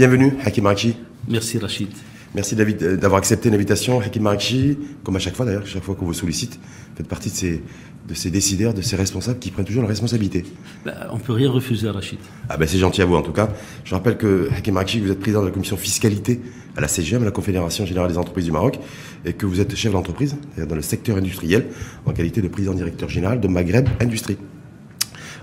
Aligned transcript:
Bienvenue, 0.00 0.32
Hakim 0.46 0.64
Marchi. 0.64 0.96
Merci 1.28 1.58
Rachid. 1.58 1.88
Merci 2.34 2.56
David 2.56 2.82
euh, 2.82 2.96
d'avoir 2.96 3.18
accepté 3.18 3.50
l'invitation. 3.50 4.00
Hakim 4.00 4.22
Marchi, 4.22 4.78
comme 5.04 5.16
à 5.16 5.18
chaque 5.18 5.36
fois 5.36 5.44
d'ailleurs, 5.44 5.66
chaque 5.66 5.82
fois 5.82 5.94
qu'on 5.94 6.06
vous 6.06 6.14
sollicite, 6.14 6.58
faites 6.96 7.06
partie 7.06 7.28
de 7.28 7.34
ces, 7.34 7.62
de 8.08 8.14
ces 8.14 8.30
décideurs, 8.30 8.72
de 8.72 8.80
ces 8.80 8.96
responsables 8.96 9.38
qui 9.38 9.50
prennent 9.50 9.66
toujours 9.66 9.82
la 9.82 9.90
responsabilité. 9.90 10.46
Ben, 10.86 10.94
on 11.12 11.18
peut 11.18 11.34
rien 11.34 11.50
refuser 11.50 11.90
Rachid. 11.90 12.18
Ah 12.48 12.56
ben 12.56 12.66
c'est 12.66 12.78
gentil 12.78 13.02
à 13.02 13.04
vous 13.04 13.14
en 13.14 13.20
tout 13.20 13.34
cas. 13.34 13.50
Je 13.84 13.94
rappelle 13.94 14.16
que 14.16 14.48
Hakim 14.56 14.72
Marchi, 14.72 15.00
vous 15.00 15.10
êtes 15.10 15.20
président 15.20 15.42
de 15.42 15.48
la 15.48 15.52
commission 15.52 15.76
fiscalité 15.76 16.40
à 16.78 16.80
la 16.80 16.88
CGM, 16.88 17.22
la 17.22 17.30
Confédération 17.30 17.84
Générale 17.84 18.10
des 18.10 18.16
Entreprises 18.16 18.46
du 18.46 18.52
Maroc, 18.52 18.78
et 19.26 19.34
que 19.34 19.44
vous 19.44 19.60
êtes 19.60 19.76
chef 19.76 19.92
d'entreprise 19.92 20.34
dans 20.56 20.76
le 20.76 20.80
secteur 20.80 21.18
industriel 21.18 21.66
en 22.06 22.12
qualité 22.12 22.40
de 22.40 22.48
président 22.48 22.72
directeur 22.72 23.10
général 23.10 23.38
de 23.38 23.48
Maghreb 23.48 23.86
Industrie. 24.00 24.38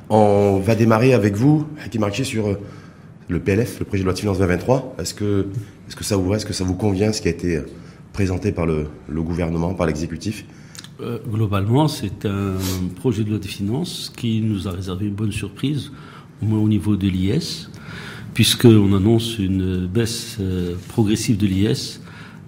On 0.09 0.59
va 0.65 0.73
démarrer 0.73 1.13
avec 1.13 1.35
vous, 1.35 1.67
Hakim 1.85 2.01
Marchi, 2.01 2.25
sur 2.25 2.47
euh, 2.47 2.55
le 3.29 3.39
PLF, 3.39 3.79
le 3.79 3.85
projet 3.85 4.03
de 4.03 4.05
loi 4.05 4.13
de 4.13 4.19
finances 4.19 4.37
2023. 4.37 4.95
Est-ce 4.99 5.13
que, 5.13 5.47
ça 6.01 6.15
vous 6.15 6.33
est-ce 6.33 6.63
vous 6.63 6.75
convient, 6.75 7.11
ce 7.11 7.21
qui 7.21 7.27
a 7.27 7.31
été 7.31 7.61
présenté 8.13 8.51
par 8.51 8.65
le, 8.65 8.87
le 9.07 9.21
gouvernement, 9.21 9.73
par 9.73 9.87
l'exécutif? 9.87 10.45
Euh, 11.01 11.19
Globalement, 11.29 11.87
c'est 11.87 12.25
un 12.25 12.55
projet 12.95 13.23
de 13.23 13.29
loi 13.29 13.39
de 13.39 13.45
finances 13.45 14.11
qui 14.15 14.41
nous 14.41 14.67
a 14.67 14.71
réservé 14.71 15.07
une 15.07 15.13
bonne 15.13 15.31
surprise, 15.31 15.91
au 16.41 16.45
moins 16.45 16.59
au 16.59 16.67
niveau 16.67 16.95
de 16.95 17.07
l'IS, 17.07 17.69
puisqu'on 18.33 18.95
annonce 18.95 19.37
une 19.37 19.85
baisse 19.87 20.37
euh, 20.39 20.75
progressive 20.87 21.37
de 21.37 21.45
l'IS 21.45 22.01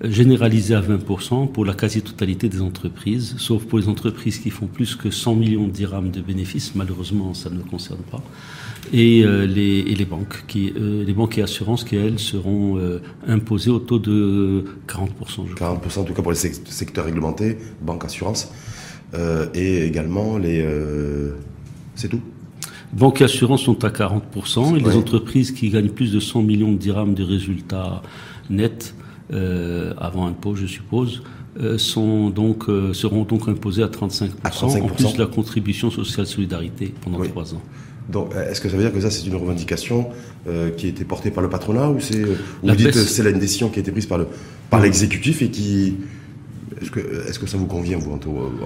généralisée 0.03 0.75
à 0.75 0.81
20% 0.81 1.51
pour 1.51 1.65
la 1.65 1.73
quasi-totalité 1.73 2.47
des 2.47 2.61
entreprises, 2.61 3.35
sauf 3.37 3.65
pour 3.65 3.79
les 3.79 3.89
entreprises 3.89 4.39
qui 4.39 4.49
font 4.49 4.67
plus 4.67 4.95
que 4.95 5.11
100 5.11 5.35
millions 5.35 5.67
de 5.67 5.71
dirhams 5.71 6.09
de 6.09 6.21
bénéfices. 6.21 6.73
Malheureusement, 6.73 7.33
ça 7.33 7.49
ne 7.49 7.57
le 7.57 7.63
concerne 7.63 8.01
pas. 8.09 8.23
Et, 8.93 9.23
euh, 9.23 9.45
les, 9.45 9.79
et 9.79 9.95
les, 9.95 10.05
banques, 10.05 10.43
qui, 10.47 10.73
euh, 10.75 11.03
les 11.03 11.13
banques 11.13 11.37
et 11.37 11.41
assurances 11.41 11.83
qui, 11.83 11.95
elles, 11.95 12.19
seront 12.19 12.77
euh, 12.77 13.01
imposées 13.27 13.71
au 13.71 13.79
taux 13.79 13.99
de 13.99 14.65
40%. 14.87 15.47
Je 15.47 15.55
40% 15.55 15.99
en 15.99 16.03
tout 16.03 16.13
cas 16.13 16.21
pour 16.21 16.31
les 16.31 16.37
secteurs 16.37 17.05
réglementés, 17.05 17.57
banque, 17.81 18.05
assurance, 18.05 18.51
et 19.53 19.85
également 19.85 20.37
les... 20.37 20.65
C'est 21.95 22.09
tout 22.09 22.21
Banques 22.91 23.21
et 23.21 23.25
assurances 23.25 23.61
sont 23.61 23.83
à 23.83 23.89
40%, 23.89 24.75
et 24.75 24.79
les 24.79 24.95
entreprises 24.95 25.51
qui 25.51 25.69
gagnent 25.69 25.89
plus 25.89 26.11
de 26.11 26.19
100 26.19 26.41
millions 26.41 26.71
de 26.71 26.77
dirhams 26.77 27.13
de 27.13 27.23
résultats 27.23 28.01
nets 28.49 28.95
avant 29.31 30.25
impôt, 30.25 30.55
je 30.55 30.65
suppose, 30.65 31.21
sont 31.77 32.29
donc, 32.29 32.69
euh, 32.69 32.93
seront 32.93 33.23
donc 33.23 33.47
imposés 33.47 33.83
à 33.83 33.87
35%, 33.87 34.81
en 34.81 34.87
plus 34.87 35.13
de 35.13 35.19
la 35.19 35.25
contribution 35.25 35.89
sociale 35.91 36.25
solidarité 36.25 36.93
pendant 37.01 37.19
trois 37.23 37.53
ans. 37.53 37.61
Donc, 38.09 38.31
est-ce 38.49 38.59
que 38.59 38.69
ça 38.69 38.75
veut 38.75 38.83
dire 38.83 38.93
que 38.93 38.99
ça, 38.99 39.11
c'est 39.11 39.25
une 39.25 39.35
revendication 39.35 40.09
qui 40.77 40.87
a 40.87 40.89
été 40.89 41.05
portée 41.05 41.29
par 41.29 41.43
le 41.43 41.49
patronat 41.49 41.89
ou 41.89 41.99
c'est, 41.99 42.23
vous 42.63 42.75
dites 42.75 42.91
que 42.91 42.99
c'est 42.99 43.29
une 43.29 43.39
décision 43.39 43.69
qui 43.69 43.79
a 43.79 43.81
été 43.81 43.91
prise 43.91 44.07
par 44.07 44.17
le, 44.17 44.27
par 44.69 44.81
l'exécutif 44.81 45.41
et 45.41 45.49
qui, 45.49 45.95
est-ce 46.81 46.91
que, 46.91 46.99
est 46.99 47.39
que, 47.39 47.47
ça 47.47 47.57
vous 47.57 47.65
convient, 47.65 47.97
vous, 47.97 48.11
en, 48.11 48.17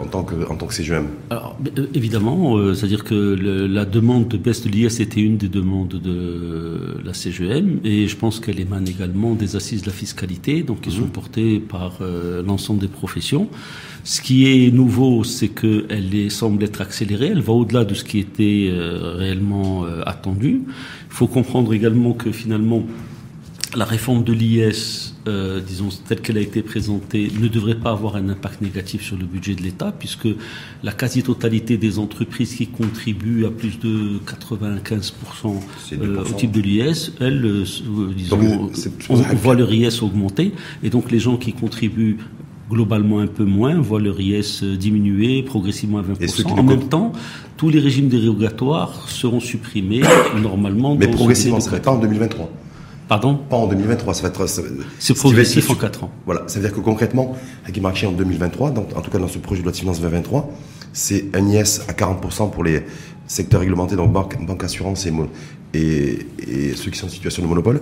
tant 0.06 0.24
que, 0.24 0.36
en 0.50 0.56
tant 0.56 0.68
que 0.68 0.74
CGM 0.74 1.06
Alors, 1.30 1.58
euh, 1.78 1.88
évidemment, 1.94 2.58
euh, 2.58 2.74
c'est-à-dire 2.74 3.04
que 3.04 3.14
la 3.14 3.86
demande 3.86 4.28
de 4.28 4.38
baisse 4.38 4.64
de 4.64 4.70
l'IS 4.70 5.00
était 5.00 5.22
une 5.22 5.38
des 5.38 5.50
demandes 5.50 5.90
de 5.90 6.98
la 7.04 7.14
CGM, 7.14 7.80
et 7.84 8.08
je 8.08 8.16
pense 8.16 8.40
qu'elle 8.40 8.60
émane 8.60 8.88
également 8.88 9.34
des 9.34 9.56
assises 9.56 9.82
de 9.82 9.88
la 9.88 9.94
fiscalité, 9.94 10.64
donc 10.64 10.82
qui 10.82 10.92
sont 10.92 11.02
mhm. 11.02 11.10
portées 11.10 11.60
par 11.60 12.00
euh, 12.02 12.44
l'ensemble 12.44 12.80
des 12.80 12.88
professions. 12.88 13.50
Ce 14.04 14.22
qui 14.22 14.48
est 14.48 14.72
nouveau, 14.72 15.24
c'est 15.24 15.48
qu'elle 15.48 16.30
semble 16.30 16.64
être 16.64 16.82
accélérée, 16.82 17.28
elle 17.28 17.42
va 17.42 17.54
au-delà 17.54 17.86
de 17.86 17.94
ce 17.94 18.04
qui 18.04 18.20
était 18.20 18.70
réellement 18.70 19.86
attendu. 20.06 20.64
Il 20.68 21.16
faut 21.16 21.28
comprendre 21.28 21.74
également 21.74 22.12
que 22.12 22.30
finalement, 22.34 22.84
la 23.76 23.86
réforme 23.86 24.24
de 24.24 24.34
l'IS, 24.34 25.16
euh, 25.28 25.60
disons 25.60 25.90
telle 26.08 26.22
qu'elle 26.22 26.38
a 26.38 26.42
été 26.42 26.62
présentée, 26.62 27.32
ne 27.40 27.48
devrait 27.48 27.76
pas 27.76 27.92
avoir 27.92 28.16
un 28.16 28.30
impact 28.30 28.62
négatif 28.62 29.04
sur 29.04 29.18
le 29.18 29.26
budget 29.26 29.56
de 29.56 29.62
l'État, 29.62 29.94
puisque 29.98 30.28
la 30.84 30.92
quasi-totalité 30.92 31.78
des 31.78 32.00
entreprises 32.00 32.56
qui 32.56 32.68
contribuent 32.68 33.46
à 33.46 33.52
plus 33.52 33.80
de 33.80 34.20
95% 34.20 35.14
euh, 35.94 36.22
au 36.22 36.34
type 36.34 36.52
de 36.52 36.62
l'IS, 36.62 37.14
elles, 37.20 37.46
euh, 37.46 37.64
disons, 38.16 38.70
on, 39.10 39.16
voit 39.16 39.56
leur 39.56 39.74
IS 39.74 40.02
augmenter, 40.02 40.54
et 40.84 40.90
donc 40.90 41.12
les 41.12 41.20
gens 41.20 41.38
qui 41.38 41.54
contribuent 41.54 42.18
globalement 42.70 43.20
un 43.20 43.28
peu 43.28 43.44
moins, 43.44 43.80
voient 43.80 44.00
leur 44.00 44.20
IS 44.20 44.64
diminuer 44.64 45.44
progressivement 45.44 46.00
à 46.00 46.02
20%. 46.02 46.48
En 46.48 46.64
même 46.64 46.88
temps, 46.88 47.12
tous 47.58 47.70
les 47.70 47.80
régimes 47.80 48.08
dérogatoires 48.08 49.10
seront 49.10 49.40
supprimés 49.40 50.02
normalement. 50.42 50.96
Mais 50.96 51.08
progressivement, 51.08 51.60
ce 51.60 51.70
serait 51.70 51.82
pas 51.82 51.92
en 51.92 52.00
2023 52.00 52.50
Pardon 53.14 53.36
Pas 53.36 53.58
en 53.58 53.68
2023, 53.68 54.16
ça 54.16 54.24
va 54.24 54.30
être. 54.30 54.48
C'est 54.98 55.14
progressif 55.14 55.70
en 55.70 55.76
4 55.76 56.06
ans. 56.06 56.10
Voilà, 56.26 56.46
ça 56.48 56.60
veut 56.60 56.66
dire 56.66 56.76
que 56.76 56.82
concrètement, 56.82 57.36
Hakim 57.64 57.86
en 57.86 58.12
2023, 58.12 58.72
donc, 58.72 58.88
en 58.98 59.02
tout 59.02 59.12
cas 59.12 59.20
dans 59.20 59.28
ce 59.28 59.38
projet 59.38 59.60
de 59.62 59.66
loi 59.66 59.72
de 59.72 59.78
finances 59.78 60.02
2023, 60.02 60.50
c'est 60.94 61.26
un 61.36 61.48
IS 61.48 61.82
à 61.88 61.94
40% 61.94 62.50
pour 62.50 62.64
les 62.64 62.82
secteurs 63.28 63.60
réglementés, 63.60 63.96
donc 63.96 64.12
banque, 64.12 64.44
banque 64.44 64.64
assurance 64.64 65.06
et, 65.06 65.14
et, 65.76 66.26
et 66.48 66.76
ceux 66.76 66.90
qui 66.90 66.98
sont 66.98 67.06
en 67.06 67.10
situation 67.10 67.44
de 67.44 67.48
monopole 67.48 67.82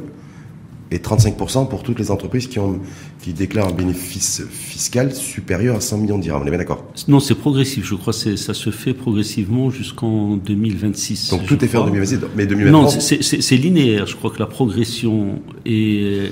et 0.91 0.97
35% 0.97 1.69
pour 1.69 1.83
toutes 1.83 1.99
les 1.99 2.11
entreprises 2.11 2.47
qui, 2.47 2.59
ont, 2.59 2.79
qui 3.21 3.31
déclarent 3.31 3.69
un 3.69 3.73
bénéfice 3.73 4.43
fiscal 4.49 5.15
supérieur 5.15 5.77
à 5.77 5.81
100 5.81 5.97
millions 5.99 6.17
de 6.17 6.23
dirhams. 6.23 6.41
On 6.43 6.45
est 6.45 6.49
bien 6.49 6.59
d'accord? 6.59 6.85
Non, 7.07 7.21
c'est 7.21 7.35
progressif. 7.35 7.85
Je 7.85 7.95
crois 7.95 8.11
que 8.11 8.35
ça 8.35 8.53
se 8.53 8.69
fait 8.71 8.93
progressivement 8.93 9.69
jusqu'en 9.69 10.35
2026. 10.35 11.29
Donc 11.29 11.45
tout 11.45 11.63
est 11.63 11.67
fait 11.67 11.77
en 11.77 11.85
2026, 11.85 12.19
mais 12.35 12.45
2023 12.45 12.83
Non, 12.83 12.89
c'est 12.89 13.55
linéaire. 13.55 14.05
Je 14.05 14.17
crois 14.17 14.31
que 14.31 14.39
la 14.39 14.47
progression 14.47 15.41
et, 15.65 16.29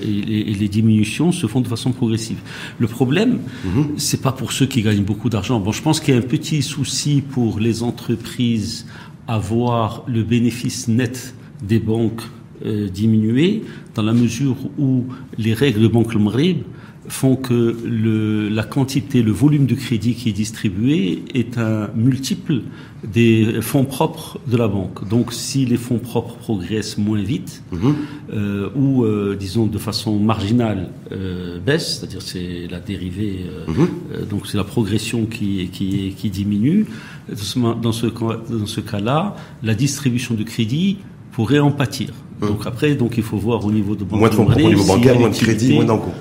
les 0.59 0.67
diminutions 0.67 1.31
se 1.31 1.47
font 1.47 1.61
de 1.61 1.67
façon 1.67 1.93
progressive. 1.93 2.39
Le 2.79 2.87
problème, 2.87 3.39
mm-hmm. 3.65 3.97
c'est 3.97 4.21
pas 4.21 4.33
pour 4.33 4.51
ceux 4.51 4.65
qui 4.65 4.81
gagnent 4.81 5.03
beaucoup 5.03 5.29
d'argent. 5.29 5.61
Bon, 5.61 5.71
je 5.71 5.81
pense 5.81 6.01
qu'il 6.01 6.13
y 6.13 6.17
a 6.17 6.19
un 6.19 6.23
petit 6.23 6.61
souci 6.61 7.21
pour 7.21 7.59
les 7.59 7.81
entreprises 7.81 8.85
à 9.27 9.37
voir 9.37 10.03
le 10.07 10.23
bénéfice 10.23 10.89
net 10.89 11.33
des 11.61 11.79
banques 11.79 12.23
euh, 12.65 12.89
diminuer 12.89 13.63
dans 13.95 14.03
la 14.03 14.13
mesure 14.13 14.57
où 14.77 15.05
les 15.37 15.53
règles 15.53 15.81
de 15.81 15.87
Banque 15.87 16.13
Le 16.13 16.19
font 17.09 17.35
que 17.35 17.77
le, 17.83 18.49
la 18.49 18.63
quantité, 18.63 19.21
le 19.23 19.31
volume 19.31 19.65
de 19.65 19.75
crédit 19.75 20.13
qui 20.13 20.29
est 20.29 20.33
distribué 20.33 21.23
est 21.33 21.57
un 21.57 21.89
multiple 21.95 22.61
des 23.03 23.61
fonds 23.61 23.85
propres 23.85 24.39
de 24.47 24.57
la 24.57 24.67
banque. 24.67 25.07
Donc 25.07 25.33
si 25.33 25.65
les 25.65 25.77
fonds 25.77 25.99
propres 25.99 26.35
progressent 26.35 26.97
moins 26.97 27.21
vite, 27.21 27.63
mhm. 27.71 27.95
euh, 28.33 28.69
ou 28.75 29.03
euh, 29.03 29.35
disons 29.39 29.65
de 29.65 29.77
façon 29.77 30.19
marginale 30.19 30.89
euh, 31.11 31.59
baissent, 31.59 31.99
c'est-à-dire 31.99 32.21
c'est 32.21 32.67
la 32.69 32.79
dérivée, 32.79 33.45
mhm. 33.67 34.25
donc 34.29 34.47
c'est 34.47 34.57
la 34.57 34.63
progression 34.63 35.25
qui, 35.25 35.69
qui, 35.71 36.13
qui 36.15 36.29
diminue, 36.29 36.85
dans 37.29 37.91
ce, 37.91 38.07
dans 38.07 38.65
ce 38.65 38.81
cas-là, 38.81 39.35
la 39.63 39.73
distribution 39.73 40.35
de 40.35 40.43
crédit 40.43 40.97
pourrait 41.31 41.59
en 41.59 41.71
pâtir. 41.71 42.09
Donc 42.41 42.65
après, 42.65 42.95
donc 42.95 43.17
il 43.17 43.23
faut 43.23 43.37
voir 43.37 43.65
au 43.65 43.71
niveau 43.71 43.95
de 43.95 44.03
banque 44.03 44.19
moins 44.19 44.29
de 44.29 44.35
fonds 44.35 44.47
au 44.47 44.55
niveau 44.55 44.85
bancaire, 44.85 45.19
moins 45.19 45.29
de 45.29 45.35
crédit, 45.35 45.73
moins 45.73 45.85
d'encours. 45.85 46.13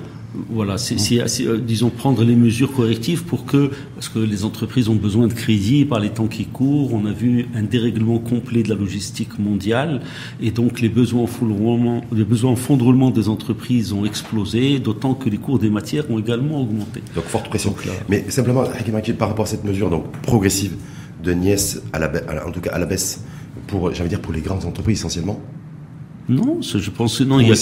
Voilà, 0.49 0.77
c'est, 0.77 0.95
euh, 1.41 1.57
disons 1.57 1.89
prendre 1.89 2.23
les 2.23 2.35
mesures 2.35 2.71
correctives 2.71 3.23
pour 3.23 3.45
que, 3.45 3.71
parce 3.95 4.09
que 4.09 4.19
les 4.19 4.45
entreprises 4.45 4.87
ont 4.87 4.95
besoin 4.95 5.27
de 5.27 5.33
crédit 5.33 5.85
par 5.85 5.99
les 5.99 6.09
temps 6.09 6.27
qui 6.27 6.45
courent. 6.45 6.93
On 6.93 7.05
a 7.07 7.11
vu 7.11 7.47
un 7.55 7.63
dérèglement 7.63 8.19
complet 8.19 8.61
de 8.61 8.69
la 8.69 8.75
logistique 8.75 9.39
mondiale 9.39 10.01
et 10.39 10.51
donc 10.51 10.81
les 10.81 10.89
besoins 10.89 11.23
en 11.23 12.01
les 12.13 12.23
besoins 12.23 12.51
en 12.51 12.55
fonds 12.55 12.77
de 12.77 12.83
roulement 12.83 13.09
des 13.09 13.27
entreprises 13.27 13.91
ont 13.91 14.05
explosé, 14.05 14.77
d'autant 14.79 15.15
que 15.15 15.29
les 15.29 15.37
cours 15.37 15.57
des 15.57 15.71
matières 15.71 16.09
ont 16.11 16.19
également 16.19 16.61
augmenté. 16.61 17.01
Donc 17.15 17.25
forte 17.25 17.49
pression. 17.49 17.73
Mais 18.07 18.29
simplement, 18.29 18.63
par 19.17 19.29
rapport 19.29 19.45
à 19.45 19.47
cette 19.47 19.63
mesure 19.63 19.89
donc 19.89 20.11
progressive 20.21 20.73
de 21.23 21.33
Niès 21.33 21.81
à 21.91 21.99
la, 21.99 22.11
en 22.45 22.51
tout 22.51 22.61
cas 22.61 22.71
à 22.71 22.79
la 22.79 22.85
baisse 22.85 23.23
pour, 23.67 23.93
j'allais 23.93 24.09
dire 24.09 24.21
pour 24.21 24.33
les 24.33 24.41
grandes 24.41 24.65
entreprises 24.65 24.99
essentiellement. 24.99 25.39
Non, 26.29 26.59
je 26.61 26.89
pense 26.89 27.21
non. 27.21 27.39
Il 27.39 27.47
y 27.47 27.51
a, 27.51 27.55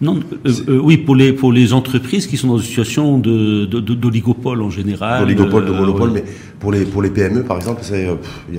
non, 0.00 0.18
euh, 0.46 0.50
euh, 0.68 0.80
oui, 0.82 0.96
pour 0.96 1.14
les 1.14 1.32
pour 1.34 1.52
les 1.52 1.74
entreprises 1.74 2.26
qui 2.26 2.38
sont 2.38 2.48
dans 2.48 2.56
une 2.56 2.64
situation 2.64 3.18
de 3.18 3.66
d'oligopole 3.66 4.62
en 4.62 4.70
général. 4.70 5.20
D'oligopole, 5.20 5.66
de 5.66 5.72
euh, 5.72 5.78
monopole, 5.78 6.10
mais 6.12 6.24
pour 6.58 6.72
les 6.72 6.86
pour 6.86 7.02
les 7.02 7.10
PME 7.10 7.42
par 7.42 7.58
exemple, 7.58 7.80
c'est. 7.82 8.08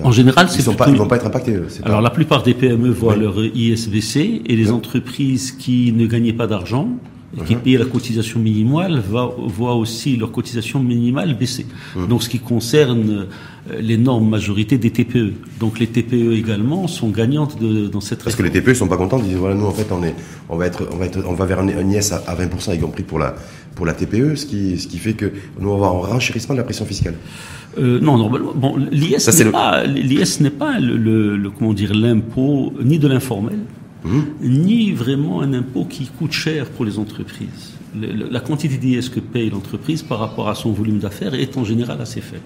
en 0.04 0.12
général, 0.12 0.50
c'est. 0.50 0.60
Ils 0.60 0.64
sont 0.64 0.76
pas, 0.76 0.88
ils 0.88 0.96
vont 0.96 1.08
pas 1.08 1.16
être 1.16 1.26
impactés. 1.26 1.56
Alors 1.84 2.02
la 2.02 2.12
plupart 2.12 2.44
des 2.44 2.54
PME 2.54 2.90
voient 2.90 3.16
leur 3.16 3.44
ISBC 3.44 4.44
et 4.46 4.56
les 4.56 4.72
entreprises 4.72 5.52
qui 5.52 5.92
ne 5.94 6.06
gagnaient 6.06 6.34
pas 6.34 6.46
d'argent 6.46 6.90
qui 7.46 7.56
payaient 7.56 7.78
la 7.78 7.86
cotisation 7.86 8.40
minimale 8.40 9.02
voient 9.02 9.76
aussi 9.76 10.18
leur 10.18 10.32
cotisation 10.32 10.82
minimale 10.84 11.38
baisser. 11.38 11.66
Donc 12.10 12.24
ce 12.24 12.30
qui 12.30 12.40
concerne 12.40 13.10
euh, 13.10 13.26
l'énorme 13.80 14.28
majorité 14.28 14.78
des 14.78 14.90
TPE. 14.90 15.34
Donc 15.60 15.80
les 15.80 15.88
TPE 15.88 16.34
également 16.34 16.88
sont 16.88 17.10
gagnantes 17.10 17.62
de, 17.62 17.88
dans 17.88 18.02
cette 18.02 18.24
Parce 18.24 18.36
que 18.36 18.44
les 18.44 18.50
TPE 18.50 18.70
ne 18.70 18.74
sont 18.74 18.88
pas 18.88 18.98
contents, 18.98 19.20
ils 19.20 19.26
disent 19.26 19.36
voilà 19.36 19.56
nous 19.56 19.66
en 19.66 19.72
fait 19.72 19.92
on 19.92 20.04
est 20.04 20.16
on 20.50 20.58
va 20.58 20.66
être 20.66 20.88
on 20.92 20.98
va 20.98 21.06
être 21.06 21.24
on 21.28 21.34
va 21.34 21.46
vers 21.46 21.60
un, 21.60 21.68
IS 21.68 22.12
à, 22.12 22.36
20% 22.36 22.76
y 22.76 22.80
compris 22.80 23.04
pour 23.04 23.20
la 23.20 23.36
pour 23.76 23.86
la 23.86 23.94
TPE, 23.94 24.36
ce 24.36 24.46
qui 24.46 24.80
ce 24.80 24.88
qui 24.88 24.98
fait 24.98 25.14
que 25.14 25.32
nous 25.60 25.70
on 25.70 25.78
va 25.78 25.88
avoir 25.88 26.06
un 26.06 26.14
renchérissement 26.14 26.56
de 26.56 26.60
la 26.60 26.64
pression 26.64 26.86
fiscale. 26.86 27.16
Euh, 27.78 28.00
non, 28.02 28.18
normalement, 28.18 28.52
bon, 28.54 28.76
l'IS 28.76 29.30
n'est 29.40 29.52
pas, 29.52 29.86
l'IS 29.86 30.42
n'est 30.42 30.50
pas 30.50 30.78
le, 30.78 31.38
le, 31.38 31.50
comment 31.52 31.74
dire 31.74 31.94
l'impôt 31.94 32.74
ni 32.84 33.00
de 33.00 33.08
l'informel 33.08 33.60
mmh. 34.04 34.20
ni 34.42 34.92
vraiment 34.92 35.42
un 35.42 35.54
impôt 35.54 35.86
qui 35.86 36.08
coûte 36.08 36.34
cher 36.34 36.66
pour 36.66 36.84
les 36.84 37.00
entreprises. 37.00 37.76
la 37.96 38.40
quantité 38.42 38.78
d'IS 38.78 39.08
que 39.10 39.22
paye 39.22 39.50
l'entreprise 39.50 40.02
par 40.02 40.20
rapport 40.20 40.50
à 40.50 40.56
son 40.56 40.74
volume 40.74 41.00
d'affaires 41.00 41.34
est 41.34 41.56
en 41.58 41.64
général 41.64 42.02
assez 42.02 42.20
faible. 42.20 42.44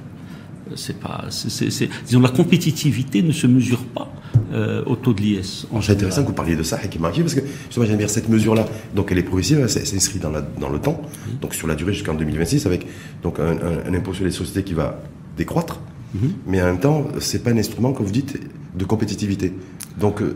C'est 0.75 0.99
pas, 0.99 1.25
c'est, 1.29 1.89
disons, 2.05 2.19
la 2.19 2.29
compétitivité 2.29 3.21
ne 3.21 3.31
se 3.31 3.45
mesure 3.45 3.83
pas 3.83 4.11
euh, 4.51 4.83
au 4.85 4.95
taux 4.95 5.13
de 5.13 5.21
l'IS. 5.21 5.67
C'est 5.81 5.91
intéressant 5.91 6.23
que 6.23 6.27
vous 6.27 6.33
parliez 6.33 6.55
de 6.55 6.63
ça, 6.63 6.79
Hakim 6.83 7.01
parce 7.01 7.35
que 7.35 7.41
justement, 7.65 7.85
j'aime 7.85 7.97
bien 7.97 8.07
cette 8.07 8.29
mesure-là. 8.29 8.65
Donc, 8.95 9.11
elle 9.11 9.19
est 9.19 9.23
progressive, 9.23 9.59
elle 9.59 9.69
s'inscrit 9.69 10.19
dans, 10.19 10.31
dans 10.59 10.69
le 10.69 10.79
temps, 10.79 11.01
donc 11.41 11.53
sur 11.53 11.67
la 11.67 11.75
durée 11.75 11.93
jusqu'en 11.93 12.15
2026, 12.15 12.65
avec 12.65 12.87
donc 13.21 13.39
un, 13.39 13.57
un, 13.87 13.93
impôt 13.93 14.13
sur 14.13 14.25
les 14.25 14.31
sociétés 14.31 14.63
qui 14.63 14.73
va 14.73 15.01
décroître. 15.37 15.79
Mhm. 16.13 16.33
Mais 16.47 16.61
en 16.61 16.65
même 16.65 16.79
temps, 16.79 17.07
c'est 17.19 17.43
pas 17.43 17.51
un 17.51 17.57
instrument, 17.57 17.93
comme 17.93 18.05
vous 18.05 18.11
dites, 18.11 18.39
de 18.75 18.85
compétitivité. 18.85 19.53
Donc, 19.99 20.21
euh, 20.21 20.35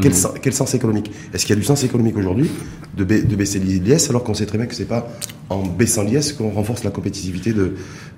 quel, 0.00 0.12
quel, 0.42 0.52
sens 0.52 0.74
économique? 0.74 1.10
Est-ce 1.34 1.44
qu'il 1.44 1.54
y 1.54 1.58
a 1.58 1.60
du 1.60 1.66
sens 1.66 1.84
économique 1.84 2.16
aujourd'hui 2.16 2.50
de, 2.96 3.04
de, 3.04 3.36
baisser 3.36 3.58
l'IS 3.58 4.08
alors 4.08 4.24
qu'on 4.24 4.32
sait 4.32 4.46
très 4.46 4.56
bien 4.56 4.66
que 4.66 4.74
c'est 4.74 4.86
pas 4.86 5.06
en 5.50 5.66
baissant 5.66 6.02
l'IS 6.02 6.32
qu'on 6.32 6.50
renforce 6.50 6.82
la 6.82 6.90
compétitivité 6.90 7.52
de, 7.52 7.74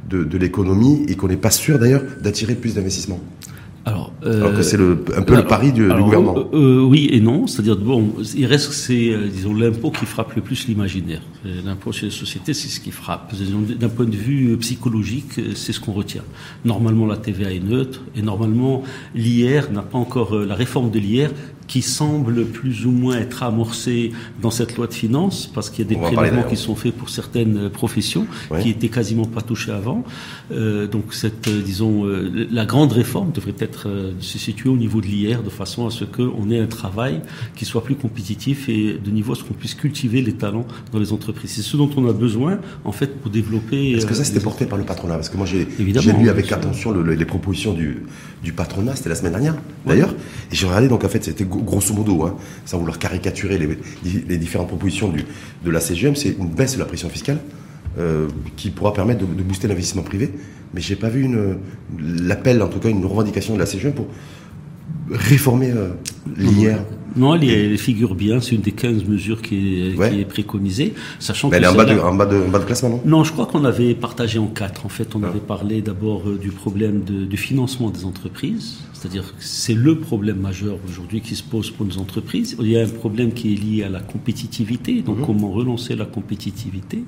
de, 0.08 0.22
de 0.22 0.38
l'économie 0.38 1.04
et 1.08 1.16
qu'on 1.16 1.28
n'est 1.28 1.36
pas 1.36 1.50
sûr 1.50 1.78
d'ailleurs 1.78 2.02
d'attirer 2.22 2.54
plus 2.54 2.74
d'investissements? 2.74 3.20
Alors, 3.88 4.12
euh, 4.24 4.54
que 4.54 4.62
c'est 4.62 4.76
le, 4.76 5.02
un 5.16 5.22
peu 5.22 5.34
le 5.34 5.46
pari 5.46 5.72
du, 5.72 5.88
gouvernement. 5.88 6.36
Euh, 6.52 6.80
euh, 6.80 6.82
oui 6.82 7.08
et 7.10 7.20
non, 7.20 7.46
c'est-à-dire 7.46 7.76
bon, 7.76 8.12
il 8.36 8.44
reste 8.44 8.68
que 8.68 8.74
c'est 8.74 9.14
disons 9.32 9.54
l'impôt 9.54 9.90
qui 9.90 10.04
frappe 10.04 10.34
le 10.34 10.42
plus 10.42 10.68
l'imaginaire. 10.68 11.22
L'impôt 11.64 11.92
sur 11.92 12.04
les 12.04 12.12
sociétés, 12.12 12.52
c'est 12.52 12.68
ce 12.68 12.80
qui 12.80 12.90
frappe. 12.90 13.32
D'un 13.34 13.88
point 13.88 14.04
de 14.04 14.16
vue 14.16 14.56
psychologique, 14.58 15.40
c'est 15.54 15.72
ce 15.72 15.80
qu'on 15.80 15.92
retient. 15.92 16.24
Normalement, 16.64 17.06
la 17.06 17.16
TVA 17.16 17.52
est 17.52 17.64
neutre 17.64 18.02
et 18.14 18.22
normalement 18.22 18.82
l'IR 19.14 19.70
n'a 19.72 19.82
pas 19.82 19.98
encore 19.98 20.34
la 20.34 20.54
réforme 20.54 20.90
de 20.90 20.98
l'IR 20.98 21.30
qui 21.68 21.82
semble 21.82 22.46
plus 22.46 22.86
ou 22.86 22.90
moins 22.90 23.18
être 23.18 23.42
amorcé 23.42 24.10
dans 24.40 24.50
cette 24.50 24.76
loi 24.76 24.86
de 24.86 24.94
finances, 24.94 25.46
parce 25.46 25.70
qu'il 25.70 25.84
y 25.84 25.86
a 25.86 25.94
des 25.94 26.00
prélèvements 26.00 26.42
qui 26.42 26.56
sont 26.56 26.74
faits 26.74 26.94
pour 26.94 27.10
certaines 27.10 27.68
professions 27.68 28.26
qui 28.60 28.70
étaient 28.70 28.88
quasiment 28.88 29.26
pas 29.26 29.42
touchées 29.42 29.70
avant. 29.70 30.02
Euh, 30.50 30.86
donc 30.86 31.12
cette, 31.12 31.46
euh, 31.46 31.60
disons, 31.62 32.06
euh, 32.06 32.48
la 32.50 32.64
grande 32.64 32.92
réforme 32.92 33.30
devrait 33.32 33.54
être 33.58 33.77
euh, 33.86 34.12
se 34.20 34.38
situer 34.38 34.68
au 34.68 34.76
niveau 34.76 35.00
de 35.00 35.06
l'IR 35.06 35.42
de 35.42 35.50
façon 35.50 35.86
à 35.86 35.90
ce 35.90 36.04
qu'on 36.04 36.50
ait 36.50 36.58
un 36.58 36.66
travail 36.66 37.20
qui 37.56 37.64
soit 37.64 37.84
plus 37.84 37.94
compétitif 37.94 38.68
et 38.68 38.94
de 38.94 39.10
niveau 39.10 39.32
à 39.32 39.36
ce 39.36 39.44
qu'on 39.44 39.54
puisse 39.54 39.74
cultiver 39.74 40.22
les 40.22 40.34
talents 40.34 40.66
dans 40.92 40.98
les 40.98 41.12
entreprises. 41.12 41.52
C'est 41.52 41.62
ce 41.62 41.76
dont 41.76 41.90
on 41.96 42.08
a 42.08 42.12
besoin 42.12 42.58
en 42.84 42.92
fait 42.92 43.18
pour 43.20 43.30
développer. 43.30 43.92
Est-ce 43.92 44.06
que 44.06 44.14
ça 44.14 44.24
c'était 44.24 44.40
porté 44.40 44.66
par 44.66 44.78
le 44.78 44.84
patronat? 44.84 45.14
Parce 45.14 45.28
que 45.28 45.36
moi 45.36 45.46
j'ai 45.46 45.66
lu 45.86 46.28
avec 46.28 46.50
attention 46.52 46.90
le, 46.90 47.14
les 47.14 47.24
propositions 47.24 47.74
du, 47.74 48.04
du 48.42 48.52
patronat, 48.52 48.96
c'était 48.96 49.08
la 49.08 49.14
semaine 49.14 49.32
dernière 49.32 49.56
d'ailleurs, 49.86 50.14
et 50.52 50.54
j'ai 50.54 50.66
regardé 50.66 50.88
donc 50.88 51.04
en 51.04 51.08
fait 51.08 51.24
c'était 51.24 51.44
grosso 51.44 51.94
modo, 51.94 52.24
hein, 52.24 52.36
sans 52.64 52.78
vouloir 52.78 52.98
caricaturer 52.98 53.58
les, 53.58 54.38
différentes 54.38 54.68
propositions 54.68 55.08
du, 55.08 55.24
de 55.64 55.70
la 55.70 55.80
CGM, 55.80 56.14
c'est 56.16 56.36
une 56.38 56.48
baisse 56.48 56.74
de 56.74 56.78
la 56.78 56.84
pression 56.84 57.08
fiscale 57.08 57.38
euh, 57.98 58.28
qui 58.56 58.70
pourra 58.70 58.92
permettre 58.92 59.20
de, 59.20 59.42
booster 59.42 59.68
l'investissement 59.68 60.02
privé. 60.02 60.30
Mais 60.74 60.80
j'ai 60.80 60.96
pas 60.96 61.08
vu 61.08 61.28
l'appel, 61.98 62.62
en 62.62 62.68
tout 62.68 62.78
cas 62.78 62.90
une 62.90 63.04
revendication 63.06 63.54
de 63.54 63.58
la 63.58 63.66
CGM 63.66 63.92
pour 63.92 64.06
réformer 65.10 65.70
euh, 65.70 65.88
l'IR. 66.36 66.78
Non, 67.16 67.34
elle, 67.34 67.78
figure 67.78 68.14
bien, 68.14 68.40
c'est 68.40 68.54
une 68.54 68.60
des 68.60 68.72
15 68.72 69.04
mesures 69.04 69.42
qui 69.42 69.96
est, 69.98 70.24
préconisée. 70.28 70.94
Sachant 71.18 71.50
elle 71.50 71.64
est 71.64 71.66
en 71.66 71.74
bas, 71.74 71.84
de, 71.84 71.98
en, 71.98 72.14
bas 72.14 72.26
de, 72.26 72.64
classement, 72.64 72.90
non? 72.90 73.00
Non, 73.04 73.24
je 73.24 73.32
crois 73.32 73.46
qu'on 73.46 73.64
avait 73.64 73.94
partagé 73.94 74.38
en 74.38 74.46
quatre. 74.46 74.86
En 74.86 74.88
fait, 74.88 75.16
on 75.16 75.22
ah. 75.24 75.28
avait 75.28 75.40
parlé 75.40 75.80
d'abord 75.82 76.28
euh, 76.28 76.36
du 76.36 76.50
problème 76.50 77.00
du 77.00 77.36
financement 77.36 77.90
des 77.90 78.04
entreprises, 78.04 78.78
c'est-à-dire 78.92 79.24
que 79.24 79.34
c'est 79.40 79.74
le 79.74 79.98
problème 79.98 80.38
majeur 80.38 80.78
aujourd'hui 80.88 81.20
qui 81.20 81.34
se 81.34 81.42
pose 81.42 81.70
pour 81.70 81.86
nos 81.86 81.98
entreprises. 81.98 82.56
Il 82.60 82.68
y 82.68 82.78
a 82.78 82.82
un 82.82 82.88
problème 82.88 83.32
qui 83.32 83.54
est 83.54 83.56
lié 83.56 83.82
à 83.84 83.88
la 83.88 84.00
compétitivité, 84.00 85.00
donc 85.02 85.18
mhm. 85.18 85.26
comment 85.26 85.50
relancer 85.50 85.96
la 85.96 86.04
compétitivité. 86.04 87.02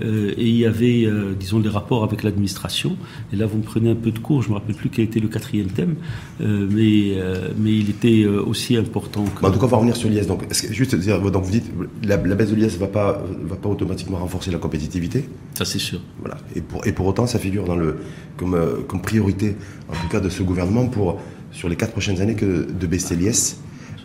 Euh, 0.00 0.32
et 0.36 0.46
il 0.46 0.56
y 0.56 0.66
avait, 0.66 1.04
euh, 1.04 1.34
disons, 1.38 1.60
des 1.60 1.68
rapports 1.68 2.04
avec 2.04 2.22
l'administration. 2.22 2.96
Et 3.32 3.36
là, 3.36 3.46
vous 3.46 3.58
me 3.58 3.62
prenez 3.62 3.90
un 3.90 3.94
peu 3.94 4.10
de 4.10 4.18
cours, 4.18 4.42
je 4.42 4.48
ne 4.48 4.54
me 4.54 4.58
rappelle 4.58 4.74
plus 4.74 4.88
quel 4.88 5.04
était 5.04 5.20
le 5.20 5.28
quatrième 5.28 5.68
thème, 5.68 5.96
euh, 6.40 6.66
mais, 6.70 7.16
mais 7.58 7.76
il 7.76 7.90
était 7.90 8.26
aussi 8.26 8.76
important. 8.76 9.24
Que... 9.24 9.46
En 9.46 9.50
tout 9.50 9.58
cas, 9.58 9.66
on 9.66 9.68
va 9.68 9.76
revenir 9.78 9.96
sur 9.96 10.08
l'IS. 10.08 10.26
Donc, 10.26 10.42
juste 10.70 10.94
dire, 10.94 11.20
donc 11.20 11.44
vous 11.44 11.50
dites, 11.50 11.70
la, 12.02 12.16
baisse 12.16 12.50
de 12.50 12.54
l'IS 12.54 12.74
ne 12.74 12.78
va 12.78 12.88
pas, 12.88 13.24
va 13.44 13.56
pas 13.56 13.68
automatiquement 13.68 14.18
renforcer 14.18 14.50
la 14.50 14.58
compétitivité 14.58 15.28
Ça, 15.54 15.64
c'est 15.64 15.78
sûr. 15.78 16.00
Voilà. 16.20 16.38
Et 16.54 16.60
pour, 16.60 16.86
et 16.86 16.92
pour 16.92 17.06
autant, 17.06 17.26
ça 17.26 17.38
figure 17.38 17.64
dans 17.64 17.76
le, 17.76 17.98
comme, 18.36 18.58
comme 18.88 19.02
priorité, 19.02 19.56
en 19.88 19.94
tout 19.94 20.08
cas, 20.10 20.20
de 20.20 20.28
ce 20.28 20.42
gouvernement 20.42 20.86
pour, 20.86 21.20
sur 21.50 21.68
les 21.68 21.76
quatre 21.76 21.92
prochaines 21.92 22.20
années, 22.20 22.34
que 22.34 22.66
de 22.70 22.86
baisser 22.86 23.16
l'IS. 23.16 23.58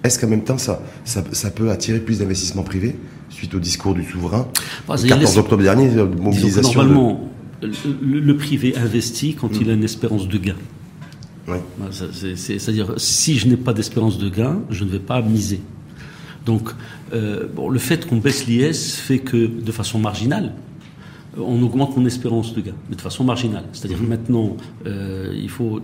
Est-ce 0.04 0.19
qu'en 0.19 0.28
même 0.28 0.44
temps, 0.44 0.57
ça, 0.57 0.81
ça, 1.06 1.24
ça 1.31 1.50
peut 1.50 1.72
attirer 1.72 2.00
plus 2.00 2.19
d'investissements 2.19 2.63
privés 2.63 2.95
suite 3.30 3.54
au 3.54 3.60
discours 3.60 3.94
du 3.94 4.04
souverain 4.04 4.48
Le 4.90 5.08
14 5.08 5.38
octobre 5.38 5.64
dernier, 5.64 5.90
mobilisation. 5.90 6.84
Normalement, 6.84 7.30
le, 7.62 8.38
privé 8.38 8.76
investit 8.78 9.34
quand 9.34 9.60
il 9.60 9.70
a 9.70 9.74
une 9.74 9.84
espérance 9.84 10.28
de 10.28 10.38
gain. 10.38 10.56
Bah, 11.48 11.60
c'est-à-dire, 11.92 12.94
si 12.98 13.38
je 13.38 13.48
n'ai 13.48 13.58
pas 13.58 13.74
d'espérance 13.74 14.18
de 14.18 14.30
gain, 14.30 14.60
je 14.70 14.84
ne 14.84 14.90
vais 14.90 15.00
pas 15.00 15.22
miser. 15.22 15.62
Donc, 16.46 16.70
euh, 17.14 17.48
bon, 17.54 17.70
le 17.70 17.80
fait 17.80 18.06
qu'on 18.08 18.18
baisse 18.18 18.48
l'IS 18.48 18.96
fait 18.96 19.20
que, 19.20 19.48
de 19.48 19.72
façon 19.72 20.00
marginale, 20.00 20.54
on 21.38 21.62
augmente 21.62 21.96
mon 21.96 22.06
espérance 22.06 22.54
de 22.54 22.62
gain, 22.62 22.76
mais 22.90 22.96
de 22.96 23.02
façon 23.02 23.24
marginale. 23.24 23.66
C'est-à-dire 23.72 24.00
mm-hmm. 24.00 24.08
maintenant, 24.08 24.58
euh, 24.86 25.34
il 25.36 25.50
faut 25.50 25.80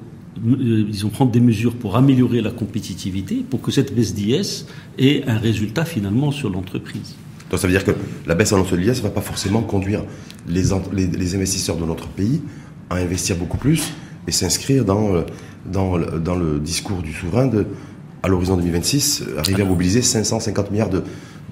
euh, 0.47 0.85
ils 0.87 1.05
ont 1.05 1.09
prendre 1.09 1.31
des 1.31 1.39
mesures 1.39 1.75
pour 1.75 1.95
améliorer 1.95 2.41
la 2.41 2.51
compétitivité, 2.51 3.45
pour 3.49 3.61
que 3.61 3.71
cette 3.71 3.93
baisse 3.93 4.13
d'IS 4.13 4.65
ait 4.97 5.23
un 5.27 5.37
résultat 5.37 5.85
finalement 5.85 6.31
sur 6.31 6.49
l'entreprise. 6.49 7.15
Donc 7.53 7.59
ça 7.59 7.67
veut 7.67 7.73
dire 7.73 7.85
que 7.85 7.91
la 8.25 8.33
baisse 8.33 8.51
en 8.51 8.63
de 8.63 8.75
l'IS 8.75 8.97
ne 8.97 9.03
va 9.03 9.11
pas 9.11 9.21
forcément 9.21 9.61
conduire 9.61 10.03
les, 10.47 10.63
les, 10.91 11.35
investisseurs 11.35 11.77
de 11.77 11.85
notre 11.85 12.07
pays 12.07 12.41
à 12.89 12.95
investir 12.95 13.35
beaucoup 13.35 13.59
plus 13.59 13.93
et 14.27 14.31
s'inscrire 14.31 14.83
dans, 14.83 15.13
euh, 15.13 15.21
dans, 15.71 15.99
dans, 15.99 16.33
le 16.33 16.57
discours 16.57 17.03
du 17.03 17.13
souverain 17.13 17.45
de, 17.45 17.67
à 18.23 18.27
l'horizon 18.27 18.57
2026, 18.57 19.25
arriver 19.37 19.61
à 19.61 19.65
mobiliser 19.65 20.01
550 20.01 20.71
milliards 20.71 20.89
de, 20.89 21.03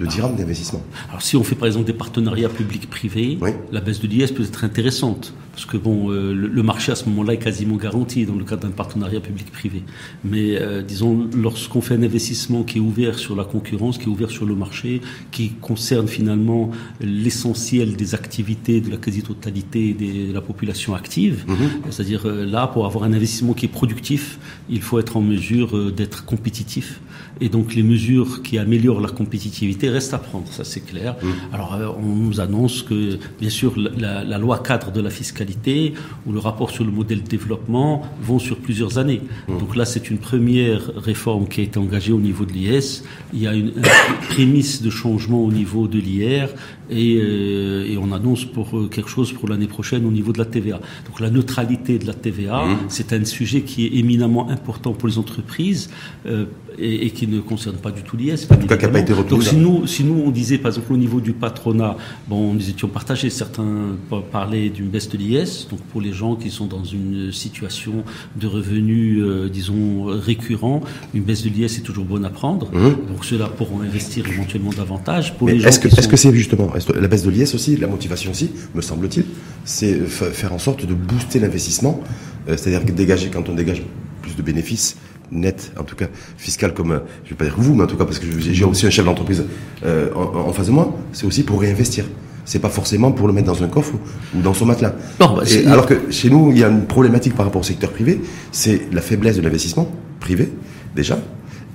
de 0.01 0.07
dirhams 0.07 0.35
d'investissement. 0.35 0.81
Alors 1.09 1.21
si 1.21 1.35
on 1.37 1.43
fait 1.43 1.55
par 1.55 1.67
exemple 1.67 1.85
des 1.85 1.93
partenariats 1.93 2.49
publics-privés, 2.49 3.37
la 3.71 3.81
baisse 3.81 3.99
de 3.99 4.07
l'IS 4.07 4.31
peut 4.31 4.43
être 4.43 4.63
intéressante, 4.63 5.33
parce 5.51 5.65
que 5.65 5.77
bon, 5.77 6.11
euh, 6.11 6.33
le, 6.33 6.63
marché 6.63 6.91
à 6.91 6.95
ce 6.95 7.07
moment-là 7.09 7.33
est 7.33 7.37
quasiment 7.37 7.75
garanti 7.75 8.25
dans 8.25 8.35
le 8.35 8.43
cadre 8.45 8.63
d'un 8.63 8.73
partenariat 8.73 9.19
public-privé. 9.19 9.83
Mais 10.23 10.59
euh, 10.59 10.81
disons, 10.81 11.27
lorsqu'on 11.35 11.81
fait 11.81 11.95
un 11.95 12.03
investissement 12.03 12.63
qui 12.63 12.77
est 12.77 12.81
ouvert 12.81 13.19
sur 13.19 13.35
la 13.35 13.43
concurrence, 13.43 13.97
qui 13.97 14.05
est 14.05 14.07
ouvert 14.07 14.31
sur 14.31 14.45
le 14.45 14.55
marché, 14.55 15.01
qui 15.31 15.49
concerne 15.49 16.07
finalement 16.07 16.71
l'essentiel 17.01 17.95
des 17.95 18.15
activités 18.15 18.79
de 18.81 18.89
la 18.89 18.97
quasi-totalité 18.97 19.93
de 19.93 20.33
la 20.33 20.41
population 20.41 20.95
active, 20.95 21.43
mhm. 21.47 21.55
c'est-à-dire 21.89 22.25
euh, 22.25 22.45
là, 22.45 22.67
pour 22.67 22.85
avoir 22.85 23.03
un 23.03 23.13
investissement 23.13 23.53
qui 23.53 23.65
est 23.65 23.69
productif, 23.69 24.39
il 24.69 24.81
faut 24.81 24.99
être 24.99 25.17
en 25.17 25.21
mesure 25.21 25.91
d'être 25.91 26.25
compétitif. 26.25 27.01
Et 27.39 27.49
donc 27.49 27.73
les 27.75 27.83
mesures 27.83 28.43
qui 28.43 28.57
améliorent 28.57 29.01
la 29.01 29.09
compétitivité 29.09 29.89
restent 29.89 30.13
à 30.13 30.17
prendre, 30.17 30.47
ça 30.51 30.63
c'est 30.63 30.81
clair. 30.81 31.15
Mmh. 31.21 31.27
Alors 31.53 31.73
euh, 31.73 31.87
on 31.97 32.15
nous 32.15 32.39
annonce 32.39 32.83
que 32.83 33.17
bien 33.39 33.49
sûr 33.49 33.73
la, 33.77 34.23
la, 34.23 34.37
loi 34.37 34.59
cadre 34.59 34.91
de 34.91 35.01
la 35.01 35.09
fiscalité 35.09 35.93
ou 36.25 36.33
le 36.33 36.39
rapport 36.39 36.71
sur 36.71 36.83
le 36.83 36.91
modèle 36.91 37.23
de 37.23 37.27
développement 37.27 38.03
vont 38.21 38.39
sur 38.39 38.57
plusieurs 38.57 38.97
années. 38.97 39.21
Mmh. 39.47 39.57
Donc 39.57 39.75
là 39.75 39.85
c'est 39.85 40.09
une 40.09 40.17
première 40.17 40.91
réforme 40.97 41.47
qui 41.47 41.61
a 41.61 41.63
été 41.63 41.79
engagée 41.79 42.11
au 42.11 42.19
niveau 42.19 42.45
de 42.45 42.51
l'IS. 42.51 43.03
Il 43.33 43.41
y 43.41 43.47
a 43.47 43.53
une, 43.53 43.71
prémisse 44.29 44.81
de 44.81 44.89
changement 44.89 45.43
au 45.43 45.51
niveau 45.51 45.87
de 45.87 45.99
l'IR 45.99 46.49
et, 46.91 47.17
euh, 47.19 47.89
et, 47.89 47.97
on 47.97 48.11
annonce 48.11 48.45
pour 48.45 48.77
euh, 48.77 48.87
quelque 48.87 49.09
chose 49.09 49.31
pour 49.31 49.47
l'année 49.47 49.67
prochaine 49.67 50.05
au 50.05 50.11
niveau 50.11 50.33
de 50.33 50.37
la 50.37 50.45
TVA. 50.45 50.79
Donc 51.07 51.19
la 51.19 51.29
neutralité 51.29 51.97
de 51.97 52.05
la 52.05 52.13
TVA, 52.13 52.65
mmh. 52.65 52.77
c'est 52.89 53.13
un 53.13 53.23
sujet 53.25 53.61
qui 53.61 53.85
est 53.85 53.95
éminemment 53.95 54.49
important 54.49 54.91
pour 54.91 55.07
les 55.07 55.17
entreprises 55.17 55.89
euh, 56.25 56.45
et, 56.77 57.05
et, 57.05 57.09
qui 57.11 57.27
ne 57.27 57.39
concerne 57.39 57.77
pas 57.77 57.91
du 57.91 58.01
tout 58.01 58.17
l'IS. 58.17 58.47
En 58.49 58.55
tout 58.55 58.67
cas, 58.67 58.77
qui 58.77 58.85
n'a 58.85 58.91
pas 58.91 58.99
été 58.99 59.13
retenu. 59.13 59.29
Donc 59.29 59.43
si 59.43 59.55
nous, 59.55 59.87
si 59.87 60.03
nous, 60.03 60.21
on 60.25 60.31
disait, 60.31 60.57
par 60.57 60.71
exemple, 60.71 60.93
au 60.93 60.97
niveau 60.97 61.21
du 61.21 61.33
patronat, 61.33 61.95
bon, 62.27 62.53
nous 62.53 62.69
étions 62.69 62.87
partagés, 62.87 63.29
certains 63.29 63.97
parlaient 64.31 64.69
d'une 64.69 64.87
baisse 64.87 65.09
de 65.09 65.17
l'IS, 65.17 65.67
donc 65.69 65.79
pour 65.91 66.01
les 66.01 66.13
gens 66.13 66.35
qui 66.35 66.49
sont 66.49 66.65
dans 66.65 66.83
une 66.83 67.31
situation 67.31 68.03
de 68.35 68.47
revenus, 68.47 69.19
euh, 69.21 69.49
disons, 69.49 70.05
récurrents, 70.05 70.81
une 71.13 71.23
baisse 71.23 71.43
de 71.43 71.49
l'IS 71.49 71.77
est 71.77 71.83
toujours 71.83 72.05
bonne 72.05 72.25
à 72.25 72.29
prendre. 72.29 72.71
Mmh. 72.71 73.11
Donc 73.11 73.23
ceux-là 73.25 73.47
pourront 73.47 73.81
investir 73.81 74.27
éventuellement 74.27 74.71
davantage. 74.71 75.37
Pour 75.37 75.49
est-ce 75.49 75.79
que, 75.79 75.87
est-ce 75.87 76.07
que 76.07 76.17
c'est 76.17 76.33
justement, 76.33 76.73
la 76.89 77.07
baisse 77.07 77.23
de 77.23 77.29
l'IS 77.29 77.53
aussi, 77.55 77.77
la 77.77 77.87
motivation 77.87 78.31
aussi, 78.31 78.51
me 78.75 78.81
semble-t-il, 78.81 79.25
c'est 79.65 79.99
faire 80.05 80.53
en 80.53 80.59
sorte 80.59 80.85
de 80.85 80.93
booster 80.93 81.39
l'investissement, 81.39 82.01
euh, 82.47 82.57
c'est-à-dire 82.57 82.85
que 82.85 82.91
dégager, 82.91 83.29
quand 83.29 83.49
on 83.49 83.55
dégage 83.55 83.83
plus 84.21 84.35
de 84.35 84.41
bénéfices, 84.41 84.97
net, 85.31 85.71
en 85.79 85.83
tout 85.83 85.95
cas 85.95 86.07
fiscal, 86.37 86.73
comme 86.73 87.01
je 87.23 87.29
vais 87.29 87.35
pas 87.35 87.45
dire 87.45 87.55
vous, 87.57 87.73
mais 87.73 87.83
en 87.83 87.87
tout 87.87 87.97
cas 87.97 88.05
parce 88.05 88.19
que 88.19 88.27
j'ai 88.39 88.65
aussi 88.65 88.85
un 88.85 88.89
chef 88.89 89.05
d'entreprise 89.05 89.45
euh, 89.85 90.09
en, 90.13 90.51
face 90.51 90.67
de 90.67 90.71
moi, 90.71 90.97
c'est 91.13 91.25
aussi 91.25 91.43
pour 91.43 91.61
réinvestir. 91.61 92.05
C'est 92.43 92.59
pas 92.59 92.69
forcément 92.69 93.11
pour 93.11 93.27
le 93.27 93.33
mettre 93.33 93.47
dans 93.47 93.63
un 93.63 93.67
coffre 93.67 93.93
ou, 94.35 94.41
dans 94.41 94.53
son 94.53 94.65
matelas. 94.65 94.93
Bah, 95.19 95.35
alors 95.67 95.85
que 95.85 96.11
chez 96.11 96.29
nous, 96.29 96.51
il 96.51 96.57
y 96.57 96.63
a 96.63 96.69
une 96.69 96.85
problématique 96.85 97.35
par 97.35 97.45
rapport 97.45 97.61
au 97.61 97.63
secteur 97.63 97.91
privé, 97.91 98.19
c'est 98.51 98.81
la 98.91 99.01
faiblesse 99.01 99.37
de 99.37 99.41
l'investissement 99.41 99.89
privé 100.19 100.51
déjà, 100.95 101.19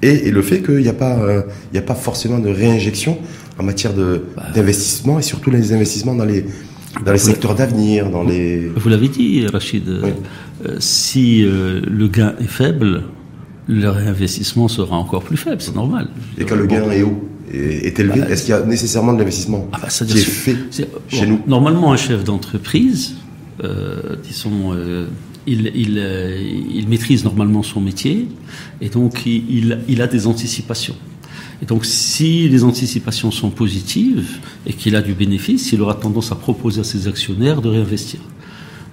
et, 0.02 0.30
le 0.30 0.42
fait 0.42 0.60
qu'il 0.60 0.78
n'y 0.78 0.88
a, 0.88 0.92
pas, 0.92 1.16
euh, 1.18 1.42
il 1.72 1.78
a 1.78 1.82
pas 1.82 1.94
forcément 1.94 2.38
de 2.38 2.50
réinjection 2.50 3.18
en 3.58 3.62
matière 3.62 3.92
bah, 3.94 4.44
d'investissement 4.54 5.18
et 5.18 5.22
surtout 5.22 5.50
les 5.50 5.72
investissements 5.72 6.14
dans 6.14 6.24
les, 6.24 6.44
dans 7.04 7.12
les 7.12 7.18
secteurs 7.18 7.54
d'avenir, 7.54 8.10
dans 8.10 8.22
les... 8.22 8.68
Vous 8.68 8.88
l'avez 8.88 9.08
dit, 9.08 9.46
Rachid, 9.46 9.88
euh, 9.88 10.12
si 10.78 11.44
euh, 11.44 11.80
le 11.86 12.08
gain 12.08 12.34
est 12.40 12.48
faible, 12.48 13.04
le 13.68 13.88
réinvestissement 13.88 14.68
sera 14.68 14.96
encore 14.96 15.22
plus 15.22 15.36
faible, 15.36 15.60
c'est 15.60 15.74
normal. 15.74 16.08
Et 16.38 16.44
quand 16.44 16.56
le 16.56 16.66
gain 16.66 16.90
est 16.90 17.02
haut 17.02 17.28
est, 17.52 17.98
élevé, 17.98 18.20
bah, 18.20 18.30
est-ce 18.30 18.42
qu'il 18.44 18.54
y 18.54 18.56
a 18.56 18.62
nécessairement 18.62 19.12
de 19.12 19.18
l'investissement 19.18 19.68
ah 19.72 19.78
bah, 19.82 19.88
qui 19.88 20.18
est 20.18 20.20
fait 20.20 20.56
chez 21.08 21.26
nous 21.26 21.40
Normalement, 21.46 21.92
un 21.92 21.96
chef 21.96 22.24
d'entreprise, 22.24 23.14
disons 24.22 24.74
il, 25.46 25.70
il, 25.74 25.98
euh, 25.98 26.42
il, 26.74 26.88
maîtrise 26.88 27.24
normalement 27.24 27.62
son 27.62 27.80
métier 27.80 28.28
et 28.80 28.88
donc 28.88 29.24
il, 29.26 29.78
il, 29.88 30.02
a 30.02 30.06
des 30.06 30.26
anticipations. 30.26 30.96
Et 31.62 31.66
donc 31.66 31.84
si 31.84 32.48
les 32.48 32.64
anticipations 32.64 33.30
sont 33.30 33.50
positives 33.50 34.40
et 34.66 34.72
qu'il 34.72 34.96
a 34.96 35.02
du 35.02 35.14
bénéfice, 35.14 35.72
il 35.72 35.80
aura 35.80 35.94
tendance 35.94 36.32
à 36.32 36.34
proposer 36.34 36.80
à 36.80 36.84
ses 36.84 37.08
actionnaires 37.08 37.62
de 37.62 37.68
réinvestir. 37.68 38.20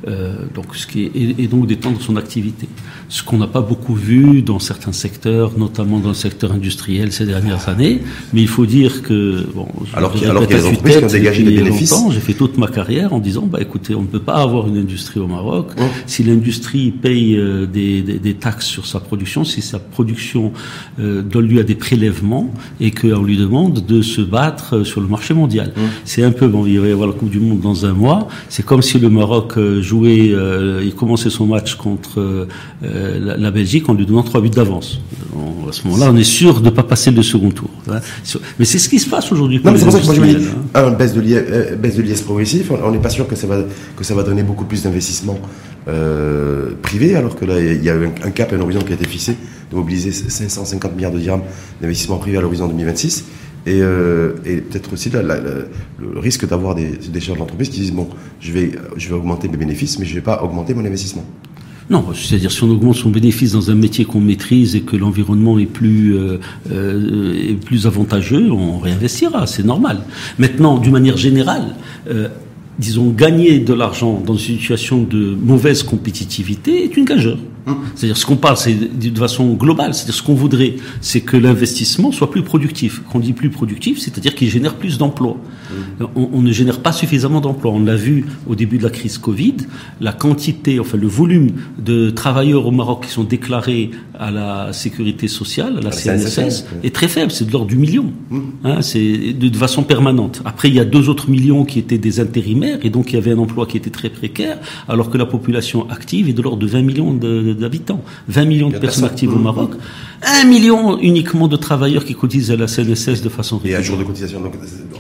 Euh, 0.07 0.45
donc, 0.53 0.75
ce 0.75 0.85
qui 0.85 1.03
est, 1.03 1.11
et, 1.15 1.47
donc 1.47 1.67
d'étendre 1.67 2.01
son 2.01 2.17
activité. 2.17 2.67
Ce 3.13 3.21
qu'on 3.21 3.37
n'a 3.37 3.45
pas 3.45 3.61
beaucoup 3.61 3.93
vu 3.93 4.41
dans 4.41 4.57
certains 4.57 4.91
secteurs, 4.91 5.51
notamment 5.55 5.99
dans 5.99 6.09
le 6.09 6.15
secteur 6.15 6.51
industriel 6.51 7.11
ces 7.11 7.27
dernières 7.27 7.69
années. 7.69 8.01
Mais 8.33 8.41
il 8.41 8.47
faut 8.47 8.65
dire 8.65 9.03
que 9.03 9.45
bon, 9.53 9.67
alors 9.93 10.13
qu'il 10.13 10.23
y 10.23 10.25
a 10.25 10.45
des 10.47 10.65
entreprises 10.65 10.97
qui 10.97 11.03
ont 11.03 11.07
dégagé 11.07 11.43
des 11.43 11.57
bénéfices. 11.57 11.93
J'ai 12.09 12.19
fait 12.19 12.33
toute 12.33 12.57
ma 12.57 12.65
carrière 12.65 13.13
en 13.13 13.19
disant 13.19 13.45
bah 13.45 13.59
écoutez, 13.61 13.93
on 13.93 14.01
ne 14.01 14.07
peut 14.07 14.25
pas 14.31 14.37
avoir 14.37 14.67
une 14.67 14.77
industrie 14.77 15.19
au 15.19 15.27
Maroc 15.27 15.67
si 16.07 16.23
l'industrie 16.23 16.89
paye 16.89 17.37
euh, 17.37 17.67
des, 17.67 18.01
des, 18.01 18.17
des, 18.17 18.33
taxes 18.33 18.65
sur 18.65 18.87
sa 18.87 18.99
production, 18.99 19.43
si 19.43 19.61
sa 19.61 19.77
production 19.77 20.51
euh, 20.99 21.21
donne 21.21 21.47
lieu 21.47 21.59
à 21.59 21.63
des 21.63 21.75
prélèvements 21.75 22.51
et 22.81 22.89
qu'on 22.89 23.21
lui 23.21 23.37
demande 23.37 23.85
de 23.85 24.01
se 24.01 24.21
battre 24.21 24.77
euh, 24.77 24.83
sur 24.83 25.01
le 25.01 25.07
marché 25.07 25.35
mondial. 25.35 25.71
C'est 26.03 26.23
un 26.23 26.31
peu 26.31 26.47
bon, 26.47 26.65
il 26.65 26.79
va 26.79 26.87
y 26.87 26.91
avoir 26.91 27.07
la 27.07 27.13
Coupe 27.13 27.29
du 27.29 27.39
Monde 27.39 27.59
dans 27.61 27.85
un 27.85 27.93
mois. 27.93 28.27
C'est 28.49 28.65
comme 28.65 28.81
si 28.81 28.97
le 28.97 29.09
Maroc 29.09 29.53
euh, 29.57 30.81
il 30.83 30.95
commençait 30.95 31.29
son 31.29 31.45
match 31.45 31.75
contre 31.75 32.19
euh, 32.19 32.45
la, 33.19 33.51
Belgique 33.51 33.89
en 33.89 33.93
lui 33.93 34.05
donnant 34.05 34.23
trois 34.23 34.41
buts 34.41 34.49
d'avance. 34.49 34.99
À 35.67 35.71
ce 35.71 35.87
moment-là, 35.87 36.11
on 36.11 36.15
est 36.15 36.23
sûr 36.23 36.59
de 36.59 36.65
ne 36.65 36.69
pas 36.69 36.83
passer 36.83 37.11
le 37.11 37.23
second 37.23 37.49
tour. 37.49 37.69
Hein. 37.89 37.99
Mais 38.59 38.65
c'est 38.65 38.77
ce 38.79 38.89
qui 38.89 38.99
se 38.99 39.09
passe 39.09 39.31
aujourd'hui. 39.31 39.59
Non, 39.63 39.71
mais 39.71 39.77
c'est 39.77 39.85
pour 39.85 39.93
ça 39.93 39.99
que 39.99 40.05
moi 40.05 40.15
je 40.15 40.21
me 40.21 40.27
dis, 40.27 40.47
un 40.73 40.91
baisse 40.91 41.13
de 41.13 41.21
l'IS 41.21 41.35
euh, 41.35 42.23
progressif, 42.25 42.71
on 42.71 42.91
n'est 42.91 42.99
pas 42.99 43.09
sûr 43.09 43.27
que 43.27 43.35
ça 43.35 43.47
va 43.47 43.63
que 43.95 44.03
ça 44.03 44.13
va 44.13 44.23
donner 44.23 44.43
beaucoup 44.43 44.65
plus 44.65 44.83
d'investissements 44.83 45.39
privés, 46.81 47.15
alors 47.15 47.35
que 47.35 47.45
là 47.45 47.59
il 47.59 47.83
y 47.83 47.89
a 47.89 47.95
un, 47.95 48.31
cap, 48.31 48.53
un 48.53 48.59
horizon 48.59 48.79
qui 48.79 48.93
a 48.93 48.95
été 48.95 49.07
fixé 49.07 49.35
de 49.71 49.75
mobiliser 49.75 50.11
550 50.11 50.95
milliards 50.95 51.11
de 51.11 51.19
dirhams 51.19 51.41
d'investissements 51.81 52.17
privés 52.17 52.37
à 52.37 52.41
l'horizon 52.41 52.67
2026. 52.67 53.25
Et, 53.65 53.81
euh, 53.81 54.33
et 54.45 54.57
peut-être 54.57 54.91
aussi 54.91 55.09
le 55.09 56.19
risque 56.19 56.47
d'avoir 56.47 56.75
des, 56.75 56.89
des 56.91 57.19
chefs 57.21 57.37
d'entreprise 57.37 57.69
qui 57.69 57.79
disent 57.79 57.93
bon, 57.93 58.09
je 58.41 58.51
vais, 58.51 58.71
je 58.97 59.07
vais 59.07 59.15
augmenter 59.15 59.47
mes 59.47 59.57
bénéfices, 59.57 59.99
mais 59.99 60.05
je 60.05 60.11
ne 60.11 60.15
vais 60.15 60.21
pas 60.21 60.43
augmenter 60.43 60.73
mon 60.73 60.85
investissement. 60.85 61.23
Non, 61.89 62.05
c'est-à-dire 62.13 62.51
si 62.51 62.63
on 62.63 62.69
augmente 62.69 62.95
son 62.95 63.09
bénéfice 63.09 63.51
dans 63.51 63.69
un 63.69 63.75
métier 63.75 64.05
qu'on 64.05 64.21
maîtrise 64.21 64.75
et 64.75 64.81
que 64.81 64.95
l'environnement 64.95 65.59
est 65.59 65.65
plus 65.65 66.15
euh, 66.15 66.37
euh, 66.71 67.53
plus 67.65 67.87
avantageux, 67.87 68.51
on 68.51 68.79
réinvestira, 68.79 69.47
c'est 69.47 69.65
normal. 69.65 69.99
Maintenant, 70.39 70.77
d'une 70.77 70.93
manière 70.93 71.17
générale, 71.17 71.75
euh, 72.09 72.29
disons 72.79 73.09
gagner 73.09 73.59
de 73.59 73.73
l'argent 73.73 74.21
dans 74.25 74.35
une 74.35 74.57
situation 74.57 75.03
de 75.03 75.35
mauvaise 75.35 75.83
compétitivité 75.83 76.85
est 76.85 76.95
une 76.95 77.05
gageure. 77.05 77.37
C'est-à-dire, 77.95 78.17
ce 78.17 78.25
qu'on 78.25 78.35
parle, 78.35 78.57
c'est 78.57 78.73
de 78.73 79.19
façon 79.19 79.53
globale. 79.53 79.93
C'est-à-dire, 79.93 80.15
ce 80.15 80.23
qu'on 80.23 80.33
voudrait, 80.33 80.75
c'est 81.01 81.21
que 81.21 81.37
l'investissement 81.37 82.11
soit 82.11 82.29
plus 82.29 82.43
productif. 82.43 83.01
Quand 83.11 83.19
on 83.19 83.21
dit 83.21 83.33
plus 83.33 83.49
productif, 83.49 83.99
c'est-à-dire 83.99 84.35
qu'il 84.35 84.49
génère 84.49 84.75
plus 84.75 84.97
d'emplois. 84.97 85.37
On, 86.15 86.41
ne 86.41 86.51
génère 86.51 86.81
pas 86.81 86.91
suffisamment 86.91 87.41
d'emplois. 87.41 87.71
On 87.71 87.83
l'a 87.83 87.95
vu 87.95 88.25
au 88.47 88.55
début 88.55 88.77
de 88.77 88.83
la 88.83 88.89
crise 88.89 89.17
Covid. 89.17 89.55
La 90.01 90.11
quantité, 90.11 90.79
enfin, 90.79 90.97
le 90.97 91.07
volume 91.07 91.51
de 91.77 92.09
travailleurs 92.09 92.65
au 92.65 92.71
Maroc 92.71 93.05
qui 93.05 93.11
sont 93.11 93.23
déclarés 93.23 93.91
à 94.19 94.31
la 94.31 94.73
sécurité 94.73 95.27
sociale, 95.27 95.77
à 95.77 95.81
la 95.81 95.91
CNSS, 95.91 96.65
est 96.83 96.93
très 96.93 97.07
faible. 97.07 97.31
C'est 97.31 97.45
de 97.45 97.51
l'ordre 97.51 97.67
du 97.67 97.77
million. 97.77 98.11
Mmh. 98.29 98.39
Hein, 98.63 98.81
c'est 98.81 99.33
de, 99.33 99.47
de, 99.47 99.57
façon 99.57 99.83
permanente. 99.83 100.41
Après, 100.45 100.67
il 100.67 100.75
y 100.75 100.79
a 100.79 100.85
deux 100.85 101.09
autres 101.09 101.29
millions 101.29 101.65
qui 101.65 101.79
étaient 101.79 101.97
des 101.97 102.19
intérimaires 102.19 102.79
et 102.83 102.89
donc 102.89 103.11
il 103.11 103.15
y 103.15 103.17
avait 103.17 103.31
un 103.31 103.37
emploi 103.37 103.65
qui 103.65 103.77
était 103.77 103.89
très 103.89 104.09
précaire, 104.09 104.59
alors 104.87 105.09
que 105.09 105.17
la 105.17 105.25
population 105.25 105.89
active 105.89 106.29
est 106.29 106.33
de 106.33 106.41
l'ordre 106.41 106.61
de 106.61 106.67
20 106.67 106.81
millions 106.81 107.13
de 107.13 107.52
d'habitants, 107.53 108.03
20 108.27 108.45
millions 108.45 108.69
de 108.69 108.77
personnes 108.77 109.05
actives 109.05 109.33
au 109.33 109.39
Maroc, 109.39 109.71
1 110.21 110.45
million 110.45 110.97
uniquement 110.99 111.47
de 111.47 111.57
travailleurs 111.57 112.05
qui 112.05 112.15
cotisent 112.15 112.51
à 112.51 112.55
la 112.55 112.67
CNSS 112.67 113.21
de 113.21 113.29
façon 113.29 113.57
régulière. 113.57 113.79
Et 113.79 113.81
un 113.81 113.85
jour 113.85 113.97
de 113.97 114.03
cotisation. 114.03 114.41
Donc, 114.41 114.53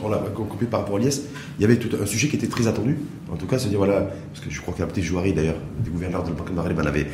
on 0.03 0.09
l'a 0.09 0.17
compris 0.17 0.65
par 0.65 0.81
rapport 0.81 0.97
à 0.97 0.99
l'IS. 0.99 1.21
Il 1.57 1.61
y 1.61 1.65
avait 1.65 1.77
tout 1.77 1.89
un 2.01 2.05
sujet 2.05 2.27
qui 2.27 2.35
était 2.35 2.47
très 2.47 2.67
attendu. 2.67 2.97
En 3.31 3.35
tout 3.35 3.45
cas, 3.45 3.57
c'est 3.57 3.69
dire 3.69 3.77
voilà, 3.77 4.11
parce 4.33 4.45
que 4.45 4.51
je 4.51 4.61
crois 4.61 4.73
petite 4.73 5.03
Jouari, 5.03 5.33
d'ailleurs, 5.33 5.55
du 5.83 5.89
gouverneur 5.89 6.23
de 6.23 6.29
la 6.29 6.35
Banque 6.35 6.49
de 6.49 6.55
Maghreb, 6.55 6.79
avait, 6.79 7.07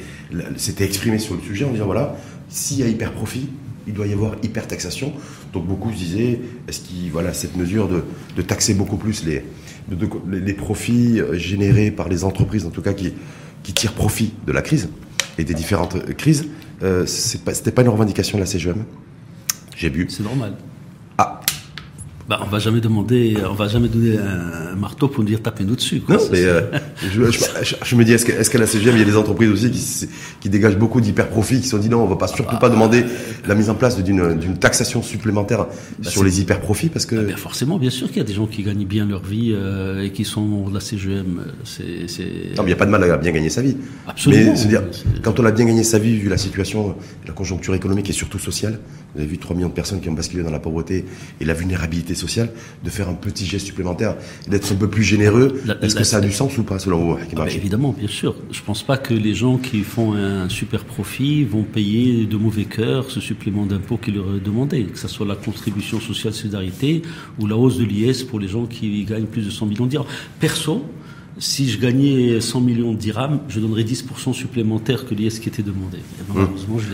s'était 0.58 0.86
exprimé 0.86 1.20
sur 1.20 1.36
le 1.36 1.42
sujet 1.42 1.66
en 1.66 1.72
disant 1.72 1.86
voilà, 1.86 2.16
s'il 2.50 2.80
y 2.80 2.84
a 2.84 2.88
hyper 2.88 3.12
profit, 3.12 3.48
il 3.88 3.94
doit 3.94 4.08
y 4.08 4.14
avoir 4.14 4.36
hyper 4.44 4.68
taxation. 4.68 5.14
Donc 5.54 5.66
beaucoup 5.66 5.92
se 5.92 5.98
disaient, 5.98 6.42
est-ce 6.68 6.82
qu'il 6.82 7.12
voilà 7.12 7.34
cette 7.34 7.56
mesure 7.56 7.88
de, 7.88 8.04
de, 8.36 8.42
taxer 8.42 8.74
beaucoup 8.74 8.98
plus 8.98 9.24
les, 9.26 9.44
les 10.32 10.54
profits 10.54 11.22
générés 11.34 11.92
par 11.92 12.10
les 12.10 12.24
entreprises, 12.24 12.66
en 12.66 12.70
tout 12.70 12.82
cas 12.82 12.94
qui, 12.94 13.14
qui 13.64 13.74
tirent 13.74 13.94
profit 13.94 14.34
de 14.46 14.52
la 14.52 14.62
crise, 14.62 14.90
et 15.40 15.46
des 15.46 15.54
différentes 15.54 16.14
crises, 16.16 16.46
euh, 16.84 17.06
c'était 17.06 17.72
pas 17.72 17.82
une 17.82 17.90
revendication 17.90 18.38
de 18.38 18.44
la 18.44 18.48
CGM. 18.48 18.84
J'ai 19.76 19.90
bu. 19.90 20.08
C'est 20.10 20.24
normal. 20.24 20.56
Ah, 21.18 21.40
bah, 22.30 22.40
on 22.44 22.46
va 22.46 22.60
jamais 22.60 22.80
demander, 22.80 23.36
on 23.50 23.56
va 23.56 23.68
jamais 23.68 23.88
donner 23.88 24.20
un 24.20 24.76
marteau 24.76 25.08
pour 25.08 25.24
nous 25.24 25.30
dire 25.30 25.42
tapez-nous 25.42 25.76
dessus. 25.76 26.04
non, 26.08 26.20
mais 26.32 26.44
euh, 26.44 26.62
je, 27.12 27.24
je, 27.84 27.96
me 27.96 28.06
dis, 28.06 28.14
est-ce 28.14 28.50
qu'à 28.52 28.60
la 28.60 28.68
CGM, 28.68 28.94
il 28.98 29.00
y 29.00 29.02
a 29.02 29.06
des 29.06 29.18
entreprises 29.18 29.50
aussi 29.50 29.72
qui, 29.72 30.08
qui 30.40 30.48
dégagent 30.48 30.78
beaucoup 30.78 31.02
d'hyper 31.02 31.28
profits, 31.30 31.58
qui 31.58 31.64
se 31.64 31.72
sont 31.72 31.80
dit 31.80 31.90
non, 31.90 32.04
on 32.04 32.06
va 32.06 32.18
pas 32.18 32.28
surtout 32.28 32.58
pas 32.58 32.70
demander 32.70 33.04
la 33.48 33.56
mise 33.56 33.72
en 33.72 33.74
place 33.74 33.98
d'une 34.04 34.58
taxation 34.60 35.02
supplémentaire 35.02 35.66
bah, 35.98 36.10
sur 36.10 36.24
les 36.24 36.40
hyper 36.40 36.62
profits 36.62 36.90
parce 36.90 37.08
que. 37.08 37.16
Bah, 37.16 37.36
forcément, 37.36 37.80
bien 37.80 37.90
sûr 37.90 38.10
qu'il 38.10 38.18
y 38.18 38.22
a 38.22 38.26
des 38.26 38.36
gens 38.36 38.46
qui 38.46 38.62
gagnent 38.62 38.86
bien 38.86 39.08
leur 39.08 39.24
vie 39.24 39.52
euh, 39.56 40.04
et 40.04 40.12
qui 40.12 40.24
sont 40.24 40.70
de 40.70 40.74
la 40.76 40.82
CGM. 40.82 41.26
Non, 41.26 41.44
mais 41.80 42.62
il 42.62 42.66
n'y 42.66 42.74
a 42.74 42.76
pas 42.76 42.86
de 42.86 42.92
mal 42.92 43.04
à 43.06 43.18
bien 43.18 43.32
gagner 43.32 43.50
sa 43.50 43.64
vie. 43.64 43.76
Absolument. 44.08 44.54
Mais 44.56 44.66
dire, 44.66 44.84
quand 45.24 45.40
on 45.40 45.46
a 45.46 45.52
bien 45.52 45.66
gagné 45.66 45.84
sa 45.84 45.98
vie, 45.98 46.16
vu 46.16 46.30
la 46.30 46.38
situation, 46.38 46.96
la 47.26 47.34
conjoncture 47.34 47.74
économique 47.74 48.08
et 48.12 48.14
surtout 48.14 48.38
sociale, 48.38 48.80
vous 49.16 49.22
avez 49.22 49.30
vu 49.30 49.40
3 49.40 49.56
millions 49.56 49.70
de 49.70 49.74
personnes 49.74 50.00
qui 50.00 50.10
ont 50.10 50.14
basculé 50.14 50.44
dans 50.44 50.52
la 50.52 50.60
pauvreté 50.60 51.06
et 51.42 51.46
la 51.46 51.56
vulnérabilité 51.56 52.14
sociale, 52.20 52.52
de 52.84 52.90
faire 52.90 53.10
un 53.10 53.14
petit 53.14 53.46
geste 53.46 53.66
supplémentaire, 53.66 54.16
d'être 54.48 54.72
un 54.72 54.76
peu 54.76 54.90
plus 54.90 55.04
généreux. 55.04 55.62
Est-ce 55.82 55.96
que 55.96 56.04
ça 56.04 56.18
a 56.18 56.22
du 56.22 56.32
sens 56.32 56.58
ou 56.58 56.64
pas, 56.64 56.80
selon 56.80 57.00
vous 57.00 57.18
ah, 57.38 57.50
Évidemment, 57.50 57.96
bien 57.98 58.08
sûr. 58.08 58.36
Je 58.52 58.60
ne 58.60 58.66
pense 58.66 58.84
pas 58.84 58.98
que 58.98 59.14
les 59.14 59.34
gens 59.34 59.58
qui 59.58 59.82
font 59.82 60.14
un 60.14 60.50
super 60.50 60.84
profit 60.86 61.44
vont 61.44 61.64
payer 61.64 62.26
de 62.26 62.38
mauvais 62.38 62.66
cœur 62.66 63.10
ce 63.10 63.20
supplément 63.20 63.66
d'impôt 63.66 63.98
qui 63.98 64.12
leur 64.12 64.36
est 64.36 64.40
demandé, 64.40 64.84
que 64.86 65.00
ce 65.00 65.08
soit 65.08 65.26
la 65.26 65.36
contribution 65.36 66.00
sociale 66.00 66.34
solidarité 66.34 67.02
ou 67.40 67.48
la 67.48 67.56
hausse 67.56 67.78
de 67.78 67.86
l'IS 67.86 68.24
pour 68.24 68.40
les 68.40 68.48
gens 68.48 68.66
qui 68.66 69.04
gagnent 69.04 69.26
plus 69.26 69.46
de 69.46 69.50
100 69.50 69.66
millions 69.66 69.86
de 69.86 70.00
Perso, 70.40 70.86
si 71.40 71.70
je 71.70 71.80
gagnais 71.80 72.42
100 72.42 72.62
millions 72.62 72.92
de 72.92 72.98
dirhams, 72.98 73.40
je 73.48 73.60
donnerais 73.60 73.84
10% 73.84 74.34
supplémentaire 74.34 75.06
que 75.06 75.16
l'IS 75.16 75.40
qui 75.40 75.48
était 75.48 75.64
demandé. 75.64 76.00
Hum. 76.36 76.50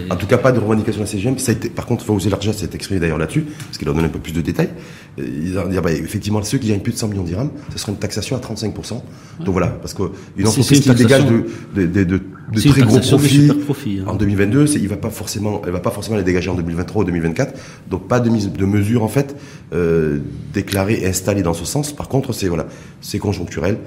En 0.10 0.16
tout 0.16 0.28
cas, 0.28 0.38
pas 0.38 0.52
de 0.52 0.60
revendication 0.60 1.02
de 1.02 1.06
la 1.06 1.12
CGM. 1.12 1.38
Ça 1.40 1.52
a 1.52 1.56
été, 1.56 1.70
par 1.70 1.86
contre, 1.86 2.06
Fawzi 2.06 2.30
Larja 2.30 2.54
s'est 2.54 2.70
exprimé 2.74 3.00
d'ailleurs 3.00 3.18
là-dessus, 3.18 3.42
parce 3.42 3.78
qu'il 3.78 3.86
leur 3.86 3.96
donne 3.96 4.06
un 4.06 4.10
peu 4.10 4.20
plus 4.20 4.34
de 4.34 4.42
détails. 4.42 4.70
Ils 5.18 5.58
ont 5.58 5.68
dit, 5.68 5.78
bah, 5.80 5.92
effectivement, 5.92 6.42
ceux 6.44 6.60
qui 6.60 6.68
gagnent 6.68 6.82
plus 6.82 6.94
de 6.94 6.98
100 6.98 7.08
millions 7.08 7.24
de 7.24 7.28
dirhams, 7.28 7.50
ce 7.72 7.80
sera 7.80 7.92
une 7.92 7.98
taxation 7.98 8.36
à 8.36 8.40
35%. 8.40 9.02
Donc 9.40 9.50
voilà, 9.50 9.68
parce 9.68 9.94
qu'une 9.94 10.48
entreprise 10.48 10.80
qui 10.80 10.94
dégage 10.94 11.26
de, 11.26 11.46
de, 11.76 12.04
de, 12.04 12.04
de 12.04 12.70
très 12.70 12.82
gros 12.82 13.00
profits, 13.00 13.48
profit, 13.66 14.00
hein. 14.02 14.10
en 14.10 14.16
2022, 14.16 14.78
il 14.78 14.88
va 14.88 14.98
pas 14.98 15.10
forcément, 15.10 15.62
elle 15.66 15.72
va 15.72 15.80
pas 15.80 15.90
forcément 15.90 16.18
les 16.18 16.24
dégager 16.24 16.50
en 16.50 16.56
2023 16.56 17.02
ou 17.02 17.06
2024. 17.06 17.60
Donc 17.90 18.08
pas 18.08 18.20
de 18.20 18.30
mise 18.30 18.52
de 18.52 18.66
mesure 18.66 19.04
en 19.04 19.08
fait 19.08 19.36
euh, 19.74 20.20
déclarée 20.54 21.02
et 21.02 21.08
installée 21.08 21.42
dans 21.42 21.54
ce 21.54 21.66
sens. 21.66 21.92
Par 21.92 22.08
contre, 22.08 22.34
c'est 22.34 22.48
voilà, 22.48 22.68
c'est 23.02 23.20
conjoncturel 23.20 23.80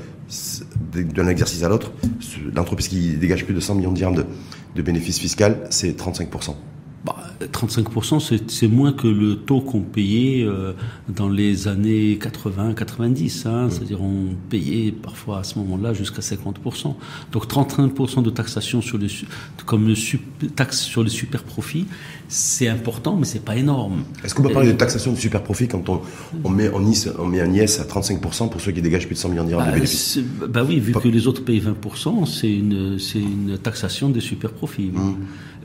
d'un 0.92 1.28
exercice 1.28 1.62
à 1.62 1.68
l'autre, 1.68 1.92
l'entreprise 2.54 2.88
qui 2.88 3.16
dégage 3.16 3.44
plus 3.44 3.54
de 3.54 3.60
100 3.60 3.76
millions 3.76 3.92
de 3.92 3.96
dirhams 3.96 4.14
de, 4.14 4.26
de 4.74 4.82
bénéfices 4.82 5.18
fiscaux, 5.18 5.44
c'est 5.70 5.98
35%. 5.98 6.54
35%, 7.06 8.30
bah, 8.30 8.44
c'est 8.48 8.68
moins 8.68 8.92
que 8.92 9.06
le 9.06 9.36
taux 9.36 9.60
qu'on 9.60 9.80
payait 9.80 10.44
euh, 10.44 10.72
dans 11.08 11.28
les 11.28 11.68
années 11.68 12.18
80-90. 12.20 13.46
Hein, 13.46 13.68
C'est-à-dire 13.70 14.02
on 14.02 14.34
payait 14.50 14.92
parfois 14.92 15.38
à 15.38 15.44
ce 15.44 15.58
moment-là 15.60 15.94
jusqu'à 15.94 16.20
50%. 16.20 16.94
Donc 17.32 17.46
35% 17.46 18.22
de 18.22 18.30
taxation 18.30 18.82
sur 18.82 18.98
les, 18.98 19.08
comme 19.64 19.94
taxe 20.56 20.80
sur 20.80 21.04
les 21.04 21.10
super 21.10 21.44
profits, 21.44 21.86
c'est 22.28 22.68
important, 22.68 23.16
mais 23.16 23.24
c'est 23.24 23.44
pas 23.44 23.56
énorme. 23.56 24.02
Est-ce 24.24 24.34
qu'on 24.34 24.42
peut 24.42 24.52
parler 24.52 24.72
de 24.72 24.78
taxation 24.78 25.12
de 25.12 25.18
super 25.18 25.42
profit 25.42 25.68
quand 25.68 25.88
on, 25.88 26.02
on, 26.44 26.50
met, 26.50 26.68
on, 26.70 26.84
on 27.18 27.26
met 27.26 27.40
un 27.40 27.52
IS 27.52 27.80
à 27.80 27.84
35% 27.84 28.50
pour 28.50 28.60
ceux 28.60 28.72
qui 28.72 28.82
dégagent 28.82 29.06
plus 29.06 29.14
de 29.14 29.20
100 29.20 29.28
millions 29.30 29.44
d'euros 29.44 29.62
de 29.62 29.66
bah, 29.66 29.72
bénéfices? 29.72 30.18
Bah 30.48 30.64
oui, 30.66 30.80
vu 30.80 30.92
que 30.92 31.08
les 31.08 31.26
autres 31.26 31.44
payent 31.44 31.62
20%, 31.62 32.26
c'est 32.26 32.52
une, 32.52 32.98
une 33.14 33.58
taxation 33.58 34.10
des 34.10 34.20
super 34.20 34.50
profits. 34.50 34.90
Mmh. 34.92 35.16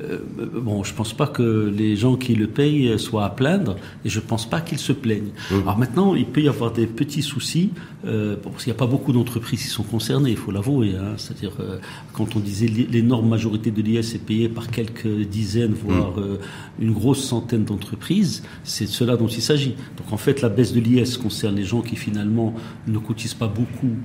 Euh, 0.04 0.20
bon, 0.62 0.84
je 0.84 0.94
pense 0.94 1.14
pas 1.14 1.28
que 1.28 1.74
les 1.76 1.96
gens 1.96 2.16
qui 2.16 2.36
le 2.36 2.48
payent 2.48 2.98
soient 3.00 3.26
à 3.26 3.30
plaindre, 3.30 3.76
et 4.06 4.10
je 4.10 4.20
pense 4.20 4.50
pas 4.50 4.62
qu'ils 4.62 4.80
se 4.80 4.94
plaignent. 4.94 5.32
Mmh. 5.52 5.56
Alors 5.62 5.78
maintenant, 5.78 6.16
il 6.16 6.26
peut 6.26 6.42
y 6.42 6.48
avoir 6.48 6.72
des 6.72 6.88
petits 6.88 7.22
soucis, 7.22 7.72
euh, 8.06 8.36
parce 8.42 8.64
qu'il 8.64 8.72
n'y 8.72 8.78
a 8.78 8.80
pas 8.80 8.88
beaucoup 8.88 9.14
d'entreprises 9.14 9.64
qui 9.64 9.70
sont 9.70 9.84
concernées, 9.84 10.32
il 10.32 10.38
faut 10.38 10.52
l'avouer. 10.52 10.96
Hein, 10.96 11.14
C'est-à-dire, 11.18 11.54
euh, 11.60 11.80
quand 12.14 12.36
on 12.36 12.40
disait 12.40 12.68
l'énorme 12.68 13.28
majorité 13.28 13.72
de 13.72 13.82
l'IS 13.82 14.16
est 14.16 14.26
payée 14.26 14.50
par 14.50 14.70
quelques 14.70 15.08
dizaines, 15.08 15.74
voire 15.74 16.18
mmh. 16.18 16.38
une 16.80 16.92
grosse 16.92 17.24
centaine 17.24 17.64
d'entreprises, 17.64 18.44
c'est 18.64 18.86
de 18.86 18.90
cela 18.90 19.16
dont 19.16 19.28
il 19.28 19.42
s'agit. 19.42 19.76
Donc 19.98 20.12
en 20.12 20.18
fait, 20.18 20.42
la 20.42 20.50
baisse 20.50 20.74
de 20.74 20.80
l'IS 20.80 21.18
concerne 21.18 21.56
les 21.56 21.64
gens 21.64 21.82
qui 21.82 21.96
finalement 21.96 22.54
ne 22.88 22.98
cotisent 22.98 23.34
pas 23.34 23.48
beaucoup 23.48 23.96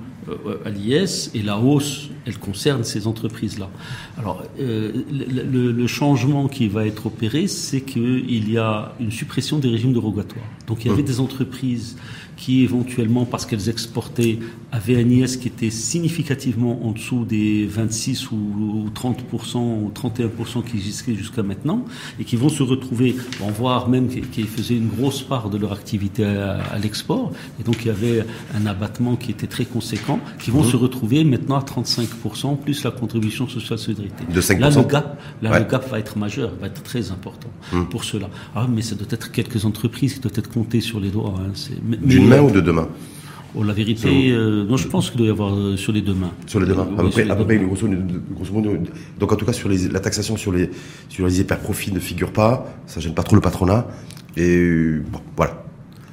à 0.65 0.69
l'IS, 0.69 1.31
et 1.33 1.41
la 1.41 1.57
hausse, 1.57 2.09
elle 2.25 2.37
concerne 2.37 2.83
ces 2.83 3.07
entreprises-là. 3.07 3.69
Alors, 4.17 4.43
le, 4.57 5.71
le, 5.71 5.87
changement 5.87 6.47
qui 6.47 6.67
va 6.67 6.85
être 6.85 7.07
opéré, 7.07 7.47
c'est 7.47 7.81
qu'il 7.81 8.51
y 8.51 8.57
a 8.57 8.93
une 8.99 9.11
suppression 9.11 9.59
des 9.59 9.69
régimes 9.69 9.93
dérogatoires. 9.93 10.45
Donc 10.67 10.85
il 10.85 10.89
y 10.89 10.91
avait 10.91 11.01
mmh. 11.01 11.05
des 11.05 11.19
entreprises 11.19 11.97
qui 12.39 12.63
éventuellement, 12.63 13.25
parce 13.25 13.45
qu'elles 13.45 13.69
exportaient, 13.69 14.39
avaient 14.71 14.95
un 14.95 15.09
IS 15.09 15.37
qui 15.37 15.49
était 15.49 15.69
significativement 15.69 16.87
en 16.87 16.91
dessous 16.93 17.25
des 17.25 17.65
26 17.65 18.31
ou 18.31 18.89
30% 18.95 19.57
ou 19.57 19.91
31% 19.93 20.63
qui 20.63 20.77
existaient 20.77 21.15
jusqu'à 21.15 21.43
maintenant, 21.43 21.83
et 22.19 22.23
qui 22.23 22.37
vont 22.37 22.49
se 22.49 22.63
retrouver, 22.63 23.15
voire 23.57 23.89
même 23.89 24.07
qui 24.07 24.43
faisaient 24.43 24.77
une 24.77 24.87
grosse 24.87 25.21
part 25.21 25.49
de 25.49 25.57
leur 25.57 25.73
activité 25.73 26.23
à, 26.23 26.79
l'export, 26.81 27.33
et 27.59 27.63
donc 27.63 27.77
il 27.81 27.87
y 27.87 27.91
avait 27.91 28.23
un 28.55 28.65
abattement 28.65 29.17
qui 29.17 29.31
était 29.31 29.47
très 29.47 29.65
conséquent, 29.65 30.19
qui 30.39 30.49
vont 30.49 30.61
mmh. 30.61 30.71
se 30.71 30.77
retrouver 30.77 31.23
maintenant 31.25 31.57
à 31.57 31.63
35% 31.63 32.57
plus 32.57 32.83
la 32.85 32.91
contribution 32.91 33.49
sociale 33.49 33.79
solidarité. 33.79 34.23
De 34.33 34.41
5%. 34.41 34.59
Là, 34.59 34.69
le 34.69 34.83
gap, 34.83 35.21
là, 35.41 35.59
le 35.59 35.65
gap 35.65 35.89
va 35.91 35.99
être 35.99 36.17
majeur, 36.17 36.53
va 36.61 36.67
être 36.67 36.83
très 36.83 37.11
important 37.11 37.49
mmh. 37.73 37.83
pour 37.85 38.05
cela. 38.05 38.29
Ah, 38.55 38.65
mais 38.73 38.81
ça 38.81 38.95
doit 38.95 39.07
être 39.09 39.31
quelques 39.31 39.65
entreprises 39.65 40.13
qui 40.13 40.19
doivent 40.21 40.39
être 40.39 40.49
comptées 40.49 40.79
sur 40.79 41.01
les 41.01 41.09
doigts. 41.09 41.33
Hein. 41.37 41.51
Mais, 41.83 41.97
demain 42.29 42.41
ou 42.41 42.51
de 42.51 42.61
demain 42.61 42.87
Oh, 43.55 43.63
la 43.63 43.73
vérité, 43.73 44.29
euh, 44.29 44.63
non, 44.63 44.77
je 44.77 44.87
pense 44.87 45.09
qu'il 45.09 45.17
doit 45.17 45.27
y 45.27 45.31
avoir 45.31 45.55
euh, 45.55 45.75
sur 45.75 45.91
les 45.91 46.01
deux 46.01 46.13
mains. 46.13 46.31
Sur 46.45 46.59
les 46.59 46.67
deux 46.67 46.75
mains. 46.75 46.87
à, 46.97 47.01
peu 47.01 47.09
près, 47.09 47.27
à 47.27 47.35
peu 47.35 47.45
près, 47.45 47.57
grosso, 47.57 47.87
modo, 48.53 48.77
donc 49.19 49.31
en 49.31 49.35
tout 49.35 49.45
cas 49.45 49.53
sur 49.53 49.67
les, 49.69 49.87
la 49.87 49.99
taxation 49.99 50.37
sur 50.37 50.51
les 50.51 50.69
sur 51.09 51.25
les 51.25 51.41
hyper 51.41 51.57
profits 51.57 51.91
ne 51.91 51.99
figure 51.99 52.31
pas, 52.31 52.71
ça 52.85 52.99
gêne 52.99 53.15
pas 53.15 53.23
trop 53.23 53.35
le 53.35 53.41
patronat. 53.41 53.87
Et 54.37 54.99
bon, 55.11 55.19
voilà. 55.35 55.65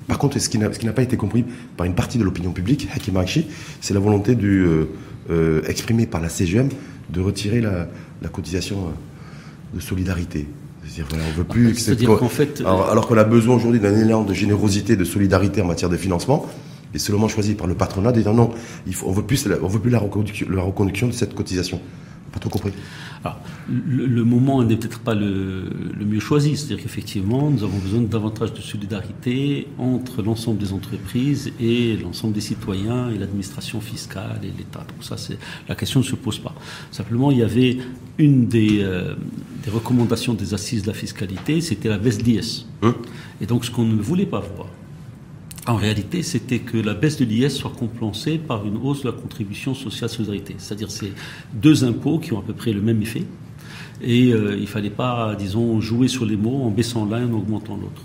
Par 0.08 0.18
contre, 0.18 0.38
ce 0.38 0.48
qui 0.48 0.58
n'a 0.58 0.70
pas 0.70 1.02
été 1.02 1.16
compris 1.18 1.44
par 1.76 1.84
une 1.84 1.94
partie 1.94 2.16
de 2.16 2.24
l'opinion 2.24 2.52
publique, 2.52 2.88
Hakim 2.94 3.22
c'est 3.80 3.92
la 3.92 4.00
volonté 4.00 4.34
du, 4.34 4.64
euh, 5.28 5.60
exprimée 5.66 6.06
par 6.06 6.22
la 6.22 6.30
CGM 6.30 6.70
de 7.10 7.20
retirer 7.20 7.60
la, 7.60 7.88
la 8.22 8.28
cotisation 8.28 8.92
de 9.74 9.80
solidarité. 9.80 10.46
C'est-à-dire, 10.88 11.06
voilà, 11.08 11.24
on 11.28 11.38
veut 11.38 11.44
plus. 11.44 11.74
Fait, 12.28 12.60
alors, 12.60 12.90
alors 12.90 13.06
qu'on 13.06 13.18
a 13.18 13.24
besoin 13.24 13.56
aujourd'hui 13.56 13.80
d'un 13.80 13.96
élan 13.96 14.22
de 14.22 14.32
générosité, 14.32 14.96
de 14.96 15.04
solidarité 15.04 15.60
en 15.60 15.66
matière 15.66 15.90
de 15.90 15.96
financement, 15.96 16.46
et 16.94 16.98
seulement 16.98 17.28
choisi 17.28 17.54
par 17.54 17.66
le 17.66 17.74
patronat, 17.74 18.12
disant 18.12 18.34
non, 18.34 18.50
il 18.86 18.94
faut, 18.94 19.08
on 19.08 19.12
veut 19.12 19.22
plus, 19.24 19.48
on 19.62 19.68
veut 19.68 19.80
plus 19.80 19.90
la 19.90 19.98
reconduction, 19.98 20.46
la 20.50 20.62
reconduction 20.62 21.08
de 21.08 21.12
cette 21.12 21.34
cotisation. 21.34 21.80
Pas 22.32 22.38
trop 22.38 22.50
compris. 22.50 22.72
Alors, 23.24 23.40
le, 23.68 24.24
moment 24.24 24.62
n'est 24.62 24.76
peut-être 24.76 25.00
pas 25.00 25.14
le, 25.14 25.70
mieux 26.04 26.20
choisi. 26.20 26.56
C'est-à-dire 26.56 26.82
qu'effectivement, 26.82 27.50
nous 27.50 27.64
avons 27.64 27.78
besoin 27.78 28.00
davantage 28.02 28.52
de 28.52 28.60
solidarité 28.60 29.66
entre 29.78 30.22
l'ensemble 30.22 30.58
des 30.58 30.72
entreprises 30.72 31.52
et 31.60 31.96
l'ensemble 31.96 32.34
des 32.34 32.40
citoyens 32.40 33.10
et 33.10 33.18
l'administration 33.18 33.80
fiscale 33.80 34.40
et 34.42 34.52
l'État. 34.56 34.80
Donc 34.80 35.02
ça, 35.02 35.16
c'est 35.16 35.38
la 35.68 35.74
question 35.74 36.00
ne 36.00 36.04
se 36.04 36.16
pose 36.16 36.38
pas. 36.38 36.54
Simplement, 36.90 37.30
il 37.30 37.38
y 37.38 37.42
avait 37.42 37.78
une 38.18 38.46
des, 38.46 38.80
euh, 38.82 39.14
des 39.64 39.70
recommandations 39.70 40.34
des 40.34 40.54
assises 40.54 40.82
de 40.82 40.88
la 40.88 40.94
fiscalité, 40.94 41.60
c'était 41.60 41.88
la 41.88 41.98
baisse 41.98 42.18
d'IS. 42.18 42.66
Hein? 42.82 42.94
Et 43.40 43.46
donc, 43.46 43.64
ce 43.64 43.70
qu'on 43.70 43.84
ne 43.84 44.00
voulait 44.00 44.26
pas 44.26 44.40
voir, 44.40 44.68
en 45.66 45.76
réalité, 45.76 46.22
c'était 46.22 46.60
que 46.60 46.76
la 46.76 46.94
baisse 46.94 47.16
de 47.18 47.24
l'IS 47.24 47.50
soit 47.50 47.72
compensée 47.76 48.38
par 48.38 48.64
une 48.66 48.76
hausse 48.76 49.02
de 49.02 49.08
la 49.08 49.12
contribution 49.12 49.74
sociale 49.74 50.10
solidarité. 50.10 50.54
C'est-à-dire 50.58 50.90
c'est 50.90 51.12
deux 51.52 51.84
impôts 51.84 52.18
qui 52.18 52.32
ont 52.32 52.38
à 52.38 52.42
peu 52.42 52.52
près 52.52 52.72
le 52.72 52.80
même 52.80 53.02
effet. 53.02 53.24
Et 54.02 54.32
euh, 54.32 54.54
il 54.54 54.62
ne 54.62 54.66
fallait 54.66 54.90
pas, 54.90 55.34
disons, 55.34 55.80
jouer 55.80 56.06
sur 56.06 56.24
les 56.24 56.36
mots 56.36 56.62
en 56.62 56.70
baissant 56.70 57.04
l'un 57.04 57.22
et 57.22 57.24
en 57.24 57.32
augmentant 57.32 57.76
l'autre. 57.76 58.02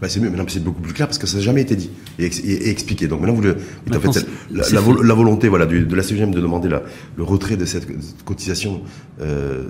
Bah 0.00 0.08
c'est 0.10 0.20
mieux, 0.20 0.28
maintenant 0.28 0.44
c'est 0.46 0.62
beaucoup 0.62 0.82
plus 0.82 0.92
clair 0.92 1.06
parce 1.08 1.16
que 1.16 1.26
ça 1.26 1.38
n'a 1.38 1.42
jamais 1.42 1.62
été 1.62 1.74
dit 1.74 1.88
et, 2.18 2.68
expliqué. 2.68 3.08
Donc 3.08 3.20
maintenant, 3.20 3.34
vous 3.34 3.40
le, 3.40 3.56
en 3.94 3.98
fait, 3.98 4.26
la, 4.50 5.14
volonté 5.14 5.48
voilà, 5.48 5.64
de 5.64 5.94
la 5.94 6.02
CGM 6.02 6.32
de 6.32 6.40
demander 6.40 6.68
la, 6.68 6.82
le 7.16 7.22
retrait 7.22 7.56
de 7.56 7.64
cette 7.64 7.86
cotisation 8.26 8.82
euh, 9.22 9.64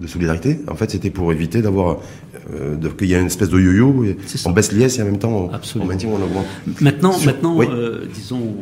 de 0.00 0.06
solidarité, 0.06 0.60
en 0.68 0.74
fait, 0.74 0.90
c'était 0.90 1.08
pour 1.08 1.32
éviter 1.32 1.62
d'avoir 1.62 2.00
euh, 2.52 2.76
qu'il 2.98 3.08
y 3.08 3.14
ait 3.14 3.20
une 3.20 3.26
espèce 3.26 3.48
de 3.48 3.58
yo-yo, 3.58 4.04
on 4.44 4.50
baisse 4.50 4.72
l'IS 4.72 4.98
et 4.98 5.02
en 5.02 5.06
même 5.06 5.18
temps 5.18 5.50
on, 5.76 5.84
maintient 5.86 6.10
ou 6.10 6.12
on 6.12 6.22
augmente. 6.22 6.46
Maintenant, 6.82 7.18
maintenant 7.24 7.58
euh, 7.62 8.04
disons, 8.12 8.54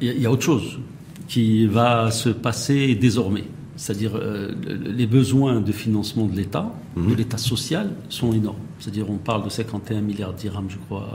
il 0.00 0.20
y, 0.20 0.26
a 0.26 0.30
autre 0.30 0.44
chose 0.44 0.78
qui 1.26 1.66
va 1.66 2.12
se 2.12 2.28
passer 2.28 2.94
désormais 2.94 3.44
c'est-à-dire 3.80 4.12
euh, 4.14 4.50
les 4.84 5.06
besoins 5.06 5.62
de 5.62 5.72
financement 5.72 6.26
de 6.26 6.36
l'État, 6.36 6.70
de 6.96 7.00
mhm. 7.00 7.16
l'État 7.16 7.38
social, 7.38 7.92
sont 8.10 8.30
énormes. 8.34 8.58
C'est-à-dire 8.78 9.08
on 9.08 9.16
parle 9.16 9.42
de 9.42 9.48
51 9.48 10.02
milliards 10.02 10.34
de 10.34 10.38
dirhams, 10.38 10.68
je 10.68 10.76
crois, 10.76 11.08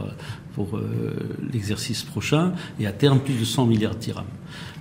pour 0.56 0.76
euh, 0.76 1.14
l'exercice 1.54 2.02
prochain, 2.02 2.54
et 2.80 2.88
à 2.88 2.92
terme 2.92 3.20
plus 3.20 3.36
de 3.36 3.46
100 3.46 3.68
milliards 3.68 3.94
de 3.94 4.00
dirhams. 4.00 4.26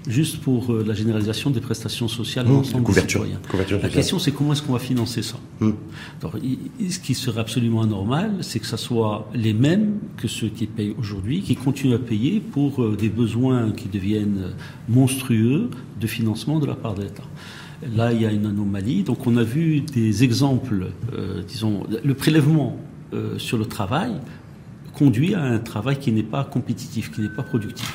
Juste 0.08 0.40
pour 0.40 0.72
euh, 0.72 0.82
la 0.86 0.94
généralisation 0.94 1.50
des 1.50 1.60
prestations 1.60 2.08
sociales 2.08 2.46
mmh, 2.46 2.52
l'ensemble 2.52 2.86
des 2.86 3.00
citoyens. 3.00 3.40
la 3.82 3.88
question 3.90 4.18
c'est 4.18 4.32
comment 4.32 4.54
est-ce 4.54 4.62
qu'on 4.62 4.72
va 4.72 4.78
financer 4.78 5.20
ça 5.20 5.36
mmh. 5.60 5.70
Ce 6.88 6.98
qui 6.98 7.14
serait 7.14 7.40
absolument 7.40 7.82
anormal, 7.82 8.38
c'est 8.40 8.60
que 8.60 8.66
ce 8.66 8.78
soit 8.78 9.28
les 9.34 9.52
mêmes 9.52 9.98
que 10.16 10.26
ceux 10.26 10.48
qui 10.48 10.66
payent 10.66 10.94
aujourd'hui, 10.98 11.42
qui 11.42 11.54
continuent 11.54 11.96
à 11.96 11.98
payer 11.98 12.40
pour 12.40 12.96
des 12.96 13.10
besoins 13.10 13.72
qui 13.72 13.88
deviennent 13.88 14.54
monstrueux 14.88 15.68
de 16.00 16.06
financement 16.06 16.60
de 16.60 16.66
la 16.66 16.76
part 16.76 16.94
de 16.94 17.02
l'État. 17.02 17.24
Là, 17.92 18.12
il 18.12 18.22
y 18.22 18.26
a 18.26 18.32
une 18.32 18.46
anomalie. 18.46 19.02
Donc, 19.02 19.26
on 19.26 19.36
a 19.36 19.42
vu 19.42 19.80
des 19.80 20.24
exemples, 20.24 20.92
euh, 21.12 21.42
disons, 21.46 21.86
le 22.02 22.14
prélèvement 22.14 22.78
euh, 23.12 23.38
sur 23.38 23.58
le 23.58 23.66
travail 23.66 24.12
conduit 24.94 25.34
à 25.34 25.42
un 25.42 25.58
travail 25.58 25.98
qui 25.98 26.12
n'est 26.12 26.22
pas 26.22 26.44
compétitif, 26.44 27.10
qui 27.12 27.20
n'est 27.20 27.28
pas 27.28 27.42
productif. 27.42 27.92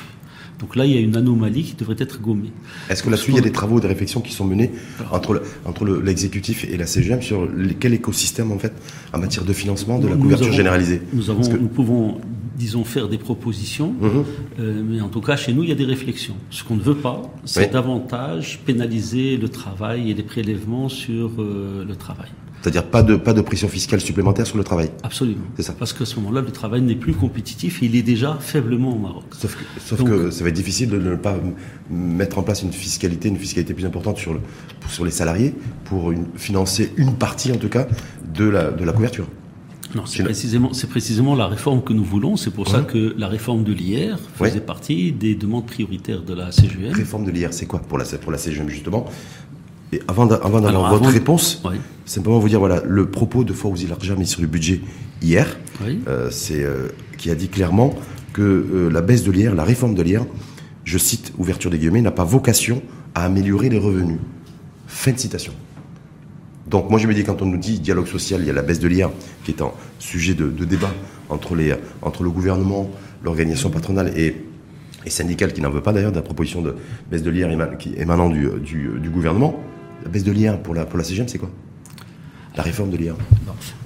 Donc 0.60 0.76
là, 0.76 0.84
il 0.84 0.92
y 0.92 0.96
a 0.96 1.00
une 1.00 1.16
anomalie 1.16 1.64
qui 1.64 1.74
devrait 1.74 1.96
être 1.98 2.20
gommée. 2.20 2.52
Est-ce 2.88 3.02
que 3.02 3.10
là-dessus, 3.10 3.30
il 3.30 3.36
y 3.36 3.38
a 3.38 3.42
des 3.42 3.52
travaux, 3.52 3.80
des 3.80 3.88
réflexions 3.88 4.20
qui 4.20 4.32
sont 4.32 4.44
menés 4.44 4.70
entre, 5.10 5.42
entre 5.64 5.84
l'exécutif 5.86 6.64
et 6.64 6.76
la 6.76 6.86
CGM 6.86 7.22
sur 7.22 7.48
quel 7.78 7.94
écosystème, 7.94 8.52
en 8.52 8.58
fait, 8.58 8.72
en 9.12 9.18
matière 9.18 9.44
de 9.44 9.52
financement 9.52 9.98
de 9.98 10.08
la 10.08 10.16
couverture 10.16 10.52
généralisée 10.52 11.02
nous, 11.12 11.30
avons, 11.30 11.42
nous 11.48 11.68
pouvons 11.68 12.20
disons, 12.60 12.84
faire 12.84 13.08
des 13.08 13.16
propositions, 13.16 13.94
mhm. 13.98 14.24
euh, 14.58 14.82
mais 14.86 15.00
en 15.00 15.08
tout 15.08 15.22
cas, 15.22 15.36
chez 15.36 15.54
nous, 15.54 15.62
il 15.62 15.70
y 15.70 15.72
a 15.72 15.76
des 15.76 15.86
réflexions. 15.86 16.36
Ce 16.50 16.62
qu'on 16.62 16.76
ne 16.76 16.82
veut 16.82 16.94
pas, 16.94 17.22
c'est 17.46 17.72
davantage 17.72 18.60
pénaliser 18.66 19.38
le 19.38 19.48
travail 19.48 20.10
et 20.10 20.14
les 20.14 20.22
prélèvements 20.22 20.90
sur 20.90 21.30
euh, 21.38 21.86
le 21.88 21.96
travail. 21.96 22.28
C'est-à-dire 22.60 22.84
pas 22.84 23.02
de, 23.02 23.16
pas 23.16 23.32
de 23.32 23.40
pression 23.40 23.68
fiscale 23.68 24.00
supplémentaire 24.00 24.46
sur 24.46 24.58
le 24.58 24.64
travail. 24.64 24.90
Absolument. 25.02 25.44
C'est 25.56 25.62
ça. 25.62 25.74
Parce 25.78 25.92
qu'à 25.92 26.04
ce 26.04 26.16
moment-là, 26.16 26.42
le 26.42 26.50
travail 26.50 26.82
n'est 26.82 26.94
plus 26.94 27.14
compétitif 27.14 27.82
et 27.82 27.86
il 27.86 27.96
est 27.96 28.02
déjà 28.02 28.36
faiblement 28.40 28.94
au 28.94 28.98
Maroc. 28.98 29.24
Sauf, 29.32 29.56
que, 29.56 29.80
sauf 29.80 30.04
que, 30.04 30.30
ça 30.30 30.42
va 30.44 30.50
être 30.50 30.56
difficile 30.56 30.90
de 30.90 30.98
ne 30.98 31.16
pas 31.16 31.36
mettre 31.90 32.38
en 32.38 32.42
place 32.42 32.62
une 32.62 32.72
fiscalité, 32.72 33.28
une 33.28 33.38
fiscalité 33.38 33.72
plus 33.72 33.86
importante 33.86 34.18
sur, 34.18 34.34
le, 34.34 34.40
sur 34.88 35.04
les 35.04 35.10
salariés 35.10 35.54
pour 35.86 36.12
une, 36.12 36.26
financer 36.36 36.92
une 36.96 37.14
partie, 37.14 37.50
en 37.50 37.56
tout 37.56 37.70
cas, 37.70 37.86
de 38.34 38.44
la, 38.44 38.70
de 38.70 38.84
la 38.84 38.92
couverture. 38.92 39.26
Non, 39.94 40.06
c'est 40.06 40.22
précisément, 40.22 40.72
c'est 40.72 40.88
précisément 40.88 41.34
la 41.34 41.48
réforme 41.48 41.82
que 41.82 41.92
nous 41.92 42.04
voulons. 42.04 42.36
C'est 42.36 42.52
pour 42.52 42.68
ça 42.68 42.82
que 42.82 43.14
la 43.18 43.26
réforme 43.26 43.64
de 43.64 43.72
l'IR 43.72 44.18
faisait 44.36 44.60
partie 44.60 45.12
des 45.12 45.34
demandes 45.34 45.66
prioritaires 45.66 46.22
de 46.22 46.34
la 46.34 46.52
CGM. 46.52 46.92
Réforme 46.92 47.24
de 47.24 47.30
l'IR, 47.30 47.52
c'est 47.52 47.66
quoi 47.66 47.80
pour 47.80 47.98
la, 47.98 48.04
pour 48.04 48.30
la 48.30 48.38
CGM 48.38 48.68
justement? 48.68 49.06
Et 49.92 50.00
avant, 50.06 50.26
d'avoir 50.26 50.90
votre 50.90 51.10
réponse, 51.10 51.62
simplement 52.04 52.38
vous 52.38 52.48
dire 52.48 52.60
voilà, 52.60 52.82
le 52.86 53.06
propos 53.06 53.44
de 53.44 53.52
Fawzi 53.52 53.86
Larjami 53.86 54.26
sur 54.26 54.40
le 54.40 54.46
budget 54.46 54.80
hier, 55.20 55.58
euh, 56.06 56.28
c'est 56.30 56.62
euh, 56.62 56.88
qui 57.18 57.30
a 57.30 57.34
dit 57.34 57.48
clairement 57.48 57.94
que 58.32 58.42
euh, 58.42 58.90
la 58.90 59.00
baisse 59.00 59.24
de 59.24 59.32
l'IR, 59.32 59.54
la 59.54 59.64
réforme 59.64 59.94
de 59.94 60.02
l'IR, 60.02 60.26
je 60.84 60.98
cite 60.98 61.32
ouverture 61.38 61.70
des 61.70 61.78
guillemets, 61.78 62.02
n'a 62.02 62.10
pas 62.10 62.24
vocation 62.24 62.82
à 63.14 63.24
améliorer 63.24 63.68
les 63.68 63.78
revenus. 63.78 64.18
Fin 64.86 65.12
de 65.12 65.18
citation. 65.18 65.52
Donc 66.68 66.88
moi 66.88 67.00
je 67.00 67.08
me 67.08 67.14
dis 67.14 67.24
quand 67.24 67.42
on 67.42 67.46
nous 67.46 67.58
dit 67.58 67.80
dialogue 67.80 68.06
social, 68.06 68.40
il 68.40 68.46
y 68.46 68.50
a 68.50 68.52
la 68.52 68.62
baisse 68.62 68.78
de 68.78 68.86
l'IA 68.86 69.10
qui 69.44 69.50
est 69.50 69.60
un 69.60 69.72
sujet 69.98 70.34
de, 70.34 70.48
débat 70.64 70.92
entre, 71.28 71.56
les, 71.56 71.74
entre 72.02 72.22
le 72.22 72.30
gouvernement, 72.30 72.88
l'organisation 73.24 73.70
patronale 73.70 74.12
et, 74.16 74.36
et 75.04 75.10
syndicale 75.10 75.52
qui 75.52 75.60
n'en 75.60 75.70
veut 75.70 75.82
pas 75.82 75.92
d'ailleurs 75.92 76.12
de 76.12 76.16
la 76.16 76.22
proposition 76.22 76.62
de 76.62 76.76
baisse 77.10 77.22
de 77.22 77.30
l'IA 77.30 77.48
émanant 77.96 78.28
du, 78.28 78.48
du, 78.60 79.10
gouvernement. 79.10 79.58
La 80.02 80.08
baisse 80.08 80.24
de 80.24 80.32
l'IA 80.32 80.54
pour 80.54 80.74
la, 80.74 80.86
pour 80.86 80.98
la 80.98 81.04
CGM 81.04 81.28
c'est 81.28 81.38
quoi? 81.38 81.50
La 82.56 82.62
réforme 82.62 82.90
de 82.90 82.96
l'IA 82.96 83.14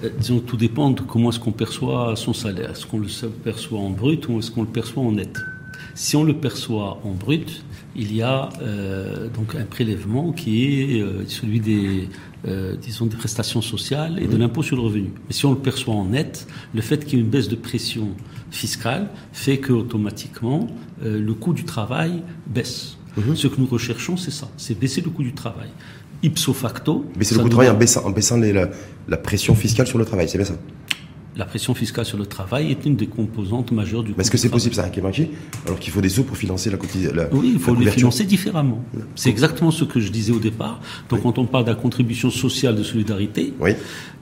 euh, 0.02 0.10
Disons, 0.18 0.40
tout 0.40 0.56
dépend 0.56 0.90
de 0.90 1.02
comment 1.02 1.30
est-ce 1.30 1.38
qu'on 1.38 1.52
perçoit 1.52 2.16
son 2.16 2.32
salaire. 2.32 2.70
Est-ce 2.70 2.86
qu'on 2.86 2.98
le 2.98 3.08
perçoit 3.44 3.78
en 3.78 3.90
brut 3.90 4.26
ou 4.28 4.38
est-ce 4.38 4.50
qu'on 4.50 4.62
le 4.62 4.68
perçoit 4.68 5.02
en 5.02 5.12
net? 5.12 5.38
Si 5.94 6.16
on 6.16 6.24
le 6.24 6.34
perçoit 6.34 7.00
en 7.04 7.12
brut, 7.12 7.64
il 7.94 8.14
y 8.14 8.22
a 8.22 8.48
euh, 8.60 9.28
donc 9.28 9.54
un 9.54 9.64
prélèvement 9.64 10.32
qui 10.32 10.64
est 10.64 11.00
euh, 11.00 11.24
celui 11.28 11.60
des, 11.60 12.08
euh, 12.46 12.76
disons, 12.76 13.06
des 13.06 13.16
prestations 13.16 13.62
sociales 13.62 14.18
et 14.20 14.26
de 14.26 14.36
l'impôt 14.36 14.62
sur 14.62 14.76
le 14.76 14.82
revenu. 14.82 15.12
Mais 15.28 15.32
si 15.32 15.46
on 15.46 15.52
le 15.52 15.58
perçoit 15.58 15.94
en 15.94 16.06
net, 16.06 16.48
le 16.74 16.80
fait 16.80 17.04
qu'il 17.04 17.18
y 17.18 17.22
ait 17.22 17.24
une 17.24 17.30
baisse 17.30 17.48
de 17.48 17.54
pression 17.54 18.08
fiscale 18.50 19.08
fait 19.32 19.58
que 19.58 19.72
automatiquement 19.72 20.66
le 21.02 21.32
coût 21.32 21.52
du 21.52 21.64
travail 21.64 22.22
baisse. 22.46 22.96
Mhm. 23.16 23.36
Ce 23.36 23.46
que 23.46 23.60
nous 23.60 23.66
recherchons, 23.66 24.16
c'est 24.16 24.32
ça, 24.32 24.50
c'est 24.56 24.78
baisser 24.78 25.00
le 25.00 25.10
coût 25.10 25.22
du 25.22 25.32
travail. 25.32 25.68
Ipso 26.22 26.52
facto. 26.52 27.04
Baisser 27.16 27.34
le 27.34 27.40
coût 27.40 27.48
du 27.48 27.54
travail 27.54 27.70
en 27.70 27.78
baissant, 27.78 28.04
en 28.04 28.10
baissant 28.10 28.36
la, 28.36 28.68
la 29.08 29.16
pression 29.16 29.54
fiscale 29.54 29.86
sur 29.86 29.98
le 29.98 30.04
travail, 30.04 30.28
c'est 30.28 30.38
bien 30.38 30.46
ça 30.46 30.54
la 31.36 31.44
pression 31.44 31.74
fiscale 31.74 32.04
sur 32.04 32.18
le 32.18 32.26
travail 32.26 32.70
est 32.70 32.84
une 32.84 32.96
des 32.96 33.06
composantes 33.06 33.72
majeures 33.72 34.02
du. 34.02 34.12
Mais 34.16 34.22
est-ce 34.22 34.30
que 34.30 34.38
c'est 34.38 34.48
possible 34.48 34.74
ça, 34.74 34.88
Kémaki 34.88 35.30
Alors 35.66 35.78
qu'il 35.78 35.92
faut 35.92 36.00
des 36.00 36.08
sous 36.08 36.24
pour 36.24 36.36
financer 36.36 36.70
la 36.70 36.76
cotisation 36.76 37.28
Oui, 37.32 37.52
il 37.54 37.58
faut 37.58 37.74
les 37.74 37.90
financer 37.90 38.24
différemment. 38.24 38.84
C'est 39.14 39.30
exactement 39.30 39.70
ce 39.70 39.84
que 39.84 40.00
je 40.00 40.10
disais 40.10 40.32
au 40.32 40.38
départ. 40.38 40.80
Donc, 41.08 41.22
quand 41.22 41.38
on 41.38 41.46
parle 41.46 41.64
de 41.64 41.70
la 41.70 41.76
contribution 41.76 42.30
sociale 42.30 42.76
de 42.76 42.82
solidarité, 42.82 43.52
oui. 43.60 43.72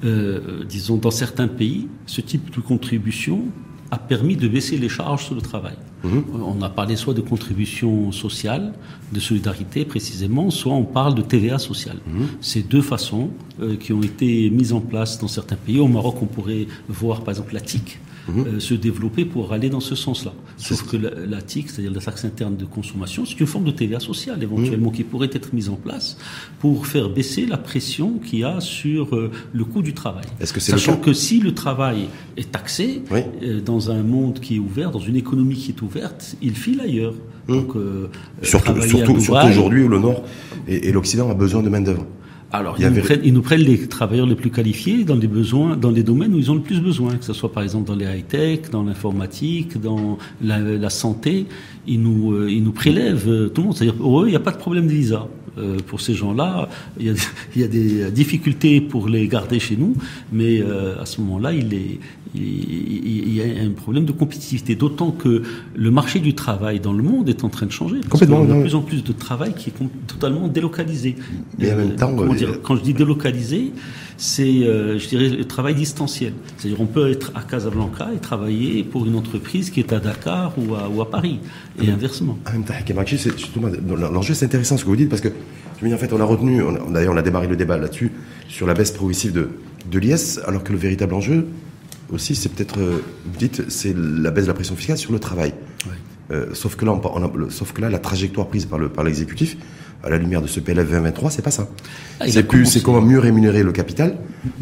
euh, 0.05 0.65
disons 0.69 0.97
dans 0.97 1.11
certains 1.11 1.49
pays, 1.49 1.89
ce 2.07 2.21
type 2.21 2.55
de 2.55 2.61
contribution 2.61 3.45
a 3.93 3.99
permis 3.99 4.37
de 4.37 4.49
baisser 4.49 4.79
les 4.79 4.89
charges 4.89 5.27
sur 5.27 5.35
le 5.35 5.43
travail. 5.43 5.77
Mhm. 6.03 6.25
On 6.57 6.63
a 6.63 6.71
parlé 6.71 6.97
soit 6.97 7.13
de 7.13 7.21
contribution 7.21 8.11
sociale, 8.11 8.73
de 9.13 9.21
solidarité 9.21 9.85
précisément, 9.85 10.49
soit 10.51 10.73
on 10.73 10.85
parle 10.85 11.15
de 11.15 11.21
TVA 11.21 11.59
sociale. 11.59 11.99
Mhm. 12.07 12.27
C'est 12.41 12.67
deux 12.67 12.81
façons 12.81 13.29
euh, 13.61 13.77
qui 13.77 13.93
ont 13.93 14.03
été 14.03 14.49
mises 14.49 14.73
en 14.73 14.81
place 14.81 15.19
dans 15.19 15.29
certains 15.29 15.57
pays. 15.57 15.79
Au 15.79 15.89
Maroc, 15.89 16.17
on 16.23 16.27
pourrait 16.37 16.67
voir 16.89 17.21
par 17.21 17.33
exemple 17.35 17.53
la 17.53 17.61
TIC, 17.61 17.99
Mhm. 18.29 18.45
Euh, 18.47 18.61
se 18.61 18.75
développer 18.75 19.25
pour 19.25 19.53
aller 19.53 19.69
dans 19.69 19.81
ce 19.81 19.95
sens-là. 19.95 20.33
Sauf 20.57 20.87
que 20.89 20.97
la, 20.97 21.43
TIC, 21.43 21.71
c'est-à-dire 21.71 21.93
la 21.93 22.01
taxe 22.01 22.25
interne 22.25 22.57
de 22.57 22.65
consommation, 22.65 23.25
c'est 23.27 23.39
une 23.41 23.47
forme 23.47 23.65
de 23.65 23.73
TVA 23.73 23.99
sociale 23.99 24.41
éventuellement 24.43 24.91
mhm. 24.91 24.97
qui 24.97 25.03
pourrait 25.03 25.31
être 25.33 25.53
mise 25.53 25.69
en 25.69 25.75
place 25.75 26.17
pour 26.61 26.87
faire 26.87 27.11
baisser 27.11 27.47
la 27.47 27.57
pression 27.57 28.19
qu'il 28.19 28.41
y 28.41 28.45
a 28.45 28.61
sur 28.61 29.17
euh, 29.17 29.31
le 29.53 29.65
coût 29.65 29.83
du 29.83 29.93
travail. 29.93 30.25
Est-ce 30.41 30.53
que 30.53 30.61
c'est 30.61 30.71
Sachant 30.71 30.99
que 30.99 31.13
si 31.13 31.41
le 31.41 31.53
travail 31.53 32.07
est 32.37 32.53
taxé 32.53 33.03
euh, 33.11 33.61
dans 33.61 33.91
un 33.91 34.03
monde 34.03 34.39
qui 34.39 34.57
est 34.57 34.61
ouvert, 34.61 34.93
dans 34.93 35.01
une 35.01 35.17
économie 35.17 35.57
qui 35.57 35.73
est 35.73 35.83
ouverte, 35.83 36.37
il 36.41 36.55
file 36.55 36.81
ailleurs. 36.81 37.15
Mhm. 37.49 37.57
Donc, 37.57 37.73
surtout, 38.43 38.81
surtout, 38.83 39.21
surtout 39.21 39.47
aujourd'hui 39.49 39.83
où 39.83 39.89
le 39.89 39.99
Nord 39.99 40.23
et 40.69 40.93
l'Occident 40.93 41.29
a 41.29 41.35
besoin 41.35 41.63
de 41.63 41.69
main 41.69 41.81
Alors, 42.55 42.77
ils 42.79 43.33
nous, 43.33 43.41
prennent, 43.41 43.63
les 43.63 43.89
travailleurs 43.89 44.27
les 44.27 44.35
plus 44.35 44.51
qualifiés 44.51 45.05
dans 45.05 45.17
les 45.17 45.27
besoins, 45.27 45.75
dans 45.75 45.91
les 45.91 46.03
domaines 46.03 46.35
où 46.35 46.39
ils 46.39 46.51
ont 46.51 46.55
le 46.55 46.61
plus 46.61 46.81
besoin, 46.81 47.17
que 47.17 47.25
ce 47.25 47.33
soit 47.33 47.51
par 47.51 47.63
exemple 47.63 47.89
dans 47.89 47.95
les 47.97 48.05
high-tech, 48.05 48.71
dans 48.71 48.83
l'informatique, 48.83 49.81
dans 49.81 50.19
la, 50.43 50.91
santé. 50.91 51.47
Ils 51.87 52.03
nous, 52.03 52.33
euh, 52.35 52.51
ils 52.51 52.63
nous 52.63 52.73
prélèvent 52.73 53.27
euh, 53.27 53.49
tout 53.49 53.63
le 53.63 53.69
monde. 53.69 53.77
C'est-à-dire, 53.77 53.97
pour 53.97 54.21
eux, 54.21 54.27
il 54.27 54.31
n'y 54.31 54.37
a 54.37 54.41
pas 54.41 54.51
de 54.51 54.59
problème 54.59 54.87
de 54.87 54.93
visa. 54.93 55.27
Euh, 55.59 55.77
pour 55.87 56.01
ces 56.01 56.15
gens-là, 56.15 56.69
il 56.99 57.07
y, 57.07 57.11
a, 57.11 57.15
il 57.55 57.61
y, 57.61 57.65
a, 57.65 57.69
des 57.69 58.11
difficultés 58.11 58.81
pour 58.81 59.07
les 59.07 59.29
garder 59.29 59.61
chez 59.61 59.77
nous, 59.77 59.95
mais 60.33 60.63
euh, 60.63 60.99
à 60.99 61.05
ce 61.05 61.21
moment-là, 61.21 61.53
il, 61.53 61.75
est, 61.75 61.99
il, 62.35 63.35
y 63.35 63.43
a 63.43 63.63
un 63.63 63.71
problème 63.71 64.07
de 64.07 64.13
compétitivité. 64.13 64.77
D'autant 64.77 65.11
que 65.11 65.43
le 65.75 65.91
marché 65.91 66.21
du 66.21 66.35
travail 66.35 66.81
dans 66.81 66.95
le 66.95 67.03
monde 67.03 67.29
est 67.29 67.45
en 67.45 67.51
train 67.51 67.67
de 67.67 67.73
changer. 67.73 67.97
Parce 67.97 68.21
Complètement. 68.21 68.45
Il 68.45 68.49
y 68.49 68.53
a 68.53 68.57
de 68.57 68.61
plus 68.63 68.75
en 68.75 68.81
plus 68.81 69.05
de 69.05 69.13
travail 69.13 69.53
qui 69.55 69.69
est 69.69 69.75
totalement 70.07 70.49
délocalisé. 70.49 71.17
Mais 71.59 71.73
en 71.73 71.77
même 71.77 71.97
temps, 71.97 72.17
quand 72.63 72.77
je 72.77 72.83
dis 72.83 72.95
délocalisé, 72.95 73.73
c'est, 74.23 74.45
euh, 74.45 75.01
je 75.01 75.09
dirais, 75.09 75.29
le 75.29 75.45
travail 75.45 75.75
distanciel. 75.75 76.33
C'est-à-dire, 76.57 76.81
on 76.81 76.87
peut 76.87 77.11
être 77.11 77.33
à 77.35 77.43
Casablanca 77.43 78.09
et 78.15 78.19
travailler 78.19 78.85
pour 78.85 79.05
une 79.05 79.17
entreprise 79.17 79.69
qui 79.71 79.81
est 79.81 79.93
à 79.93 79.99
Dakar 79.99 80.53
ou 80.57 80.77
à, 80.77 80.89
ou 80.89 81.03
à 81.03 81.11
Paris, 81.11 81.41
et 81.83 81.91
inversement. 81.91 82.39
Même 82.53 82.63
temps, 82.63 82.75
l'enjeu, 84.13 84.35
c'est 84.35 84.45
intéressant 84.45 84.77
ce 84.77 84.85
que 84.85 84.89
vous 84.89 84.95
dites, 84.95 85.09
parce 85.09 85.23
que, 85.23 85.31
je 85.83 85.93
en 85.93 85.99
fait, 85.99 86.13
on 86.13 86.21
a 86.21 86.25
retenu, 86.25 86.63
d'ailleurs, 86.91 87.15
on 87.15 87.17
a 87.17 87.23
démarré 87.23 87.49
le 87.49 87.57
débat 87.57 87.77
là-dessus, 87.79 88.13
sur 88.49 88.69
la 88.69 88.75
baisse 88.75 88.93
progressive 88.93 89.33
de, 89.33 89.49
de 89.91 89.99
l'IS, 89.99 90.39
alors 90.47 90.63
que 90.63 90.71
le 90.71 90.79
véritable 90.79 91.15
enjeu, 91.15 91.49
aussi, 92.13 92.37
c'est 92.37 92.51
peut-être, 92.51 92.79
euh, 92.79 93.03
vous 93.27 93.39
dites, 93.39 93.69
c'est 93.71 93.97
la 93.97 94.31
baisse 94.31 94.45
de 94.45 94.51
la 94.51 94.55
pression 94.55 94.77
fiscale 94.77 94.99
sur 94.99 95.11
le 95.11 95.19
travail. 95.19 95.53
Euh, 96.31 96.47
sauf 96.53 96.77
que 96.77 96.85
là, 96.85 96.93
on, 96.93 97.25
a, 97.25 97.51
sauf 97.51 97.73
que 97.73 97.81
là, 97.81 97.91
la 97.91 97.99
trajectoire 97.99 98.47
prise 98.47 98.67
par 98.67 98.79
le 98.79 98.89
par 98.89 99.03
l'exécutif, 99.03 99.57
à 100.03 100.11
la 100.11 100.19
lumière 100.19 100.43
de 100.43 100.47
ce 100.47 100.61
PLF 100.61 100.89
2023, 100.89 101.31
c'est 101.31 101.43
pas 101.43 101.51
ça. 101.51 101.69
Ah, 102.21 102.25
c'est 102.29 102.43
plus, 102.43 102.67
c'est 102.67 102.83
comment 102.83 103.01
mieux 103.01 103.19
rémunérer 103.19 103.63
le 103.63 103.73
capital, 103.73 104.17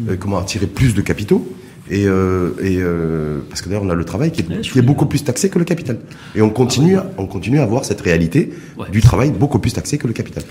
euh, 0.07 0.15
comment 0.17 0.37
attirer 0.37 0.67
plus 0.67 0.93
de 0.93 1.01
capitaux. 1.01 1.47
Et, 1.89 2.05
euh, 2.07 2.51
et 2.61 2.77
euh, 2.79 3.39
parce 3.49 3.61
que 3.61 3.67
d'ailleurs 3.67 3.83
on 3.83 3.89
a 3.89 3.95
le 3.95 4.05
travail 4.05 4.31
qui 4.31 4.41
est, 4.41 4.61
qui 4.61 4.79
est 4.79 4.83
beaucoup 4.83 5.07
plus 5.07 5.23
taxé 5.23 5.49
que 5.49 5.59
le 5.59 5.65
capital. 5.65 5.99
Et 6.35 6.41
on 6.41 6.49
continue, 6.49 6.95
ah 6.95 7.09
on 7.17 7.25
continue 7.25 7.59
à 7.59 7.65
voir 7.65 7.83
cette 7.83 7.99
réalité 7.99 8.53
du 8.91 9.01
travail 9.01 9.31
beaucoup 9.31 9.59
plus 9.59 9.73
taxé 9.73 9.97
que 9.97 10.07
le 10.07 10.13
capital. 10.13 10.43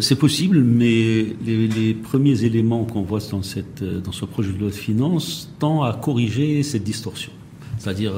C'est 0.00 0.18
possible, 0.18 0.62
mais 0.62 1.26
les, 1.44 1.66
les 1.68 1.94
premiers 1.94 2.44
éléments 2.44 2.84
qu'on 2.84 3.02
voit 3.02 3.20
dans, 3.30 3.42
cette, 3.42 3.82
dans 3.82 4.12
ce 4.12 4.24
projet 4.24 4.52
de 4.52 4.58
loi 4.58 4.68
de 4.68 4.74
finances 4.74 5.50
tendent 5.58 5.84
à 5.84 5.98
corriger 6.00 6.62
cette 6.62 6.84
distorsion. 6.84 7.32
C'est-à-dire, 7.78 8.12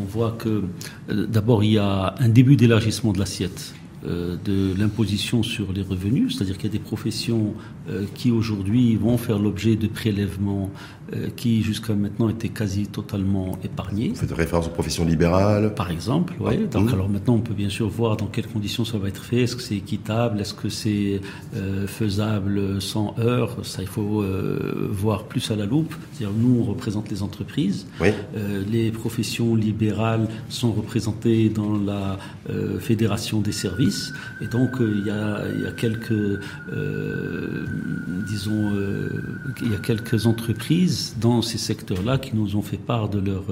on 0.00 0.04
voit 0.04 0.36
que 0.38 0.62
d'abord 1.08 1.64
il 1.64 1.72
y 1.72 1.78
a 1.78 2.14
un 2.18 2.28
début 2.28 2.56
d'élargissement 2.56 3.12
de 3.12 3.18
l'assiette 3.18 3.74
de 4.04 4.74
l'imposition 4.78 5.42
sur 5.42 5.72
les 5.72 5.82
revenus, 5.82 6.36
c'est-à-dire 6.36 6.56
qu'il 6.56 6.72
y 6.72 6.74
a 6.74 6.78
des 6.78 6.78
professions 6.78 7.54
euh, 7.79 7.79
qui 8.14 8.30
aujourd'hui 8.30 8.96
vont 8.96 9.18
faire 9.18 9.38
l'objet 9.38 9.76
de 9.76 9.86
prélèvements 9.86 10.70
euh, 11.12 11.28
qui 11.34 11.62
jusqu'à 11.62 11.94
maintenant 11.94 12.28
étaient 12.28 12.48
quasi 12.48 12.86
totalement 12.86 13.58
épargnés. 13.64 14.10
Vous 14.10 14.16
faites 14.16 14.32
référence 14.32 14.66
aux 14.66 14.70
professions 14.70 15.04
libérales. 15.04 15.74
Par 15.74 15.90
exemple, 15.90 16.34
oui. 16.38 16.54
Ah, 16.62 16.66
Donc 16.78 16.92
alors 16.92 17.08
maintenant 17.08 17.34
on 17.34 17.40
peut 17.40 17.54
bien 17.54 17.68
sûr 17.68 17.88
voir 17.88 18.16
dans 18.16 18.26
quelles 18.26 18.46
conditions 18.46 18.84
ça 18.84 18.98
va 18.98 19.08
être 19.08 19.24
fait, 19.24 19.42
est-ce 19.42 19.56
que 19.56 19.62
c'est 19.62 19.76
équitable, 19.76 20.40
est-ce 20.40 20.54
que 20.54 20.68
c'est 20.68 21.20
faisable 21.86 22.80
sans 22.80 23.14
heures, 23.18 23.64
ça 23.64 23.82
il 23.82 23.88
faut 23.88 24.24
voir 24.90 25.24
plus 25.24 25.50
à 25.50 25.56
la 25.56 25.66
loupe. 25.66 25.94
C'est-à-dire 26.12 26.36
nous 26.38 26.60
on 26.60 26.64
représente 26.64 27.10
les 27.10 27.22
entreprises, 27.22 27.86
les 28.70 28.90
professions 28.90 29.54
libérales 29.54 30.28
sont 30.48 30.72
représentées 30.72 31.48
dans 31.48 31.76
la 31.76 32.18
fédération 32.80 33.40
des 33.40 33.52
services. 33.52 34.12
Et 34.40 34.46
donc, 34.46 34.80
euh, 34.80 34.94
il 34.96 35.06
y, 35.06 35.66
a, 35.66 35.72
quelques, 35.72 36.12
euh, 36.12 37.66
disons, 38.28 38.72
euh, 38.74 39.08
il 39.62 39.72
y 39.72 39.74
a 39.74 39.78
quelques 39.78 40.26
entreprises 40.26 41.16
dans 41.20 41.42
ces 41.42 41.58
secteurs-là 41.58 42.18
qui 42.18 42.36
nous 42.36 42.56
ont 42.56 42.62
fait 42.62 42.76
part 42.76 43.08
de 43.08 43.18
leur, 43.18 43.44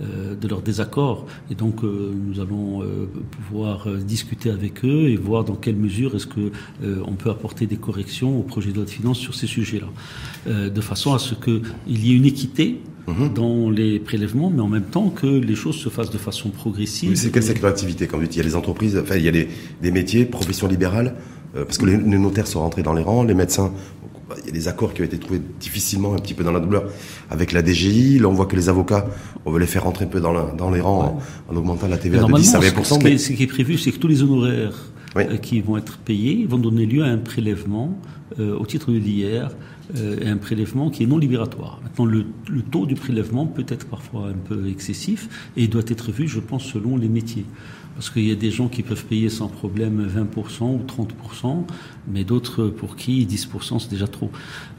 de 0.00 0.48
leur 0.48 0.62
désaccord. 0.62 1.26
Et 1.50 1.54
donc, 1.54 1.82
nous 1.82 2.40
allons 2.40 2.82
pouvoir 3.30 3.88
discuter 3.88 4.50
avec 4.50 4.84
eux 4.84 5.08
et 5.08 5.16
voir 5.16 5.44
dans 5.44 5.56
quelle 5.56 5.76
mesure 5.76 6.14
est-ce 6.16 6.26
que 6.26 6.52
on 6.82 7.12
peut 7.12 7.30
apporter 7.30 7.66
des 7.66 7.76
corrections 7.76 8.38
au 8.38 8.42
projet 8.42 8.70
de 8.70 8.76
loi 8.76 8.84
de 8.84 8.90
finances 8.90 9.18
sur 9.18 9.34
ces 9.34 9.46
sujets-là, 9.46 10.68
de 10.68 10.80
façon 10.80 11.14
à 11.14 11.18
ce 11.18 11.34
qu'il 11.34 11.62
y 11.88 12.12
ait 12.12 12.16
une 12.16 12.26
équité 12.26 12.80
Mhm. 13.06 13.34
dans 13.34 13.70
les 13.70 14.00
prélèvements, 14.00 14.50
mais 14.50 14.60
en 14.60 14.68
même 14.68 14.84
temps 14.84 15.10
que 15.10 15.26
les 15.26 15.54
choses 15.54 15.76
se 15.76 15.88
fassent 15.88 16.10
de 16.10 16.18
façon 16.18 16.50
progressive. 16.50 17.14
c'est 17.14 17.30
quel 17.30 17.42
secteur 17.42 17.70
d'activité 17.70 18.06
quand 18.06 18.16
vous 18.18 18.24
dites 18.24 18.34
Il 18.34 18.38
y 18.38 18.42
a 18.42 18.44
les 18.44 18.56
entreprises, 18.56 18.98
enfin 19.00 19.16
il 19.16 19.22
y 19.24 19.28
a 19.28 19.32
des, 19.32 19.48
des 19.80 19.90
métiers, 19.92 20.24
professions 20.24 20.66
libérales, 20.66 21.14
euh, 21.14 21.35
parce 21.64 21.78
que 21.78 21.86
les, 21.86 21.96
notaires 21.96 22.46
sont 22.46 22.60
rentrés 22.60 22.82
dans 22.82 22.92
les 22.92 23.02
rangs, 23.02 23.22
les 23.22 23.34
médecins, 23.34 23.72
il 24.40 24.46
y 24.46 24.48
a 24.48 24.52
des 24.52 24.68
accords 24.68 24.92
qui 24.92 25.02
ont 25.02 25.04
été 25.04 25.18
trouvés 25.18 25.40
difficilement, 25.60 26.14
un 26.14 26.18
petit 26.18 26.34
peu 26.34 26.44
dans 26.44 26.52
la 26.52 26.60
douleur, 26.60 26.84
avec 27.30 27.52
la 27.52 27.64
DGI. 27.64 28.18
Là, 28.18 28.28
on 28.28 28.32
voit 28.32 28.46
que 28.46 28.56
les 28.56 28.68
avocats, 28.68 29.06
on 29.44 29.52
veut 29.52 29.60
les 29.60 29.66
faire 29.66 29.84
rentrer 29.84 30.04
un 30.04 30.08
peu 30.08 30.20
dans, 30.20 30.54
dans 30.54 30.70
les 30.70 30.80
rangs 30.80 31.20
en, 31.48 31.56
augmentant 31.56 31.88
la 31.88 31.98
TVA 31.98 32.24
de 32.24 32.32
10 32.32 32.54
à 32.54 32.58
20 32.58 32.84
ce, 32.84 32.98
qui 32.98 33.06
est, 33.06 33.18
ce 33.18 33.32
qui 33.32 33.42
est 33.42 33.46
prévu, 33.46 33.78
c'est 33.78 33.92
que 33.92 33.98
tous 33.98 34.08
les 34.08 34.22
honoraires 34.22 34.74
euh, 35.16 35.36
qui 35.38 35.60
vont 35.60 35.76
être 35.76 35.98
payés 35.98 36.46
vont 36.46 36.58
donner 36.58 36.86
lieu 36.86 37.02
à 37.02 37.06
un 37.06 37.18
prélèvement 37.18 37.98
euh, 38.38 38.56
au 38.58 38.66
titre 38.66 38.90
de 38.92 38.98
l'IR 38.98 39.50
euh, 39.96 40.18
et 40.20 40.28
un 40.28 40.36
prélèvement 40.36 40.90
qui 40.90 41.04
est 41.04 41.06
non 41.06 41.18
libératoire. 41.18 41.80
Maintenant, 41.82 42.04
le, 42.04 42.24
taux 42.70 42.86
du 42.86 42.96
prélèvement 42.96 43.46
peut 43.46 43.64
être 43.68 43.86
parfois 43.86 44.28
un 44.28 44.34
peu 44.48 44.68
excessif 44.68 45.50
et 45.56 45.64
il 45.64 45.70
doit 45.70 45.84
être 45.86 46.10
vu, 46.10 46.28
je 46.28 46.40
pense, 46.40 46.64
selon 46.64 46.96
les 46.96 47.08
métiers. 47.08 47.46
Parce 47.96 48.10
qu'il 48.10 48.28
y 48.28 48.30
a 48.30 48.34
des 48.34 48.50
gens 48.50 48.68
qui 48.68 48.82
peuvent 48.82 49.06
payer 49.06 49.30
sans 49.30 49.48
problème 49.48 50.06
20% 50.06 50.64
ou 50.64 50.80
30%, 50.86 51.64
mais 52.12 52.24
d'autres 52.24 52.66
pour 52.66 52.94
qui 52.94 53.26
10% 53.26 53.80
c'est 53.80 53.90
déjà 53.90 54.06
trop. 54.06 54.30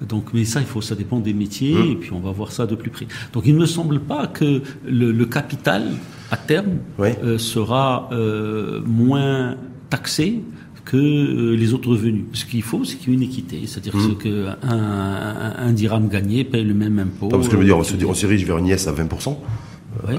Donc, 0.08 0.34
mais 0.34 0.45
ça, 0.45 0.60
il 0.60 0.67
faut, 0.67 0.82
ça 0.82 0.93
dépend 0.93 1.19
des 1.19 1.34
métiers, 1.34 1.73
mmh. 1.73 1.91
et 1.91 1.95
puis 1.95 2.12
on 2.13 2.19
va 2.19 2.32
voir 2.32 2.51
ça 2.51 2.67
de 2.67 2.75
plus 2.75 2.91
près. 2.91 3.08
Donc, 3.34 3.43
il 3.47 3.56
ne 3.56 3.60
me 3.60 3.65
semble 3.65 3.99
pas 3.99 4.27
que 4.27 4.62
le, 4.86 5.25
capital, 5.25 5.84
à 6.30 6.38
terme, 6.38 6.77
euh, 6.99 7.39
sera 7.39 8.10
euh, 8.12 8.82
moins 8.86 9.56
taxé 9.89 10.43
que 10.86 10.95
euh, 10.95 11.56
les 11.56 11.73
autres 11.73 11.89
revenus. 11.89 12.25
Ce 12.34 12.45
qu'il 12.45 12.62
faut, 12.62 12.84
c'est 12.86 12.97
qu'il 12.97 13.10
y 13.10 13.12
ait 13.12 13.15
une 13.15 13.23
équité, 13.23 13.62
c'est-à-dire 13.65 13.95
mmh. 13.95 14.17
qu'un 14.17 14.58
un, 14.62 15.53
un, 15.58 15.73
dirham 15.73 16.08
gagné 16.08 16.43
paye 16.43 16.63
le 16.63 16.73
même 16.73 16.99
impôt. 16.99 17.27
parce 17.27 17.47
que 17.47 17.53
je 17.53 17.58
veux 17.58 17.65
dire, 17.65 17.77
on 17.77 17.84
se, 17.84 17.93
se 17.93 17.97
dirige 17.97 18.45
vers 18.45 18.60
une 18.60 18.67
IS 18.67 18.88
à 18.88 18.93
20%. 18.93 19.36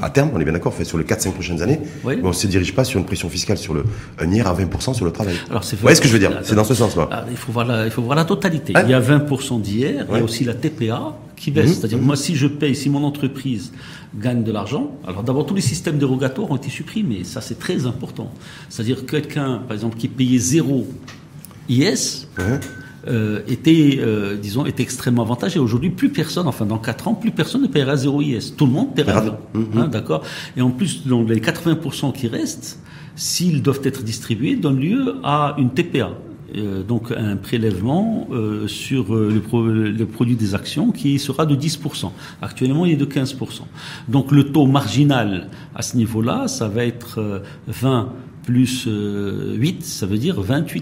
À 0.02 0.10
terme, 0.10 0.30
on 0.34 0.40
est 0.40 0.44
bien 0.44 0.52
d'accord, 0.52 0.74
fait 0.74 0.84
sur 0.84 0.98
les 0.98 1.04
4-5 1.04 1.32
prochaines 1.32 1.62
années, 1.62 1.80
mais 2.04 2.18
on 2.22 2.28
ne 2.28 2.32
se 2.32 2.46
dirige 2.46 2.74
pas 2.74 2.84
sur 2.84 2.98
une 2.98 3.06
pression 3.06 3.28
fiscale 3.28 3.58
sur 3.58 3.74
le 3.74 3.84
un 4.18 4.30
IR 4.30 4.46
à 4.46 4.54
20% 4.54 4.94
sur 4.94 5.04
le 5.04 5.10
travail. 5.12 5.34
Alors 5.50 5.64
c'est 5.64 5.76
ce 5.76 6.00
que 6.00 6.08
je 6.08 6.12
veux 6.12 6.18
dire 6.18 6.40
C'est 6.42 6.54
dans 6.54 6.64
ce 6.64 6.74
sens-là. 6.74 7.08
Ah, 7.10 7.24
il 7.30 7.36
faut 7.36 7.52
voir 7.52 7.66
la, 7.66 7.84
il 7.84 7.90
faut 7.90 8.02
voir 8.02 8.16
la 8.16 8.24
totalité. 8.24 8.72
Hein 8.76 8.82
il 8.84 8.90
y 8.90 8.94
a 8.94 9.00
20% 9.00 9.60
d'IR, 9.60 10.06
il 10.10 10.16
y 10.16 10.20
a 10.20 10.24
aussi 10.24 10.44
la 10.44 10.54
TPA 10.54 11.16
qui 11.36 11.50
baisse. 11.50 11.78
C'est-à-dire, 11.78 11.98
moi, 11.98 12.16
si 12.16 12.34
je 12.36 12.46
paye, 12.46 12.74
si 12.74 12.90
mon 12.90 13.04
entreprise 13.04 13.72
gagne 14.18 14.42
de 14.42 14.52
l'argent, 14.52 14.90
alors 15.06 15.22
d'abord, 15.22 15.46
tous 15.46 15.54
les 15.54 15.60
systèmes 15.60 15.98
dérogatoires 15.98 16.50
ont 16.50 16.56
été 16.56 16.70
supprimés. 16.70 17.24
Ça, 17.24 17.40
c'est 17.40 17.58
très 17.58 17.86
important. 17.86 18.32
C'est-à-dire, 18.68 19.06
quelqu'un, 19.06 19.62
par 19.66 19.74
exemple, 19.74 19.96
qui 19.96 20.08
payait 20.08 20.38
zéro 20.38 20.86
IS, 21.68 22.26
euh, 23.06 23.40
était, 23.48 23.98
euh, 24.00 24.37
disons, 24.37 24.66
était 24.66 24.82
extrêmement 24.82 25.22
avantageux. 25.22 25.61
Aujourd'hui, 25.61 25.90
plus 25.90 26.08
personne, 26.11 26.46
enfin 26.48 26.66
dans 26.66 26.78
4 26.78 27.08
ans, 27.08 27.14
plus 27.14 27.30
personne 27.30 27.62
ne 27.62 27.68
paiera 27.68 27.96
zéro 27.96 28.20
IS. 28.20 28.54
Tout 28.56 28.66
le 28.66 28.72
monde 28.72 28.94
paiera 28.94 29.22
zéro. 29.22 29.37
Mhm. 29.54 29.66
Hein, 29.76 29.88
D'accord 29.88 30.22
Et 30.56 30.62
en 30.62 30.70
plus, 30.70 31.06
donc, 31.06 31.28
les 31.28 31.40
80% 31.40 32.12
qui 32.12 32.26
restent, 32.28 32.80
s'ils 33.14 33.62
doivent 33.62 33.80
être 33.84 34.02
distribués, 34.02 34.56
donnent 34.56 34.80
lieu 34.80 35.14
à 35.22 35.54
une 35.58 35.70
TPA. 35.70 36.11
Euh, 36.56 36.82
donc 36.82 37.12
un 37.14 37.37
prélèvement 37.37 38.26
euh, 38.32 38.66
sur 38.68 39.14
euh, 39.14 39.30
le, 39.30 39.40
pro- 39.40 39.66
le 39.66 40.06
produit 40.06 40.34
des 40.34 40.54
actions 40.54 40.92
qui 40.92 41.18
sera 41.18 41.44
de 41.44 41.54
10%. 41.54 42.11
Actuellement, 42.40 42.87
il 42.87 42.92
est 42.92 42.96
de 42.96 43.04
15%. 43.04 43.34
Donc 44.08 44.32
le 44.32 44.44
taux 44.44 44.64
marginal 44.66 45.48
à 45.74 45.82
ce 45.82 45.98
niveau-là, 45.98 46.48
ça 46.48 46.66
va 46.68 46.87
être 46.87 47.20
euh, 47.20 47.40
20 47.66 48.08
plus 48.48 48.87
euh, 48.88 49.54
8, 49.56 49.84
ça 49.84 50.06
veut 50.06 50.16
dire 50.16 50.40
28%. 50.42 50.80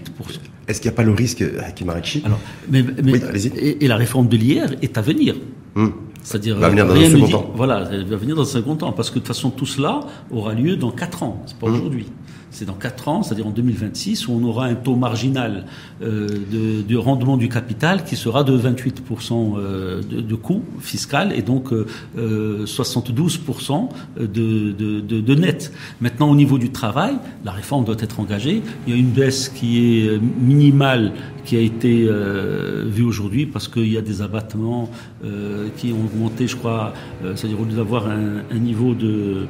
Est-ce 0.69 0.79
qu'il 0.79 0.89
n'y 0.89 0.93
a 0.93 0.95
pas 0.95 1.03
le 1.03 1.11
risque, 1.11 1.43
Hakim 1.65 1.89
Arakchi 1.89 2.21
Alors, 2.25 2.39
mais, 2.71 2.81
mais- 3.03 3.11
Oui, 3.11 3.21
allez-y. 3.27 3.47
et, 3.57 3.83
et 3.83 3.87
la 3.89 3.97
réforme 3.97 4.29
de 4.29 4.37
l'IR 4.37 4.75
est 4.81 4.97
à 4.97 5.01
venir. 5.01 5.35
Hmm. 5.75 5.89
C'est-à-dire, 6.23 6.55
Va 6.57 6.69
venir 6.69 6.87
dans 6.87 6.93
rien 6.93 7.07
un 7.07 7.11
second 7.11 7.25
dit- 7.25 7.31
temps. 7.33 7.51
Voilà, 7.55 7.89
elle 7.91 8.05
va 8.05 8.15
venir 8.15 8.37
dans 8.37 8.43
un 8.43 8.45
second 8.45 8.77
temps, 8.77 8.93
parce 8.93 9.09
que 9.09 9.15
de 9.15 9.19
toute 9.19 9.27
façon, 9.27 9.49
tout 9.49 9.65
cela 9.65 9.99
aura 10.31 10.53
lieu 10.53 10.77
dans 10.77 10.91
4 10.91 11.23
ans, 11.23 11.43
c'est 11.45 11.55
Mmh. 11.55 11.59
pas 11.59 11.67
aujourd'hui. 11.67 12.05
C'est 12.51 12.65
dans 12.65 12.73
4 12.73 13.07
ans, 13.07 13.23
c'est-à-dire 13.23 13.47
en 13.47 13.51
2026, 13.51 14.27
où 14.27 14.33
on 14.33 14.43
aura 14.43 14.65
un 14.65 14.75
taux 14.75 14.95
marginal 14.95 15.65
euh, 16.01 16.27
de, 16.27 16.81
de 16.81 16.97
rendement 16.97 17.37
du 17.37 17.49
capital 17.49 18.03
qui 18.03 18.15
sera 18.15 18.43
de 18.43 18.57
28% 18.57 19.55
euh, 19.57 20.01
de, 20.01 20.35
coût 20.35 20.63
fiscal 20.79 21.33
et 21.33 21.41
donc 21.41 21.73
euh, 21.73 21.85
euh, 22.17 22.65
72% 22.65 23.89
de, 24.19 25.35
net. 25.35 25.71
Maintenant, 26.01 26.29
au 26.29 26.35
niveau 26.35 26.57
du 26.57 26.71
travail, 26.71 27.15
la 27.43 27.51
réforme 27.51 27.85
doit 27.85 27.97
être 27.99 28.19
engagée. 28.19 28.61
Il 28.87 28.93
y 28.93 28.95
a 28.95 28.99
une 28.99 29.11
baisse 29.11 29.49
qui 29.49 29.99
est 29.99 30.07
euh, 30.07 30.19
minimale 30.39 31.13
qui 31.47 31.55
a 31.55 31.61
été 31.61 32.05
euh, 32.07 32.83
vue 32.87 33.05
aujourd'hui 33.05 33.45
parce 33.45 33.69
qu'il 33.69 33.91
y 33.91 33.97
a 33.97 34.01
des 34.01 34.21
abattements 34.21 34.89
euh, 35.23 35.69
qui 35.77 35.93
ont 35.93 36.05
augmenté, 36.05 36.45
je 36.45 36.57
crois, 36.57 36.93
euh, 37.23 37.35
c'est-à-dire 37.35 37.61
au 37.61 37.63
lieu 37.63 37.77
d'avoir 37.77 38.07
un 38.07 38.59
niveau 38.59 38.93
de 38.93 39.47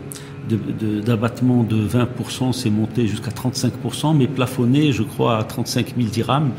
de- 0.49 1.01
d'abattement 1.01 1.63
de, 1.63 1.75
20%, 1.87 2.51
c'est 2.53 2.69
monté 2.69 3.07
jusqu'à 3.07 3.31
35%, 3.31 4.15
mais 4.15 4.27
plafonné, 4.27 4.91
je 4.91 5.03
crois, 5.03 5.37
à 5.37 5.43
35 5.43 5.95
000 5.97 6.09
dirhams, 6.09 6.51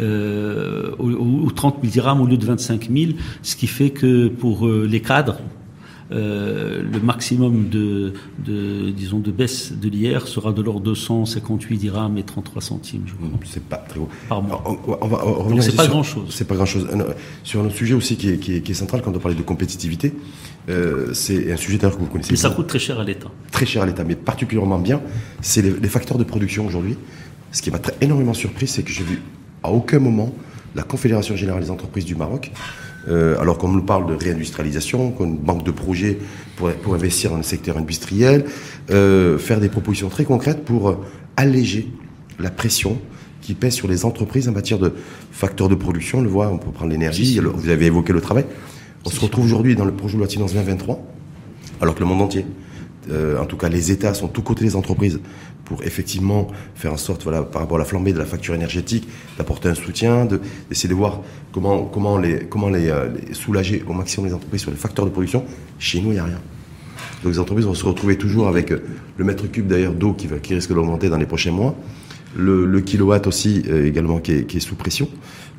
euh, 0.00 0.90
ou, 0.98 1.46
ou 1.46 1.50
30 1.52 1.76
000 1.82 1.92
dirhams 1.92 2.20
au 2.20 2.26
lieu 2.26 2.36
de 2.36 2.46
25 2.46 2.88
000, 2.90 3.12
ce 3.42 3.56
qui 3.56 3.66
fait 3.66 3.90
que 3.90 4.28
pour 4.28 4.66
euh, 4.66 4.86
les 4.88 5.00
cadres, 5.00 5.38
euh, 6.12 6.82
le 6.92 7.00
maximum 7.00 7.68
de, 7.68 8.12
de, 8.44 8.90
disons, 8.90 9.18
de 9.18 9.32
baisse 9.32 9.72
de 9.72 9.88
l'IR 9.88 10.28
sera 10.28 10.52
de 10.52 10.62
l'ordre 10.62 10.82
de 10.88 10.94
158 10.94 11.78
dirhams 11.78 12.16
et 12.16 12.22
33 12.22 12.62
centimes, 12.62 13.02
crois. 13.06 13.28
C'est 13.44 13.64
pas 13.64 13.78
très 13.78 13.98
gros. 13.98 14.08
Par 14.28 14.40
mois. 14.40 14.62
Alors, 14.64 14.78
on, 14.86 14.98
on 15.04 15.08
va 15.08 15.16
revenir 15.16 15.64
c'est 15.64 15.74
pas 15.74 15.82
sur- 15.82 15.92
grand-chose. 15.92 16.26
C'est 16.30 16.46
pas 16.46 16.54
grand 16.54 16.64
chose. 16.66 16.86
Sur 17.42 17.60
un 17.60 17.64
autre 17.66 17.74
sujet 17.74 17.94
aussi 17.94 18.16
qui 18.16 18.28
est, 18.28 18.38
qui 18.38 18.54
est- 18.54 18.60
qui 18.60 18.70
est 18.70 18.74
central 18.76 19.02
quand 19.02 19.16
on 19.16 19.18
parle 19.18 19.34
de 19.34 19.42
compétitivité, 19.42 20.14
euh, 20.68 21.12
c'est 21.14 21.52
un 21.52 21.56
sujet 21.56 21.78
d'ailleurs 21.78 21.96
que 21.96 22.00
vous 22.02 22.06
connaissez 22.08 22.32
Mais 22.32 22.36
ça 22.36 22.48
bien, 22.48 22.56
coûte 22.56 22.66
très 22.66 22.78
cher 22.78 22.98
à 23.00 23.04
l'État. 23.04 23.28
très 23.52 23.66
cher 23.66 23.82
à 23.82 23.86
l'État, 23.86 24.04
mais 24.04 24.16
particulièrement 24.16 24.78
bien, 24.78 25.00
c'est 25.40 25.62
les, 25.62 25.70
les 25.70 25.88
facteurs 25.88 26.18
de 26.18 26.24
production 26.24 26.66
aujourd'hui. 26.66 26.96
Ce 27.52 27.62
qui 27.62 27.70
m'a 27.70 27.78
très- 27.78 27.94
énormément 28.00 28.34
surpris, 28.34 28.66
c'est 28.66 28.82
que 28.82 28.90
j'ai 28.90 29.04
vu 29.04 29.20
à 29.62 29.70
aucun 29.70 29.98
moment 29.98 30.34
la 30.74 30.82
Confédération 30.82 31.36
Générale 31.36 31.62
des 31.62 31.70
Entreprises 31.70 32.04
du 32.04 32.14
Maroc, 32.16 32.50
euh, 33.08 33.38
alors 33.40 33.56
qu'on 33.58 33.68
nous 33.68 33.82
parle 33.82 34.06
de 34.08 34.14
réindustrialisation, 34.14 35.10
qu'on 35.12 35.28
banque 35.28 35.64
de 35.64 35.70
projets 35.70 36.18
pour, 36.56 36.70
pour 36.72 36.94
investir 36.94 37.30
dans 37.30 37.36
le 37.38 37.42
secteur 37.44 37.78
industriel, 37.78 38.44
euh, 38.90 39.38
faire 39.38 39.60
des 39.60 39.68
propositions 39.68 40.08
très 40.08 40.24
concrètes 40.24 40.64
pour 40.64 41.02
alléger 41.36 41.88
la 42.38 42.50
pression 42.50 43.00
qui 43.40 43.54
pèse 43.54 43.74
sur 43.74 43.86
les 43.88 44.04
entreprises 44.04 44.48
en 44.48 44.52
matière 44.52 44.78
de 44.80 44.92
facteurs 45.30 45.68
de 45.68 45.76
production. 45.76 46.18
On 46.18 46.22
le 46.22 46.28
voit, 46.28 46.48
on 46.48 46.58
peut 46.58 46.72
prendre 46.72 46.90
l'énergie, 46.90 47.38
vous 47.38 47.68
avez 47.68 47.86
évoqué 47.86 48.12
le 48.12 48.20
travail. 48.20 48.44
On 49.06 49.10
se 49.10 49.20
retrouve 49.20 49.44
aujourd'hui 49.44 49.76
dans 49.76 49.84
le 49.84 49.92
projet 49.92 50.14
de 50.14 50.18
loi 50.18 50.26
de 50.26 50.32
finances 50.32 50.52
2023, 50.52 51.00
alors 51.80 51.94
que 51.94 52.00
le 52.00 52.06
monde 52.06 52.22
entier, 52.22 52.44
euh, 53.08 53.38
en 53.40 53.46
tout 53.46 53.56
cas 53.56 53.68
les 53.68 53.92
États 53.92 54.14
sont 54.14 54.26
tous 54.26 54.42
côtés 54.42 54.64
des 54.64 54.74
entreprises 54.74 55.20
pour 55.64 55.84
effectivement 55.84 56.48
faire 56.74 56.92
en 56.92 56.96
sorte, 56.96 57.22
voilà, 57.22 57.42
par 57.44 57.62
rapport 57.62 57.76
à 57.76 57.78
la 57.78 57.84
flambée 57.84 58.12
de 58.12 58.18
la 58.18 58.24
facture 58.24 58.54
énergétique, 58.56 59.06
d'apporter 59.38 59.68
un 59.68 59.76
soutien, 59.76 60.24
de- 60.24 60.40
d'essayer 60.68 60.88
de 60.88 60.94
voir 60.94 61.20
comment, 61.52 61.88
euh, 62.20 63.08
les 63.08 63.32
soulager 63.34 63.84
au 63.88 63.92
maximum 63.92 64.26
les 64.26 64.34
entreprises 64.34 64.62
sur 64.62 64.72
les 64.72 64.76
facteurs 64.76 65.04
de 65.04 65.10
production. 65.10 65.44
Chez 65.78 66.00
nous, 66.00 66.08
il 66.08 66.14
n'y 66.14 66.18
a 66.18 66.24
rien. 66.24 66.40
Donc 67.22 67.32
les 67.32 67.38
entreprises 67.38 67.66
vont 67.66 67.74
se 67.74 67.84
retrouver 67.84 68.18
toujours 68.18 68.48
avec 68.48 68.72
euh, 68.72 68.82
le 69.18 69.24
mètre 69.24 69.48
cube 69.50 69.68
d'ailleurs 69.68 69.94
d'eau 69.94 70.14
qui, 70.14 70.26
qui 70.42 70.54
risque 70.54 70.74
d'augmenter 70.74 71.08
dans 71.08 71.16
les 71.16 71.26
prochains 71.26 71.52
mois, 71.52 71.76
le, 72.36 72.66
le 72.66 72.80
kilowatt 72.80 73.26
aussi 73.26 73.62
euh, 73.68 73.86
également 73.86 74.18
qui 74.18 74.32
est, 74.32 74.44
qui 74.46 74.58
est 74.58 74.60
sous 74.60 74.74
pression. 74.76 75.08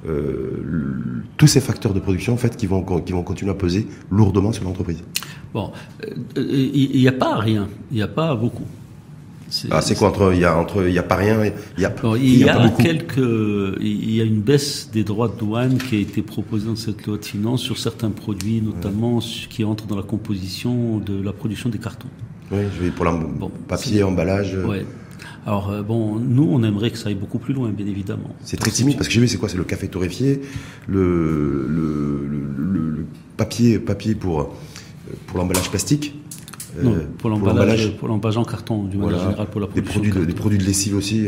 Euh, 0.07 0.51
le- 0.63 1.23
tous 1.37 1.47
ces 1.47 1.59
facteurs 1.59 1.93
de 1.93 1.99
production 1.99 2.33
en 2.33 2.37
fait 2.37 2.55
qui 2.55 2.67
vont, 2.67 2.83
qui 3.01 3.13
vont 3.13 3.23
continuer 3.23 3.51
à 3.51 3.55
peser 3.55 3.87
lourdement 4.11 4.51
sur 4.53 4.63
l'entreprise. 4.63 5.03
Bon, 5.53 5.71
euh, 6.03 6.11
euh, 6.37 6.69
il 6.73 6.99
n'y 6.99 7.07
a 7.07 7.11
pas 7.13 7.35
rien, 7.37 7.67
il 7.91 7.95
n'y 7.97 8.03
a 8.03 8.07
pas 8.07 8.35
beaucoup. 8.35 8.65
Ah, 9.71 9.79
c'est 9.81 9.95
quoi 9.95 10.09
entre 10.09 10.33
il 10.33 10.41
y 10.41 10.45
a 10.45 10.57
entre 10.57 10.85
il 10.87 10.93
y 10.93 10.99
a 10.99 11.03
pas 11.03 11.15
rien, 11.15 11.37
il 11.45 11.81
y 11.81 11.85
a, 11.85 11.93
il 12.17 12.37
y 12.39 12.49
a 12.49 12.69
quelques, 12.69 13.17
il 13.79 14.13
y 14.13 14.19
a 14.19 14.25
une 14.25 14.41
baisse 14.41 14.89
des 14.91 15.05
droits 15.05 15.29
de 15.29 15.39
douane 15.39 15.77
qui 15.77 15.95
a 15.95 15.99
été 15.99 16.21
proposée 16.21 16.65
dans 16.67 16.75
cette 16.75 17.07
loi 17.07 17.17
de 17.17 17.23
finances 17.23 17.61
sur 17.61 17.77
certains 17.77 18.09
produits, 18.09 18.61
notamment 18.61 19.21
ce 19.21 19.47
qui 19.47 19.63
entrent 19.63 19.87
dans 19.87 19.95
la 19.95 20.03
composition 20.03 20.97
de 20.97 21.21
la 21.23 21.31
production 21.31 21.69
des 21.69 21.77
cartons. 21.77 22.09
Oui, 22.51 22.59
je 22.77 22.83
vais 22.83 22.91
pour 22.91 23.05
le 23.05 23.11
Bon, 23.39 23.49
papier, 23.69 24.03
emballage. 24.03 24.53
euh, 24.53 24.65
Ouais. 24.67 24.85
Alors 25.45 25.69
euh, 25.69 25.81
bon, 25.81 26.15
nous 26.19 26.47
on 26.51 26.63
aimerait 26.63 26.91
que 26.91 26.97
ça 26.97 27.09
aille 27.09 27.15
beaucoup 27.15 27.39
plus 27.39 27.53
loin, 27.53 27.69
bien 27.69 27.85
évidemment. 27.87 28.35
C'est 28.43 28.57
très 28.57 28.71
timide 28.71 28.95
parce 28.97 29.07
que 29.07 29.13
j'ai 29.13 29.21
vu 29.21 29.27
c'est 29.27 29.37
quoi 29.37 29.49
C'est 29.49 29.57
le 29.57 29.63
café 29.63 29.87
torréfié, 29.87 30.41
le, 30.87 31.67
le, 31.67 32.27
le- 32.27 32.63
le- 32.73 32.89
le 32.97 33.05
papier, 33.37 33.79
papier 33.79 34.15
pour, 34.15 34.41
euh, 34.41 34.45
pour 35.27 35.37
l'emballage 35.37 35.69
plastique. 35.69 36.15
euh, 36.79 36.83
Non, 36.83 36.95
pour 37.17 37.29
l'emballage, 37.29 37.95
pour 37.97 38.07
l'emballage 38.07 38.37
en 38.37 38.43
carton, 38.45 38.83
du 38.85 38.97
Voilà. 38.97 39.19
générale, 39.19 39.47
pour 39.47 39.61
la 39.61 39.67
des 39.67 39.81
production. 39.81 40.01
produits, 40.01 40.11
de, 40.11 40.19
de 40.19 40.25
des 40.25 40.33
produits 40.37 40.57
de 40.57 40.63
lessive 40.63 40.95
aussi, 40.95 41.27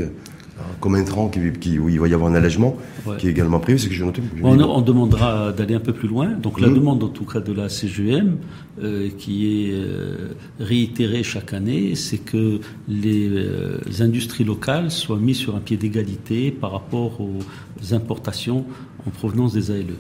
comme 0.80 0.96
intrant, 0.96 1.30
qui, 1.30 1.40
qui, 1.60 1.80
où 1.80 1.90
il 1.90 2.00
va 2.00 2.08
y 2.08 2.14
avoir 2.14 2.32
un 2.32 2.36
allègement, 2.36 2.76
Ouais. 3.06 3.18
qui 3.18 3.28
est 3.28 3.32
également 3.32 3.60
prévu, 3.60 3.80
c'est 3.80 3.86
ce 3.86 3.90
que 3.90 3.96
j'ai 3.96 4.06
noté. 4.06 4.22
On, 4.44 4.60
on 4.60 4.82
demandera 4.82 5.52
d'aller 5.52 5.76
un 5.76 5.80
peu 5.80 5.94
plus 5.94 6.08
loin. 6.08 6.28
Donc 6.32 6.60
la 6.60 6.68
Mhm. 6.68 6.76
demande, 6.76 7.04
en 7.04 7.08
tout 7.10 7.26
cas, 7.26 7.40
de 7.40 7.54
la 7.54 7.70
CGM, 7.70 8.38
euh, 8.84 9.10
qui 9.18 9.48
est 9.68 9.72
euh, 9.74 10.30
réitérée 10.60 11.24
chaque 11.24 11.54
année, 11.54 11.96
c'est 11.96 12.18
que 12.20 12.60
les 12.88 13.28
euh, 13.30 13.78
industries 14.00 14.44
locales 14.44 14.92
soient 14.92 15.18
mises 15.20 15.38
sur 15.38 15.56
un 15.56 15.60
pied 15.60 15.78
d'égalité 15.78 16.52
par 16.52 16.72
rapport 16.72 17.20
aux 17.22 17.94
importations 17.94 18.66
en 19.06 19.10
provenance 19.10 19.54
des 19.54 19.72
ALE. 19.72 19.96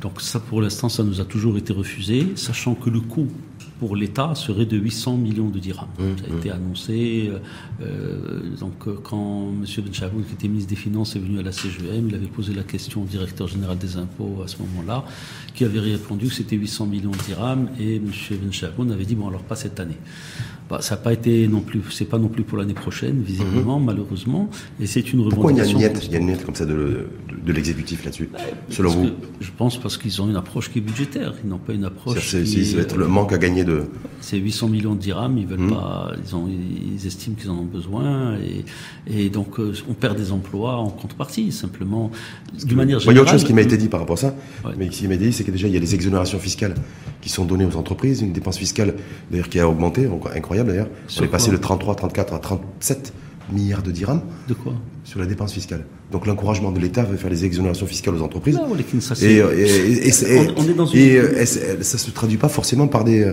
Donc 0.00 0.20
ça, 0.20 0.40
pour 0.40 0.60
l'instant, 0.60 0.88
ça 0.88 1.04
nous 1.04 1.20
a 1.20 1.24
toujours 1.24 1.56
été 1.56 1.72
refusé, 1.72 2.26
sachant 2.34 2.74
que 2.74 2.90
le 2.90 3.00
coût 3.00 3.28
pour 3.78 3.96
l'État 3.96 4.34
serait 4.34 4.66
de 4.66 4.76
800 4.76 5.16
millions 5.16 5.48
de 5.48 5.58
dirhams. 5.58 5.88
ça 5.98 6.32
a 6.32 6.36
été 6.38 6.50
annoncé. 6.50 7.30
euh, 7.32 7.38
euh, 7.82 8.40
donc 8.60 8.86
euh, 8.86 8.96
quand 9.02 9.48
M. 9.50 9.64
Ben 9.84 9.92
Chaboun, 9.94 10.24
qui 10.24 10.34
était 10.34 10.48
ministre 10.48 10.70
des 10.70 10.76
Finances, 10.76 11.16
est 11.16 11.18
venu 11.18 11.38
à 11.38 11.42
la 11.42 11.52
CGM, 11.52 12.08
il 12.08 12.14
avait 12.14 12.26
posé 12.26 12.54
la 12.54 12.62
question 12.62 13.02
au 13.02 13.06
directeur 13.06 13.48
général 13.48 13.78
des 13.78 13.96
impôts 13.96 14.40
à 14.44 14.48
ce 14.48 14.56
moment-là, 14.58 15.04
qui 15.54 15.64
avait 15.64 15.80
répondu 15.80 16.26
que 16.28 16.34
c'était 16.34 16.56
800 16.56 16.86
millions 16.86 17.10
de 17.10 17.18
dirhams, 17.26 17.68
et 17.80 17.96
M. 17.96 18.10
Ben 18.30 18.52
Chaboun 18.52 18.92
avait 18.92 19.04
dit 19.04 19.14
bon 19.14 19.28
alors 19.28 19.42
pas 19.42 19.56
cette 19.56 19.80
année. 19.80 19.96
Bah, 20.70 20.80
ça 20.80 20.94
n'a 20.94 21.00
pas 21.02 21.12
été 21.12 21.48
non 21.48 21.60
plus, 21.60 21.82
c'est 21.90 22.04
pas 22.06 22.18
non 22.18 22.28
plus 22.28 22.44
pour 22.44 22.56
l'année 22.56 22.72
prochaine, 22.72 23.20
visiblement, 23.20 23.78
malheureusement, 23.80 24.48
et 24.80 24.86
c'est 24.86 25.12
une 25.12 25.28
Pourquoi 25.28 25.52
il 25.52 25.58
y 25.58 25.60
a 25.60 25.64
une 25.64 25.70
revendication. 25.70 25.78
miette, 26.00 26.06
il 26.06 26.12
y 26.12 26.16
a 26.16 26.18
une 26.20 26.26
miette 26.26 26.44
comme 26.46 26.54
ça 26.54 26.64
de, 26.64 26.72
de, 26.72 27.06
de 27.44 27.52
l'exécutif 27.52 28.04
là-dessus, 28.04 28.30
selon 28.70 28.88
Parce 28.90 29.00
vous 29.02 29.10
que 29.10 29.26
je 29.40 29.50
pense 29.58 29.76
parce 29.78 29.98
qu'ils 29.98 30.22
ont 30.22 30.30
une 30.30 30.36
approche 30.36 30.70
qui 30.70 30.78
est 30.78 30.82
budgétaire. 30.82 31.34
Ils 31.44 31.50
n'ont 31.50 31.58
pas 31.58 31.72
une 31.74 31.84
approche. 31.84 32.20
Qui 32.20 32.26
c'est- 32.46 32.58
est- 32.60 32.64
Ça 32.64 32.76
va 32.76 32.82
être 32.82 32.96
le 32.96 33.08
manque 33.08 33.32
à 33.32 33.38
gagner 33.38 33.64
de. 33.64 33.71
C'est 34.20 34.36
800 34.36 34.68
millions 34.68 34.94
de 34.94 35.00
dirhams. 35.00 35.36
Ils 35.38 35.46
veulent 35.46 35.60
Mhm. 35.60 35.70
pas. 35.70 36.12
Ils 36.24 36.36
ont. 36.36 36.48
Ils 36.48 37.06
estiment 37.06 37.34
qu'ils 37.36 37.50
en 37.50 37.58
ont 37.58 37.64
besoin 37.64 38.36
et, 38.38 38.64
et 39.06 39.28
donc 39.30 39.58
euh, 39.58 39.72
on 39.88 39.94
perd 39.94 40.16
des 40.16 40.30
emplois 40.32 40.76
en 40.76 40.90
contrepartie. 40.90 41.50
Simplement, 41.52 42.10
d'une 42.64 42.76
manière 42.76 42.98
il 43.00 43.14
y 43.14 43.18
a 43.18 43.22
autre 43.22 43.30
chose 43.30 43.44
qui 43.44 43.52
m'a 43.52 43.62
été 43.62 43.76
dit 43.76 43.88
par 43.88 44.00
rapport 44.00 44.14
à 44.14 44.20
ça, 44.20 44.34
Ouais. 44.64 44.72
mais 44.78 44.88
qui 44.88 45.06
m'a 45.08 45.14
été 45.14 45.26
dit, 45.26 45.32
c'est 45.32 45.44
que 45.44 45.50
déjà 45.50 45.66
il 45.68 45.74
y 45.74 45.76
a 45.76 45.80
les 45.80 45.94
exonérations 45.94 46.38
fiscales 46.38 46.74
qui 47.20 47.28
sont 47.28 47.44
données 47.44 47.64
aux 47.66 47.76
entreprises, 47.76 48.20
une 48.22 48.32
dépense 48.32 48.58
fiscale 48.58 48.94
d'ailleurs 49.30 49.48
qui 49.48 49.58
a 49.60 49.68
augmenté, 49.68 50.08
incroyable 50.34 50.70
d'ailleurs. 50.70 50.88
On 51.18 51.22
est 51.24 51.28
passé 51.28 51.50
de 51.50 51.56
33, 51.56 51.94
34 51.96 52.34
à 52.34 52.38
37 52.38 53.12
milliards 53.50 53.82
de 53.82 53.90
dirhams 53.90 54.20
De 54.48 54.54
quoi 54.54 54.74
sur 55.04 55.18
la 55.18 55.26
dépense 55.26 55.52
fiscale. 55.52 55.84
Donc 56.12 56.26
l'encouragement 56.26 56.70
de 56.70 56.78
l'État 56.78 57.02
veut 57.02 57.16
faire 57.16 57.30
les 57.30 57.44
exonérations 57.44 57.86
fiscales 57.86 58.14
aux 58.14 58.22
entreprises. 58.22 58.54
Non, 58.56 58.68
Et, 59.22 59.40
euh, 59.40 59.52
et, 59.56 59.62
et- 60.08 60.08
et- 60.08 60.38
on- 60.38 60.54
on 60.58 60.68
est 60.68 60.74
dans 60.74 60.86
une- 60.86 60.98
et, 61.00 61.16
euh, 61.16 61.44
ça 61.44 61.98
se 61.98 62.10
traduit 62.12 62.36
pas 62.38 62.48
forcément 62.48 62.86
par 62.86 63.02
des, 63.02 63.20
euh, 63.24 63.32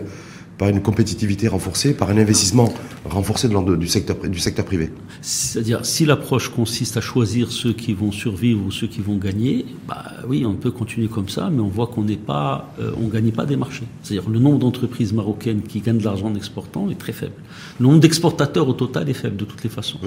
par 0.60 0.67
une 0.67 0.82
compétitivité 0.82 1.48
renforcée, 1.48 1.93
par 1.93 2.10
un 2.10 2.17
investissement 2.17 2.72
renforcé 3.06 3.48
de, 3.48 3.76
du, 3.78 3.88
secteur, 3.88 4.17
du 4.17 4.39
secteur 4.39 4.65
privé 4.65 4.91
C'est-à-dire, 5.22 5.86
si 5.86 6.06
l'approche 6.06 6.50
consiste 6.50 6.98
à 6.98 7.02
choisir 7.02 7.50
ceux 7.54 7.72
qui 7.72 7.93
vont 7.93 8.12
survivre 8.12 8.65
ou 8.65 8.69
ceux 8.69 8.88
qui 8.88 9.00
vont 9.00 9.15
gagner, 9.15 9.65
bah 9.88 10.04
oui, 10.28 10.45
on 10.45 10.56
peut 10.56 10.69
continuer 10.69 11.08
comme 11.08 11.30
ça, 11.30 11.50
mais 11.50 11.62
on 11.62 11.69
voit 11.69 11.88
qu'on 11.88 12.04
n'est 12.04 12.17
pas, 12.17 12.74
euh, 12.82 12.91
on 13.02 13.08
gagne 13.08 13.32
pas 13.32 13.45
des 13.45 13.56
marchés. 13.56 13.86
C'est-à-dire, 14.04 14.30
le 14.30 14.38
nombre 14.38 14.60
d'entreprises 14.60 15.13
marocaines 15.13 15.62
qui 15.62 15.80
gagnent 15.80 16.00
de 16.00 16.04
l'argent 16.04 16.28
en 16.28 16.36
exportant 16.36 16.89
est 16.89 17.00
très 17.00 17.13
faible. 17.13 17.36
Le 17.80 17.86
nombre 17.86 18.02
d'exportateurs 18.02 18.67
au 18.67 18.74
total 18.74 19.10
est 19.10 19.13
faible 19.13 19.38
de 19.38 19.45
toutes 19.45 19.63
les 19.63 19.69
façons. 19.69 20.00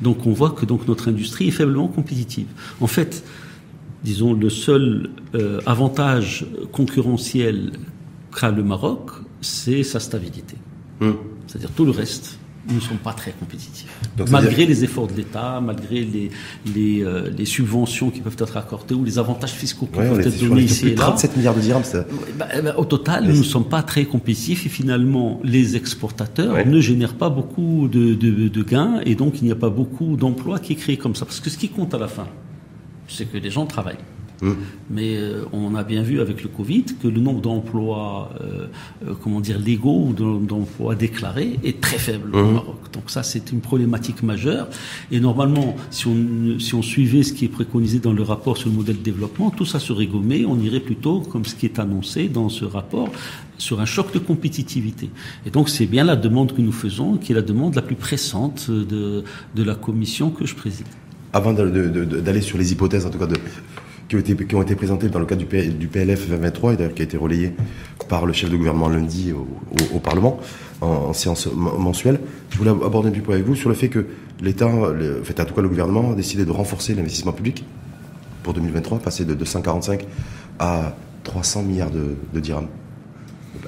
Donc, 0.00 0.26
on 0.26 0.32
voit 0.32 0.50
que 0.50 0.64
donc 0.64 0.88
notre 0.88 1.08
industrie 1.08 1.48
est 1.48 1.58
faiblement 1.62 1.88
compétitive. 1.88 2.46
En 2.80 2.86
fait, 2.86 3.22
disons, 4.02 4.32
le 4.32 4.48
seul 4.48 5.10
euh, 5.34 5.60
avantage 5.66 6.46
concurrentiel 6.72 7.72
qu'a 8.34 8.50
le 8.50 8.62
Maroc, 8.62 9.10
c'est 9.40 9.82
sa 9.82 10.00
stabilité. 10.00 10.56
Hmm. 11.00 11.12
C'est-à-dire 11.46 11.70
tout 11.70 11.84
le 11.84 11.90
reste, 11.90 12.38
nous 12.68 12.74
ne 12.76 12.80
sommes 12.80 12.98
pas 12.98 13.12
très 13.12 13.32
compétitifs. 13.32 13.88
malgré 14.30 14.66
les 14.66 14.84
efforts 14.84 15.06
de 15.06 15.14
l'État, 15.14 15.60
malgré 15.60 16.04
les, 16.04 16.30
les, 16.74 17.02
euh, 17.02 17.30
les, 17.36 17.44
subventions 17.46 18.10
qui 18.10 18.20
peuvent 18.20 18.36
être 18.38 18.56
accordées 18.56 18.94
ou 18.94 19.04
les 19.04 19.18
avantages 19.18 19.52
fiscaux 19.52 19.86
qui 19.86 19.98
peuvent 19.98 20.20
être 20.20 20.40
donnés 20.40 20.62
ici 20.62 20.88
et 20.88 20.94
là. 20.94 21.06
37 21.06 21.36
milliards 21.36 21.54
de 21.54 21.60
dirhams. 21.60 21.82
Bah, 22.38 22.46
bah, 22.62 22.74
au 22.76 22.84
total, 22.84 23.24
nous 23.24 23.38
ne 23.38 23.42
sommes 23.42 23.68
pas 23.68 23.82
très 23.82 24.04
compétitifs 24.04 24.66
et 24.66 24.68
finalement, 24.68 25.40
les 25.42 25.76
exportateurs 25.76 26.66
ne 26.66 26.80
génèrent 26.80 27.16
pas 27.16 27.30
beaucoup 27.30 27.88
de, 27.88 28.14
de, 28.14 28.48
de 28.48 28.62
gains 28.62 29.00
et 29.06 29.14
donc 29.14 29.40
il 29.40 29.44
n'y 29.44 29.52
a 29.52 29.56
pas 29.56 29.70
beaucoup 29.70 30.16
d'emplois 30.16 30.58
qui 30.58 30.74
est 30.74 30.76
créé 30.76 30.96
comme 30.96 31.14
ça. 31.14 31.24
Parce 31.24 31.40
que 31.40 31.50
ce 31.50 31.56
qui 31.56 31.70
compte 31.70 31.94
à 31.94 31.98
la 31.98 32.08
fin, 32.08 32.28
c'est 33.08 33.24
que 33.24 33.38
les 33.38 33.50
gens 33.50 33.66
travaillent. 33.66 33.96
Mmh. 34.42 34.52
Mais 34.90 35.16
euh, 35.16 35.44
on 35.52 35.74
a 35.74 35.84
bien 35.84 36.02
vu 36.02 36.20
avec 36.20 36.42
le 36.42 36.48
Covid 36.48 36.84
que 37.02 37.08
le 37.08 37.20
nombre 37.20 37.40
d'emplois, 37.40 38.30
euh, 38.40 38.66
euh, 39.06 39.14
comment 39.22 39.40
dire, 39.40 39.58
légaux 39.58 40.06
ou 40.08 40.12
d'emplois 40.12 40.94
déclarés 40.94 41.58
est 41.62 41.80
très 41.80 41.98
faible 41.98 42.34
au 42.34 42.44
mmh. 42.44 42.52
Maroc. 42.52 42.76
Donc 42.92 43.10
ça, 43.10 43.22
c'est 43.22 43.52
une 43.52 43.60
problématique 43.60 44.22
majeure. 44.22 44.68
Et 45.10 45.20
normalement, 45.20 45.76
si 45.90 46.06
on, 46.06 46.58
si 46.58 46.74
on 46.74 46.82
suivait 46.82 47.22
ce 47.22 47.32
qui 47.32 47.44
est 47.44 47.48
préconisé 47.48 47.98
dans 47.98 48.12
le 48.12 48.22
rapport 48.22 48.56
sur 48.56 48.70
le 48.70 48.76
modèle 48.76 48.96
de 48.96 49.02
développement, 49.02 49.50
tout 49.50 49.66
ça 49.66 49.78
serait 49.78 50.06
gommé. 50.06 50.46
On 50.46 50.58
irait 50.58 50.80
plutôt, 50.80 51.20
comme 51.20 51.44
ce 51.44 51.54
qui 51.54 51.66
est 51.66 51.78
annoncé 51.78 52.28
dans 52.28 52.48
ce 52.48 52.64
rapport, 52.64 53.10
sur 53.58 53.80
un 53.80 53.84
choc 53.84 54.12
de 54.14 54.18
compétitivité. 54.18 55.10
Et 55.44 55.50
donc 55.50 55.68
c'est 55.68 55.86
bien 55.86 56.04
la 56.04 56.16
demande 56.16 56.54
que 56.54 56.62
nous 56.62 56.72
faisons, 56.72 57.18
qui 57.18 57.32
est 57.32 57.34
la 57.34 57.42
demande 57.42 57.74
la 57.74 57.82
plus 57.82 57.96
pressante 57.96 58.70
de, 58.70 59.22
de 59.54 59.62
la 59.62 59.74
commission 59.74 60.30
que 60.30 60.46
je 60.46 60.54
préside. 60.54 60.86
Avant 61.32 61.52
d'aller 61.52 62.40
sur 62.40 62.58
les 62.58 62.72
hypothèses, 62.72 63.06
en 63.06 63.10
tout 63.10 63.18
cas, 63.18 63.26
de, 63.26 63.36
qui 64.18 64.54
ont 64.56 64.62
été, 64.62 64.74
présentés 64.74 65.08
dans 65.08 65.20
le 65.20 65.26
cadre 65.26 65.44
du, 65.44 65.68
du 65.68 65.86
PLF 65.86 66.28
2023 66.28 66.72
et 66.72 66.76
qui 66.92 67.02
a 67.02 67.04
été 67.04 67.16
relayé 67.16 67.52
par 68.08 68.26
le 68.26 68.32
chef 68.32 68.50
de 68.50 68.56
gouvernement 68.56 68.88
lundi 68.88 69.32
au, 69.32 69.98
Parlement 70.00 70.40
en, 70.80 71.12
séance 71.12 71.48
mensuelle. 71.54 72.18
Je 72.50 72.58
voulais 72.58 72.70
aborder 72.70 73.08
un 73.08 73.12
petit 73.12 73.20
point 73.20 73.34
avec 73.34 73.46
vous 73.46 73.54
sur 73.54 73.68
le 73.68 73.76
fait 73.76 73.88
que 73.88 74.06
l'État, 74.42 74.66
en 74.66 74.92
fait, 75.22 75.38
en 75.38 75.44
tout 75.44 75.54
cas 75.54 75.62
le 75.62 75.68
gouvernement, 75.68 76.10
a 76.10 76.14
décidé 76.16 76.44
de 76.44 76.50
renforcer 76.50 76.94
l'investissement 76.94 77.32
public 77.32 77.64
pour 78.42 78.52
2023, 78.52 78.98
passer 78.98 79.24
de 79.24 79.34
245 79.34 80.04
à 80.58 80.96
300 81.22 81.62
milliards 81.62 81.90
de, 81.90 82.16
de 82.34 82.40
dirhams. 82.40 82.66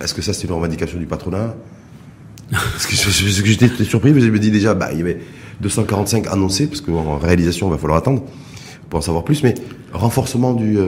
Est-ce 0.00 0.14
que 0.14 0.22
ça 0.22 0.33
c'est 0.33 0.48
une 0.48 0.55
revendication 0.55 0.98
du 0.98 1.07
patronat? 1.07 1.55
Parce 2.50 2.87
que 2.87 2.96
j'étais 2.96 3.85
surpris, 3.85 4.12
mais 4.12 4.20
je 4.20 4.28
me 4.28 4.40
dis 4.40 4.50
déjà, 4.50 4.74
bah, 4.74 4.88
il 4.92 4.98
y 4.98 5.02
avait 5.02 5.20
245 5.61 6.26
annoncés, 6.26 6.66
parce 6.66 6.81
qu'en 6.81 7.18
réalisation, 7.18 7.68
il 7.68 7.70
va 7.70 7.78
falloir 7.78 7.98
attendre 7.98 8.24
pour 8.92 8.98
en 8.98 9.02
savoir 9.02 9.24
plus, 9.24 9.42
mais 9.42 9.55
renforcement 9.94 10.52
du, 10.52 10.78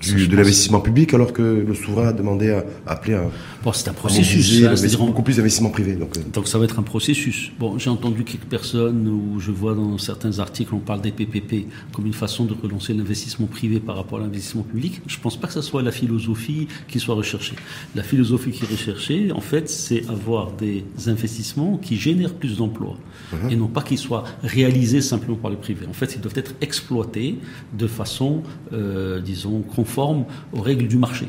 de 0.00 0.36
l'investissement 0.36 0.80
public 0.80 1.14
alors 1.14 1.32
que 1.32 1.42
le 1.42 1.74
souverain 1.74 2.08
a 2.08 2.12
demandé 2.12 2.50
à, 2.50 2.64
appeler 2.86 3.14
un. 3.14 3.30
Bon, 3.62 3.72
c'est 3.72 3.88
un 3.88 3.92
processus. 3.92 4.64
c'est 4.74 4.96
beaucoup 4.96 5.22
plus 5.22 5.36
d'investissement 5.36 5.70
privé. 5.70 5.94
Donc, 5.94 6.16
euh. 6.16 6.20
donc 6.32 6.48
ça 6.48 6.58
va 6.58 6.64
être 6.64 6.78
un 6.78 6.82
processus. 6.82 7.52
Bon, 7.58 7.78
j'ai 7.78 7.90
entendu 7.90 8.24
quelques 8.24 8.46
personnes 8.46 9.06
où 9.06 9.38
je 9.38 9.50
vois 9.50 9.74
dans 9.74 9.98
certains 9.98 10.38
articles 10.38 10.74
on 10.74 10.78
parle 10.78 11.00
des 11.00 11.12
PPP 11.12 11.66
comme 11.92 12.06
une 12.06 12.12
façon 12.12 12.44
de 12.44 12.54
relancer 12.60 12.94
l'investissement 12.94 13.46
privé 13.46 13.78
par 13.80 13.96
rapport 13.96 14.18
à 14.18 14.22
l'investissement 14.22 14.62
public. 14.62 15.00
Je 15.06 15.18
pense 15.18 15.36
pas 15.36 15.46
que 15.46 15.52
ce 15.52 15.62
soit 15.62 15.82
la 15.82 15.92
philosophie 15.92 16.66
qui 16.88 16.98
soit 16.98 17.14
recherchée. 17.14 17.54
La 17.94 18.02
philosophie 18.02 18.50
qui 18.50 18.64
est 18.64 18.70
recherchée, 18.70 19.32
en 19.32 19.40
fait, 19.40 19.68
c'est 19.68 20.08
avoir 20.08 20.52
des 20.52 20.84
investissements 21.06 21.76
qui 21.76 21.96
génèrent 21.96 22.34
plus 22.34 22.56
d'emplois 22.56 22.96
uh-huh. 23.32 23.52
et 23.52 23.56
non 23.56 23.68
pas 23.68 23.82
qu'ils 23.82 23.98
soient 23.98 24.24
réalisés 24.42 25.00
simplement 25.00 25.36
par 25.36 25.50
le 25.50 25.56
privé. 25.56 25.86
En 25.88 25.92
fait, 25.92 26.14
ils 26.14 26.20
doivent 26.20 26.38
être 26.38 26.54
exploités 26.60 27.38
de 27.78 27.86
façon, 27.86 28.42
euh, 28.72 29.20
disons, 29.20 29.60
conforme 29.60 29.91
conforme 29.92 30.24
aux 30.52 30.60
règles 30.60 30.88
du 30.88 30.96
marché. 30.96 31.26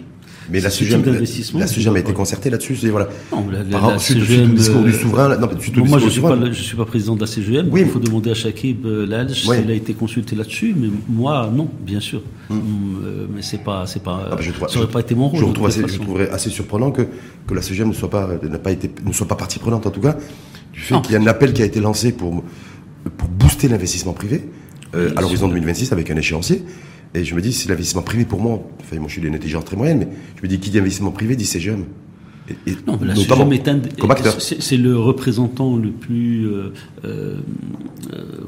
Mais 0.49 0.60
la 0.60 0.69
SUGEM, 0.69 1.04
la 1.56 1.67
SUGEM 1.67 1.95
a 1.95 1.99
été 1.99 2.12
concertée 2.12 2.49
là-dessus. 2.49 2.76
Voilà. 2.89 3.08
Non, 3.32 3.45
la, 3.49 3.63
la, 3.63 3.93
la 3.93 3.99
CGM, 3.99 4.49
le 4.49 4.56
discours 4.58 4.82
du 4.84 4.91
souverain. 4.91 5.38
Non, 5.38 5.47
moi, 5.86 5.99
je 5.99 6.06
ne 6.06 6.10
suis, 6.10 6.21
pas, 6.21 6.38
je 6.52 6.62
suis 6.62 6.76
pas 6.76 6.84
président 6.84 7.15
de 7.15 7.21
la 7.21 7.28
CGM. 7.28 7.69
Oui. 7.71 7.82
Il 7.82 7.88
faut 7.88 7.99
demander 7.99 8.32
à 8.32 8.34
Shakib 8.34 8.86
euh, 8.86 9.26
oui. 9.30 9.34
s'il 9.34 9.71
a 9.71 9.73
été 9.73 9.93
consulté 9.93 10.36
là-dessus. 10.36 10.76
Mais 10.78 10.89
moi, 11.08 11.49
non, 11.54 11.69
bien 11.80 12.02
sûr. 12.02 12.21
Hum. 12.49 12.60
Euh, 13.06 13.26
mais 13.34 13.41
c'est 13.41 13.63
pas, 13.63 13.86
c'est 13.88 14.04
pas, 14.04 14.28
ah, 14.32 14.36
bah, 14.36 14.67
ça 14.67 14.80
n'aurait 14.80 14.91
pas 14.91 14.99
été 14.99 15.15
mon 15.15 15.30
rôle. 15.30 15.39
Je, 15.39 15.54
trouve 15.54 15.67
assez, 15.67 15.88
je 15.88 15.99
trouverais 15.99 16.30
assez 16.30 16.49
surprenant 16.49 16.91
que, 16.91 17.04
que 17.47 17.54
la 17.54 17.62
CGM 17.62 17.88
ne 17.88 17.93
soit 17.93 18.10
pas, 18.10 18.28
n'a 18.43 18.60
pas 18.60 18.71
été, 18.71 18.91
ne 19.06 19.13
soit 19.13 19.28
pas 19.28 19.36
partie 19.36 19.60
prenante 19.60 19.88
en 19.88 19.91
tout 19.91 20.02
cas 20.02 20.17
du 20.73 20.80
fait 20.80 20.99
qu'il 21.04 21.13
y 21.13 21.15
a 21.15 21.21
un 21.21 21.28
appel 21.28 21.54
qui 21.54 21.62
a 21.62 21.65
été 21.65 21.80
lancé 21.80 22.12
pour 22.12 22.43
pour 23.17 23.28
booster 23.28 23.67
l'investissement 23.67 24.13
privé 24.13 24.49
euh, 24.95 25.12
à 25.15 25.21
l'horizon 25.21 25.47
2026 25.47 25.91
avec 25.91 26.12
un 26.12 26.17
échéancier. 26.17 26.63
Et 27.15 27.23
je 27.23 27.36
me 27.36 27.41
dis, 27.41 27.54
c'est 27.54 27.69
l'investissement 27.69 28.02
privé 28.02 28.26
pour 28.26 28.41
moi. 28.41 28.62
Enfin, 28.82 28.97
moi, 28.97 29.08
je 29.08 29.13
suis 29.13 29.21
d'une 29.21 29.36
intelligence 29.36 29.65
très 29.65 29.76
moyenne, 29.76 29.99
mais 29.99 30.08
je 30.38 30.41
me 30.41 30.47
dis, 30.47 30.60
qui 30.60 30.69
dit 30.69 30.80
investissement 30.80 31.12
privé 31.12 31.36
dit 31.36 31.45
CGM. 31.45 31.86
Et, 32.49 32.71
et 32.71 32.78
non, 32.86 32.99
mais 32.99 33.08
la 33.08 33.15
c'est 34.39 34.76
le 34.76 34.99
représentant 34.99 35.78
le 35.78 35.91
plus, 35.91 36.45
euh, 36.45 36.73
euh, 37.06 37.38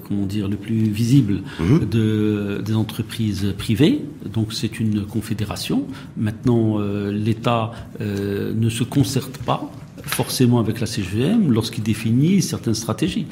comment 0.05 0.25
dire, 0.25 0.49
le 0.49 0.57
plus 0.57 0.89
visible 0.89 1.41
mhm. 1.61 1.87
de, 1.89 2.61
des 2.65 2.75
entreprises 2.75 3.53
privées. 3.57 4.01
Donc 4.25 4.51
c'est 4.51 4.81
une 4.81 5.05
confédération. 5.05 5.85
Maintenant, 6.17 6.79
euh, 6.79 7.11
l'État 7.11 7.71
euh, 8.01 8.53
ne 8.53 8.69
se 8.69 8.83
concerte 8.83 9.37
pas 9.37 9.71
forcément 10.03 10.59
avec 10.59 10.81
la 10.81 10.87
CGM 10.87 11.51
lorsqu'il 11.51 11.83
définit 11.83 12.41
certaines 12.41 12.75
stratégies. 12.75 13.27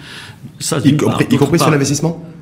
Ça, 0.60 0.80
y, 0.80 0.96
compris, 0.96 1.26
y 1.30 1.38
compris 1.38 1.60
sur 1.60 1.72
l'investissement? 1.72 2.24
euh, 2.24 2.33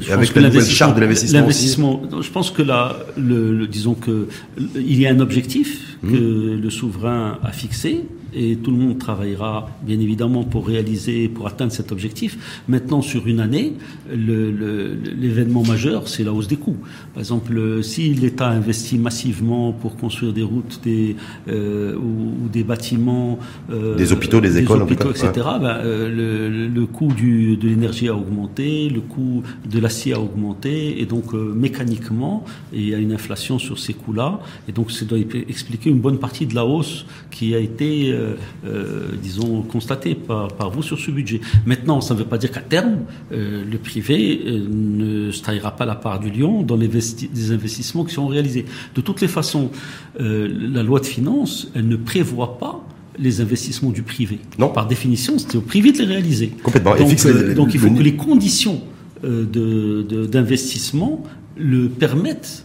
je 0.00 0.12
avec 0.12 0.34
la 0.34 0.42
nouvelle 0.42 0.64
charte 0.64 0.96
de 0.96 1.00
l'investissement. 1.00 2.02
Je 2.20 2.30
pense 2.30 2.50
que 2.50 2.62
là, 2.62 2.96
le, 3.16 3.66
disons 3.66 3.94
que 3.94 4.28
il 4.74 5.00
y 5.00 5.06
a 5.06 5.10
un 5.10 5.20
objectif 5.20 5.96
que 6.02 6.06
mmh. 6.06 6.60
le 6.60 6.70
souverain 6.70 7.38
a 7.42 7.52
fixé 7.52 8.04
et 8.34 8.56
tout 8.56 8.70
le 8.70 8.76
monde 8.76 8.98
travaillera 8.98 9.68
bien 9.82 9.98
évidemment 10.00 10.44
pour 10.44 10.66
réaliser, 10.66 11.28
pour 11.28 11.46
atteindre 11.46 11.72
cet 11.72 11.92
objectif. 11.92 12.62
Maintenant, 12.68 13.02
sur 13.02 13.26
une 13.26 13.40
année, 13.40 13.74
l'événement 14.10 15.62
majeur, 15.62 16.08
c'est 16.08 16.24
la 16.24 16.32
hausse 16.32 16.48
des 16.48 16.56
coûts. 16.56 16.76
Par 17.14 17.20
exemple, 17.20 17.82
si 17.82 18.14
l'État 18.14 18.48
investit 18.48 18.98
massivement 18.98 19.72
pour 19.72 19.96
construire 19.96 20.32
des 20.32 20.42
routes 20.42 20.80
des, 20.82 21.16
euh, 21.48 21.94
ou, 21.96 22.48
des 22.48 22.64
bâtiments, 22.64 23.38
euh, 23.70 23.94
des 23.96 24.12
hôpitaux, 24.12 24.40
des, 24.40 24.58
écoles, 24.58 24.82
hôpitaux, 24.82 25.10
etc., 25.10 25.32
ben, 25.34 25.78
euh, 25.84 26.68
le, 26.68 26.86
coût 26.86 27.12
du, 27.12 27.56
de 27.56 27.68
l'énergie 27.68 28.08
a 28.08 28.14
augmenté, 28.14 28.88
le 28.88 29.00
coût 29.00 29.42
de 29.68 29.78
l'acier 29.78 30.14
a 30.14 30.20
augmenté, 30.20 31.00
et 31.00 31.06
donc 31.06 31.32
mécaniquement, 31.32 32.44
il 32.72 32.88
y 32.88 32.94
a 32.94 32.98
une 32.98 33.12
inflation 33.12 33.58
sur 33.58 33.78
ces 33.78 33.94
coûts-là, 33.94 34.40
et 34.68 34.72
donc 34.72 34.90
ça 34.90 35.04
doit 35.04 35.18
expliquer 35.18 35.90
une 35.90 36.00
bonne 36.00 36.18
partie 36.18 36.46
de 36.46 36.54
la 36.54 36.64
hausse 36.64 37.06
qui 37.30 37.54
a 37.54 37.58
été 37.58 38.12
euh, 38.20 38.34
euh, 38.66 39.08
disons, 39.22 39.62
constaté 39.62 40.14
par, 40.14 40.48
par, 40.48 40.70
vous 40.70 40.82
sur 40.82 40.98
ce 40.98 41.10
budget. 41.10 41.40
Maintenant, 41.66 42.00
ça 42.00 42.14
ne 42.14 42.18
veut 42.18 42.24
pas 42.24 42.38
dire 42.38 42.50
qu'à 42.50 42.60
terme, 42.60 42.98
euh, 43.32 43.62
le 43.70 43.78
privé 43.78 44.40
ne 44.46 45.30
se 45.30 45.42
trahira 45.42 45.76
pas 45.76 45.86
la 45.86 45.94
part 45.94 46.20
du 46.20 46.30
lion 46.30 46.62
dans 46.62 46.76
les, 46.76 46.88
des 46.88 47.52
investissements 47.52 48.04
qui 48.04 48.14
sont 48.14 48.26
réalisés. 48.26 48.64
De 48.94 49.00
toutes 49.00 49.20
les 49.20 49.28
façons, 49.28 49.70
la 50.18 50.82
loi 50.82 51.00
de 51.00 51.06
finances, 51.06 51.70
elle 51.74 51.88
ne 51.88 51.96
prévoit 51.96 52.58
pas 52.58 52.84
les 53.18 53.40
investissements 53.40 53.90
du 53.90 54.02
privé. 54.02 54.38
Non. 54.58 54.68
Par 54.68 54.86
définition, 54.86 55.38
c'est 55.38 55.56
au 55.56 55.60
privé 55.60 55.92
de 55.92 55.98
les 55.98 56.06
réaliser. 56.06 56.48
Complètement. 56.62 56.96
Donc, 56.96 57.54
donc 57.54 57.74
il 57.74 57.80
faut 57.80 57.90
que 57.90 58.02
les 58.02 58.16
conditions 58.16 58.82
d'investissement 59.22 61.22
de, 61.56 61.62
le 61.62 61.88
permettent 61.88 62.64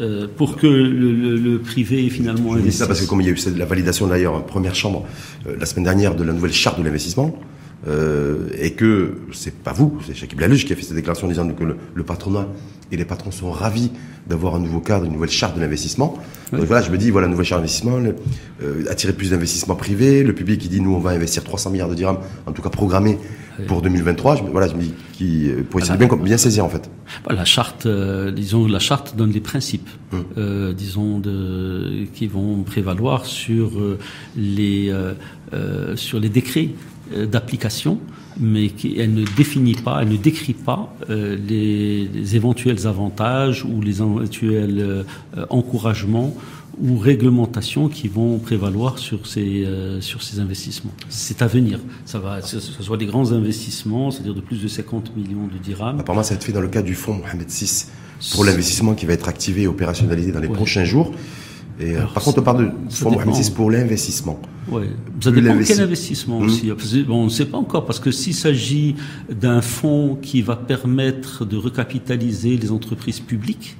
euh, 0.00 0.26
pour 0.36 0.56
que 0.56 0.66
le, 0.66 1.36
le, 1.36 1.58
privé 1.60 2.10
finalement 2.10 2.54
investisse. 2.54 2.78
ça 2.78 2.86
parce 2.88 3.00
que 3.00 3.06
comme 3.06 3.20
il 3.20 3.28
y 3.28 3.30
a 3.30 3.32
eu 3.32 3.56
la 3.56 3.64
validation 3.64 4.08
d'ailleurs 4.08 4.44
première 4.44 4.74
chambre 4.74 5.06
euh, 5.46 5.54
la 5.56 5.66
semaine 5.66 5.84
dernière 5.84 6.16
de 6.16 6.24
la 6.24 6.32
nouvelle 6.32 6.52
charte 6.52 6.80
de 6.80 6.84
l'investissement, 6.84 7.38
euh, 7.86 8.48
et 8.58 8.72
que 8.72 9.14
c'est 9.32 9.54
pas 9.54 9.72
vous, 9.72 9.98
c'est 10.06 10.14
Chakib 10.14 10.40
Laluge 10.40 10.64
qui 10.64 10.72
a 10.72 10.76
fait 10.76 10.82
cette 10.82 10.96
déclaration 10.96 11.26
en 11.26 11.30
disant 11.30 11.46
que 11.48 11.64
le, 11.64 12.02
patronat 12.02 12.48
et 12.90 12.96
les 12.96 13.04
patrons 13.04 13.30
sont 13.30 13.50
ravis 13.50 13.90
d'avoir 14.26 14.54
un 14.54 14.58
nouveau 14.58 14.80
cadre, 14.80 15.04
une 15.04 15.12
nouvelle 15.12 15.30
charte 15.30 15.54
de 15.54 15.60
l'investissement. 15.60 16.16
Donc 16.52 16.64
voilà, 16.64 16.82
je 16.82 16.90
me 16.90 16.96
dis, 16.96 17.10
voilà, 17.10 17.28
nouvelle 17.28 17.44
charte 17.44 17.60
d'investissement, 17.60 17.98
euh, 18.62 18.84
attirer 18.88 19.12
plus 19.12 19.30
d'investissements 19.30 19.74
privés, 19.74 20.22
le 20.22 20.34
public 20.34 20.60
qui 20.60 20.68
dit, 20.68 20.80
nous, 20.80 20.94
on 20.94 21.00
va 21.00 21.10
investir 21.10 21.44
300 21.44 21.70
milliards 21.70 21.88
de 21.90 21.94
dirhams, 21.94 22.18
en 22.46 22.52
tout 22.52 22.62
cas 22.62 22.70
programmé 22.70 23.18
pour 23.66 23.82
2023. 23.82 24.36
Je, 24.36 24.42
voilà, 24.44 24.68
je 24.68 24.74
me 24.74 24.80
dis, 24.80 24.94
qui, 25.12 25.50
euh, 25.50 25.62
pour 25.68 25.80
essayer 25.80 25.98
de 25.98 26.06
bien, 26.06 26.16
bien 26.16 26.38
saisir, 26.38 26.64
en 26.64 26.70
fait. 26.70 26.88
La 27.28 27.44
charte, 27.44 27.86
disons, 27.86 28.66
la 28.66 28.78
charte 28.78 29.14
donne 29.14 29.30
des 29.30 29.40
principes, 29.40 29.90
hum. 30.12 30.72
disons, 30.72 31.18
de, 31.18 32.06
qui 32.14 32.28
vont 32.28 32.62
prévaloir 32.62 33.26
sur 33.26 33.72
les, 34.36 34.94
sur 35.96 36.18
les 36.18 36.28
décrets 36.30 36.70
d'application, 37.12 37.98
mais 38.38 38.68
qui, 38.68 38.98
elle 38.98 39.14
ne 39.14 39.24
définit 39.36 39.74
pas, 39.74 40.00
elle 40.02 40.08
ne 40.08 40.16
décrit 40.16 40.54
pas 40.54 40.94
euh, 41.10 41.36
les, 41.36 42.36
éventuels 42.36 42.86
avantages 42.86 43.64
ou 43.64 43.80
les 43.80 44.00
éventuels 44.00 44.78
euh, 44.80 45.02
encouragements 45.50 46.34
ou 46.80 46.98
réglementations 46.98 47.88
qui 47.88 48.08
vont 48.08 48.38
prévaloir 48.38 48.98
sur 48.98 49.28
ces 49.28 49.64
sur 50.00 50.24
ces 50.24 50.40
investissements. 50.40 50.90
C'est 51.08 51.40
à 51.40 51.46
venir. 51.46 51.78
Ça 52.04 52.18
va, 52.18 52.42
ce 52.42 52.58
soit 52.58 52.96
des 52.96 53.06
grands 53.06 53.30
investissements, 53.30 54.10
c'est-à-dire 54.10 54.34
de 54.34 54.40
plus 54.40 54.60
de 54.60 54.66
50 54.66 55.16
millions 55.16 55.46
de 55.46 55.56
dirhams. 55.62 56.00
Apparemment, 56.00 56.24
ça 56.24 56.30
va 56.30 56.36
être 56.36 56.44
fait 56.44 56.52
dans 56.52 56.60
le 56.60 56.66
cadre 56.66 56.86
du 56.86 56.96
fonds 56.96 57.14
Mohamed 57.14 57.48
VI 57.48 57.86
pour 58.32 58.44
l'investissement 58.44 58.94
qui 58.94 59.06
va 59.06 59.12
être 59.12 59.28
activé 59.28 59.62
et 59.62 59.66
opérationnalisé 59.68 60.32
dans 60.32 60.40
les 60.40 60.48
prochains 60.48 60.84
jours. 60.84 61.12
Et 61.80 61.94
par 61.94 62.22
contre, 62.22 62.38
on 62.38 62.42
parle 62.42 62.66
de 62.66 62.72
fonds 62.90 63.10
Mohamed 63.10 63.34
VI 63.34 63.50
pour 63.50 63.70
l'investissement. 63.70 64.38
Oui, 64.68 64.84
ça 65.20 65.30
dépend 65.30 65.58
quel 65.66 65.80
investissement 65.80 66.40
hmm. 66.40 66.44
aussi. 66.44 66.72
Bon, 67.06 67.22
on 67.22 67.24
ne 67.24 67.28
sait 67.30 67.46
pas 67.46 67.58
encore, 67.58 67.84
parce 67.84 67.98
que 67.98 68.10
s'il 68.10 68.34
s'agit 68.34 68.94
d'un 69.28 69.60
fonds 69.60 70.16
qui 70.20 70.42
va 70.42 70.56
permettre 70.56 71.44
de 71.44 71.56
recapitaliser 71.56 72.56
les 72.56 72.70
entreprises 72.70 73.20
publiques, 73.20 73.76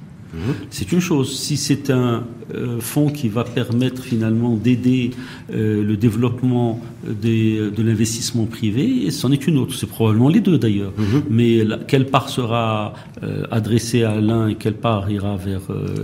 C'est 0.69 0.91
une 0.91 0.99
chose. 0.99 1.37
Si 1.37 1.57
c'est 1.57 1.89
un 1.89 2.23
euh, 2.53 2.79
fonds 2.79 3.09
qui 3.09 3.29
va 3.29 3.43
permettre 3.43 4.03
finalement 4.03 4.55
d'aider 4.55 5.11
euh, 5.53 5.83
le 5.83 5.97
développement 5.97 6.81
des, 7.07 7.71
de 7.71 7.83
l'investissement 7.83 8.45
privé, 8.45 9.09
c'en 9.11 9.31
est 9.31 9.47
une 9.47 9.57
autre. 9.57 9.75
C'est 9.75 9.89
probablement 9.89 10.29
les 10.29 10.41
deux 10.41 10.57
d'ailleurs. 10.57 10.93
Mhm. 10.97 11.23
Mais 11.29 11.63
quelle 11.87 12.07
part 12.07 12.29
sera 12.29 12.93
euh, 13.23 13.45
adressée 13.51 14.03
à 14.03 14.19
l'un 14.21 14.47
et 14.47 14.55
quelle 14.55 14.75
part 14.75 15.09
ira 15.09 15.37
vers 15.37 15.61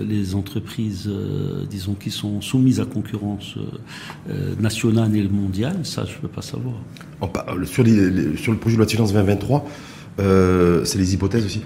les 0.08 0.36
entreprises, 0.36 1.10
disons, 1.70 1.94
qui 1.94 2.12
sont 2.12 2.42
soumises 2.42 2.80
à 2.80 2.86
concurrence 2.86 3.56
nationale 4.60 5.16
et 5.16 5.28
mondiale, 5.28 5.80
ça 5.84 6.06
je 6.06 6.16
ne 6.16 6.22
peux 6.22 6.28
pas 6.28 6.42
savoir. 6.42 6.76
sur, 7.66 7.86
sur 8.38 8.52
le 8.52 8.58
projet 8.58 8.76
de 8.76 8.78
loi 8.78 8.86
de 8.86 8.92
finances 8.92 9.14
2023, 9.14 9.68
c'est 10.18 10.98
les 10.98 11.14
hypothèses 11.14 11.46
aussi, 11.46 11.62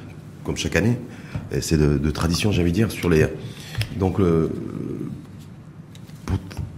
comme 0.46 0.58
chaque 0.58 0.76
année 0.76 0.98
c'est 1.60 1.78
de, 1.78 2.12
tradition, 2.12 2.52
j'avais 2.52 2.72
dire, 2.72 2.92
sur 2.92 3.10
les. 3.10 3.26
Donc, 3.98 4.20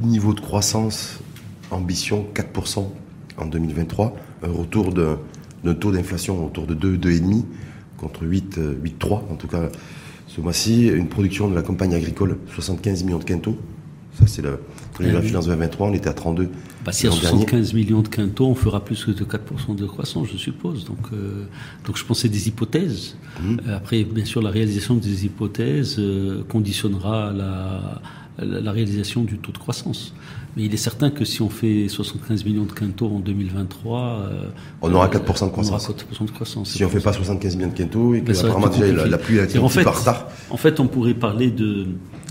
niveau 0.02 0.34
de 0.34 0.40
croissance, 0.40 1.20
ambition 1.72 2.28
4% 2.34 2.86
en 3.38 3.46
2023, 3.46 4.16
un 4.44 4.52
retour 4.52 4.94
d'un 4.94 5.74
taux 5.74 5.92
d'inflation 5.92 6.46
autour 6.46 6.66
de 6.66 6.74
2, 6.74 6.98
2,5 6.98 7.44
contre 7.98 8.24
8, 8.26 8.58
8,3 8.58 9.14
en 9.32 9.36
tout 9.36 9.48
cas 9.48 9.70
ce 10.28 10.42
mois-ci, 10.42 10.88
une 10.88 11.08
production 11.08 11.50
de 11.50 11.56
la 11.56 11.62
campagne 11.62 11.96
agricole 11.96 12.38
75 12.54 13.04
millions 13.06 13.18
de 13.18 13.24
quintaux. 13.24 13.58
Ça, 14.20 14.28
c'est 14.28 14.42
le 14.42 14.60
projet 14.98 15.12
de 15.12 15.16
la 15.16 15.22
finance 15.22 15.46
2023, 15.46 15.88
on 15.88 15.94
était 15.94 16.10
à 16.10 16.14
32. 16.14 16.50
Bah, 16.86 16.92
si 16.92 17.08
à 17.08 17.12
75 17.12 17.74
millions 17.74 18.02
de 18.02 18.08
quintaux, 18.08 18.48
on 18.48 18.56
fera 18.56 18.84
plus 18.84 19.06
que 19.06 19.12
de 19.12 19.24
4% 19.24 19.76
de 19.76 19.86
croissance, 19.86 20.28
je 20.32 20.38
suppose. 20.38 20.86
Donc, 20.86 20.98
euh, 21.14 21.46
donc 21.86 21.98
je 21.98 22.06
pensais 22.06 22.30
des 22.30 22.48
hypothèses. 22.48 23.16
Mmh. 23.42 23.58
Euh, 23.68 23.78
après, 23.78 24.04
bien 24.04 24.26
sûr, 24.26 24.42
la 24.42 24.50
réalisation 24.50 24.96
des 24.96 25.26
hypothèses 25.26 25.98
euh, 26.00 26.44
conditionnera 26.50 27.32
la, 27.32 28.02
la, 28.40 28.72
réalisation 28.72 29.24
du 29.24 29.38
taux 29.38 29.52
de 29.52 29.58
croissance. 29.58 30.14
Mais 30.56 30.64
il 30.64 30.74
est 30.74 30.78
certain 30.78 31.12
que 31.12 31.24
si 31.24 31.42
on 31.44 31.50
fait 31.50 31.88
75 31.88 32.44
millions 32.46 32.66
de 32.66 32.72
quintaux 32.72 33.08
en 33.08 33.20
2023, 33.20 34.30
on 34.82 34.94
aura 34.94 35.08
4% 35.08 35.46
de 35.46 35.52
croissance. 35.52 35.90
On 35.90 35.92
aura 35.92 36.24
4% 36.24 36.26
de 36.26 36.32
croissance. 36.32 36.70
Si 36.72 36.84
on 36.84 36.88
ne 36.88 36.92
fait 36.92 37.00
pas 37.00 37.14
75 37.14 37.56
millions 37.58 37.70
de 37.70 37.78
quintaux 37.78 38.16
et 38.16 38.22
que 38.22 38.28
déjà 38.28 38.48
la, 38.48 39.06
la, 39.06 39.18
pluie 39.20 39.40
a 39.40 39.44
été 39.44 39.60
en 39.60 39.70
fait, 39.70 39.84
retard. 39.84 40.30
En 40.50 40.58
fait, 40.58 40.80
on 40.80 40.88
pourrait 40.88 41.14
parler 41.14 41.52
de 41.52 41.86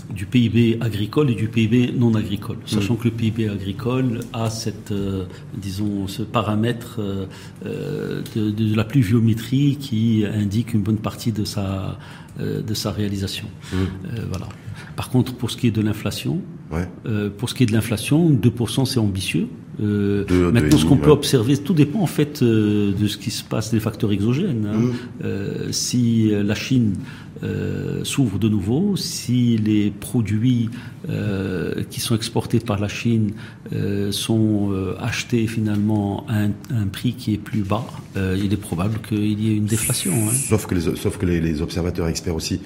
du 0.09 0.25
PIB 0.25 0.77
agricole 0.81 1.29
et 1.31 1.35
du 1.35 1.47
PIB 1.47 1.93
non 1.97 2.13
agricole, 2.15 2.57
sachant 2.65 2.93
mm. 2.93 2.97
que 2.97 3.03
le 3.05 3.11
PIB 3.11 3.49
agricole 3.49 4.19
a 4.33 4.49
cette, 4.49 4.91
euh, 4.91 5.25
disons, 5.55 6.07
ce 6.07 6.23
paramètre 6.23 6.97
euh, 6.99 7.25
euh, 7.65 8.21
de, 8.35 8.75
la 8.75 8.83
pluviométrie 8.83 9.77
qui 9.79 10.23
indique 10.25 10.73
une 10.73 10.81
bonne 10.81 10.97
partie 10.97 11.31
de 11.31 11.43
sa, 11.43 11.97
de 12.39 12.73
sa 12.73 12.91
réalisation. 12.91 13.47
Mm. 13.73 13.77
voilà. 14.29 14.47
Par 14.95 15.09
contre, 15.09 15.33
pour 15.33 15.51
ce 15.51 15.57
qui 15.57 15.67
est 15.67 15.71
de 15.71 15.81
l'inflation, 15.81 16.41
pour 17.37 17.49
ce 17.49 17.55
qui 17.55 17.63
est 17.63 17.67
de 17.67 17.73
l'inflation, 17.73 18.31
2% 18.31 18.85
c'est 18.85 18.99
ambitieux. 18.99 19.47
maintenant, 19.79 20.77
ce 20.77 20.85
qu'on 20.85 20.97
peut 20.97 21.11
observer, 21.11 21.57
tout 21.57 21.73
dépend 21.73 22.01
en 22.01 22.07
fait 22.07 22.43
de 22.43 23.07
ce 23.07 23.17
qui 23.17 23.31
se 23.31 23.43
passe, 23.43 23.71
des 23.71 23.79
facteurs 23.79 24.11
exogènes. 24.11 24.67
Hein. 24.67 25.27
Mm. 25.27 25.71
si 25.71 26.31
la 26.31 26.55
Chine 26.55 26.95
euh, 27.43 28.03
s'ouvre 28.03 28.39
de 28.39 28.49
nouveau, 28.49 28.95
si 28.95 29.57
les 29.57 29.91
produits 29.91 30.69
euh, 31.07 31.83
qui 31.89 31.99
sont 31.99 32.15
exportés 32.15 32.59
par 32.59 32.79
la 32.79 32.87
Chine 32.87 33.31
euh, 33.73 34.11
sont 34.11 34.73
achetés 34.99 35.45
finalement 35.45 36.25
à 36.27 36.39
un, 36.39 36.87
prix 36.91 37.13
qui 37.13 37.33
est 37.33 37.37
plus 37.37 37.61
bas, 37.61 37.85
il 38.15 38.51
est 38.53 38.57
probable 38.57 38.99
qu'il 39.07 39.39
y 39.39 39.51
ait 39.51 39.57
une 39.57 39.65
déflation. 39.65 40.13
Hein. 40.13 40.31
Sauf 40.31 40.65
que, 40.65 40.75
les, 40.75 40.81
sauf 40.81 41.17
que 41.17 41.25
les, 41.25 41.61
observateurs 41.61 42.07
experts 42.07 42.35
aussi 42.35 42.59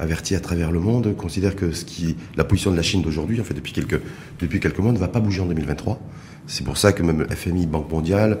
avertis 0.00 0.34
à 0.34 0.40
travers 0.40 0.72
le 0.72 0.80
monde 0.80 1.14
considèrent 1.16 1.54
que 1.54 1.72
ce 1.72 1.84
qui, 1.84 2.16
la 2.36 2.44
position 2.44 2.70
de 2.70 2.76
la 2.76 2.82
Chine 2.82 3.02
d'aujourd'hui, 3.02 3.40
en 3.40 3.44
fait 3.44 3.54
depuis 3.54 3.72
quelques, 3.72 4.00
depuis 4.40 4.58
quelques 4.58 4.78
mois, 4.78 4.92
ne 4.92 4.98
va 4.98 5.08
pas 5.08 5.20
bouger 5.20 5.42
en 5.42 5.46
2023. 5.46 6.00
C'est 6.46 6.64
pour 6.64 6.78
ça 6.78 6.92
que 6.92 7.02
même 7.02 7.26
FMI, 7.30 7.66
Banque 7.66 7.90
mondiale, 7.90 8.38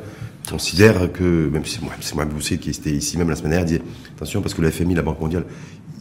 considère 0.48 1.12
que, 1.12 1.48
même 1.48 1.64
si 1.64 1.78
c'est 2.00 2.14
moi 2.14 2.24
Bousset 2.24 2.58
qui 2.58 2.70
était 2.70 2.90
ici 2.90 3.18
même 3.18 3.28
la 3.28 3.36
semaine 3.36 3.52
dernière, 3.52 3.68
dit 3.68 3.80
attention 4.16 4.40
parce 4.40 4.54
que 4.54 4.62
le 4.62 4.70
FMI, 4.70 4.94
la 4.94 5.02
Banque 5.02 5.20
mondiale, 5.20 5.44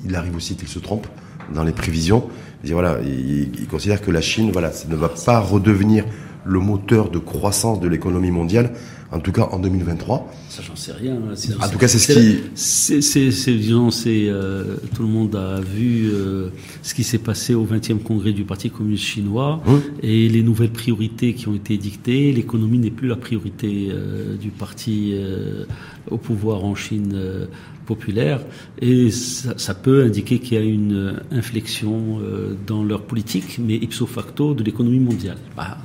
il 0.05 0.15
arrive 0.15 0.35
aussi 0.35 0.55
qu'il 0.55 0.69
se 0.69 0.79
trompe 0.79 1.07
dans 1.53 1.63
les 1.63 1.73
prévisions. 1.73 2.27
Il, 2.63 2.73
voilà, 2.73 2.97
il, 3.01 3.67
considère 3.67 4.01
que 4.01 4.11
la 4.11 4.21
Chine, 4.21 4.51
voilà, 4.51 4.71
ne 4.87 4.95
va 4.95 5.09
pas 5.09 5.39
redevenir 5.39 6.05
le 6.45 6.59
moteur 6.59 7.09
de 7.09 7.19
croissance 7.19 7.79
de 7.79 7.87
l'économie 7.87 8.31
mondiale, 8.31 8.71
en 9.11 9.19
tout 9.19 9.31
cas 9.31 9.47
en 9.51 9.59
2023. 9.59 10.31
Ça, 10.49 10.61
j'en 10.61 10.75
sais 10.75 10.91
rien. 10.91 11.17
En 11.61 11.69
tout 11.69 11.77
cas, 11.77 11.87
c'est 11.87 11.97
ce 11.97 12.13
qui. 12.13 13.01
C'est, 13.01 13.57
disons, 13.57 13.89
c'est 13.91 14.27
euh, 14.27 14.77
tout 14.93 15.01
le 15.01 15.07
monde 15.07 15.35
a 15.35 15.59
vu 15.59 16.09
euh, 16.11 16.49
ce 16.83 16.93
qui 16.93 17.03
s'est 17.03 17.17
passé 17.17 17.55
au 17.55 17.65
20e 17.65 17.99
congrès 17.99 18.31
du 18.31 18.43
Parti 18.43 18.69
communiste 18.69 19.03
chinois 19.03 19.61
et 20.03 20.29
les 20.29 20.43
nouvelles 20.43 20.71
priorités 20.71 21.33
qui 21.33 21.47
ont 21.47 21.55
été 21.55 21.77
dictées. 21.77 22.31
L'économie 22.31 22.79
n'est 22.79 22.91
plus 22.91 23.07
la 23.07 23.15
priorité 23.15 23.89
euh, 23.91 24.35
du 24.37 24.49
parti 24.49 25.15
au 26.09 26.17
pouvoir 26.17 26.63
en 26.65 26.75
Chine 26.75 27.47
populaire 27.89 28.39
et 28.81 29.09
ça, 29.09 29.73
peut 29.73 30.03
indiquer 30.03 30.37
qu'il 30.39 30.57
y 30.59 30.61
a 30.61 30.63
une 30.63 31.21
inflexion 31.31 32.19
euh, 32.19 32.53
dans 32.71 32.83
leur 32.83 33.01
politique, 33.11 33.49
mais 33.65 33.75
ipso 33.85 34.05
facto 34.05 34.53
de 34.53 34.63
l'économie 34.63 34.99
mondiale. 35.11 35.39
Bah, 35.57 35.77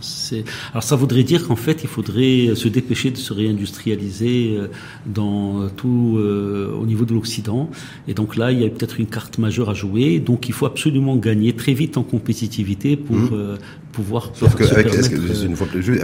alors 0.73 0.83
ça 0.91 0.97
voudrait 0.97 1.23
dire 1.33 1.41
qu'en 1.47 1.61
fait 1.67 1.79
il 1.83 1.89
faudrait 1.97 2.55
se 2.55 2.69
dépêcher 2.69 3.11
de 3.11 3.17
se 3.17 3.33
réindustrialiser 3.33 4.37
euh, 4.59 4.67
dans 5.07 5.69
tout 5.81 6.17
euh, 6.19 6.83
au 6.83 6.87
niveau 6.93 7.05
de 7.07 7.15
l'Occident 7.15 7.71
et 8.09 8.15
donc 8.21 8.37
là 8.37 8.53
il 8.53 8.61
y 8.61 8.67
a 8.67 8.71
peut-être 8.77 9.01
une 9.01 9.11
carte 9.19 9.39
majeure 9.39 9.71
à 9.71 9.75
jouer. 9.75 10.21
Donc 10.21 10.41
il 10.49 10.55
faut 10.59 10.67
absolument 10.67 11.17
gagner 11.17 11.55
très 11.55 11.73
vite 11.73 11.97
en 11.97 12.03
compétitivité 12.03 12.97
pour 12.97 13.17
mmh. 13.17 13.59
pouvoir. 13.93 14.31
Sauf 14.35 14.55
qu'avec 14.57 14.89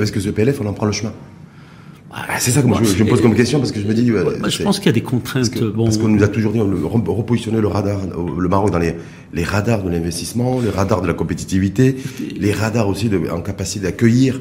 avec 0.03 0.17
ce 0.27 0.31
PLF 0.31 0.61
on 0.63 0.67
en 0.67 0.73
prend 0.73 0.87
le 0.87 0.93
chemin? 0.93 1.13
Ah, 2.13 2.41
c'est 2.41 2.51
ça 2.51 2.61
que 2.61 2.69
je, 2.69 3.05
me 3.05 3.09
pose 3.09 3.21
comme 3.21 3.37
question 3.37 3.61
parce 3.61 3.71
que 3.71 3.81
je 3.81 3.87
me 3.87 3.95
dis. 3.95 4.07
je 4.07 4.63
pense 4.63 4.79
qu'il 4.79 4.87
y 4.87 4.89
a 4.89 4.93
des 4.93 5.01
contraintes. 5.01 5.51
Parce 5.77 5.99
qu'on 5.99 6.09
nous 6.09 6.23
a 6.23 6.29
toujours 6.29 6.53
dit 6.53 6.59
le, 6.59 6.85
repositionner 6.85 7.61
le 7.61 7.69
radar, 7.69 8.01
le 8.37 8.49
Maroc 8.49 8.71
dans 8.71 8.79
les, 8.79 8.95
les 9.33 9.45
radars 9.45 9.83
de 9.85 9.91
l'investissement, 9.91 10.61
les 10.61 10.71
radars 10.71 11.03
de 11.03 11.07
la 11.07 11.15
compétitivité, 11.15 11.97
les 12.37 12.53
radars 12.53 12.89
aussi 12.89 13.09
de, 13.09 13.21
en 13.31 13.41
capacité 13.41 13.85
d'accueillir 13.85 14.41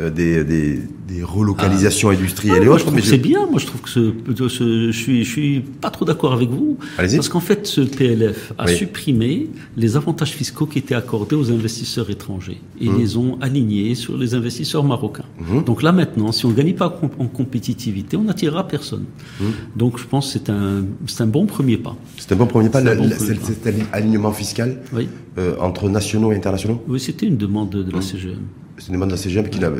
euh, 0.00 0.10
des, 0.10 0.42
des, 0.42 0.80
des, 1.06 1.22
relocalisations 1.22 2.08
ah. 2.08 2.14
industrielles 2.14 2.64
et 2.64 2.66
autres. 2.66 2.92
C'est 3.00 3.16
bien, 3.16 3.46
moi 3.46 3.60
je 3.60 3.66
trouve 3.66 3.80
que 3.80 3.88
ce, 3.88 4.12
ce, 4.48 4.90
je 4.90 4.98
suis 4.98 5.24
je 5.24 5.30
suis 5.30 5.60
pas 5.60 5.90
trop 5.90 6.04
d'accord 6.04 6.32
avec 6.32 6.48
vous 6.48 6.78
parce 6.96 7.28
qu'en 7.28 7.38
fait 7.38 7.64
ce 7.68 7.80
PLF 7.82 8.52
a 8.58 8.66
supprimé 8.66 9.50
les 9.76 9.96
avantages 9.96 10.32
fiscaux 10.32 10.66
qui 10.66 10.80
étaient 10.80 10.96
accordés 10.96 11.36
aux 11.36 11.52
investisseurs 11.52 12.10
étrangers 12.10 12.60
et 12.80 12.88
mmh. 12.88 12.98
les 12.98 13.16
ont 13.16 13.38
alignés 13.40 13.94
sur 13.94 14.18
les 14.18 14.34
investisseurs 14.34 14.82
marocains. 14.82 15.26
Mmh. 15.38 15.62
Donc 15.62 15.80
là 15.84 15.92
maintenant, 15.92 16.32
si 16.32 16.44
on 16.44 16.50
ne 16.50 16.54
gagne 16.54 16.74
pas 16.74 17.00
en 17.20 17.28
compétitivité, 17.28 18.16
on 18.16 18.24
n'attirera 18.24 18.66
personne. 18.66 19.04
Mmh. 19.40 19.44
Donc 19.76 19.98
je 19.98 20.06
pense 20.06 20.26
que 20.26 20.40
c'est 20.40 20.50
un 20.50 20.86
c'est 21.06 21.22
un 21.22 21.28
bon 21.28 21.46
premier 21.46 21.76
pas. 21.76 21.94
C'est 22.18 22.32
un 22.32 22.36
bon 22.36 22.46
premier 22.46 22.68
pas. 22.68 22.82
C'est 22.82 23.68
un 23.68 23.86
alignement 23.92 24.32
fiscal 24.32 24.82
oui. 24.92 25.08
euh, 25.38 25.54
entre 25.60 25.88
nationaux 25.88 26.32
et 26.32 26.36
internationaux? 26.36 26.82
Oui, 26.88 26.98
c'était 26.98 27.26
une 27.26 27.36
demande 27.36 27.70
de, 27.70 27.84
de 27.84 27.92
la 27.92 28.02
CGM 28.02 28.40
c'est 28.78 28.88
une 28.88 28.94
demande 28.94 29.10
de 29.10 29.14
la 29.14 29.20
CGM 29.20 29.48
qui 29.48 29.64
a 29.64 29.70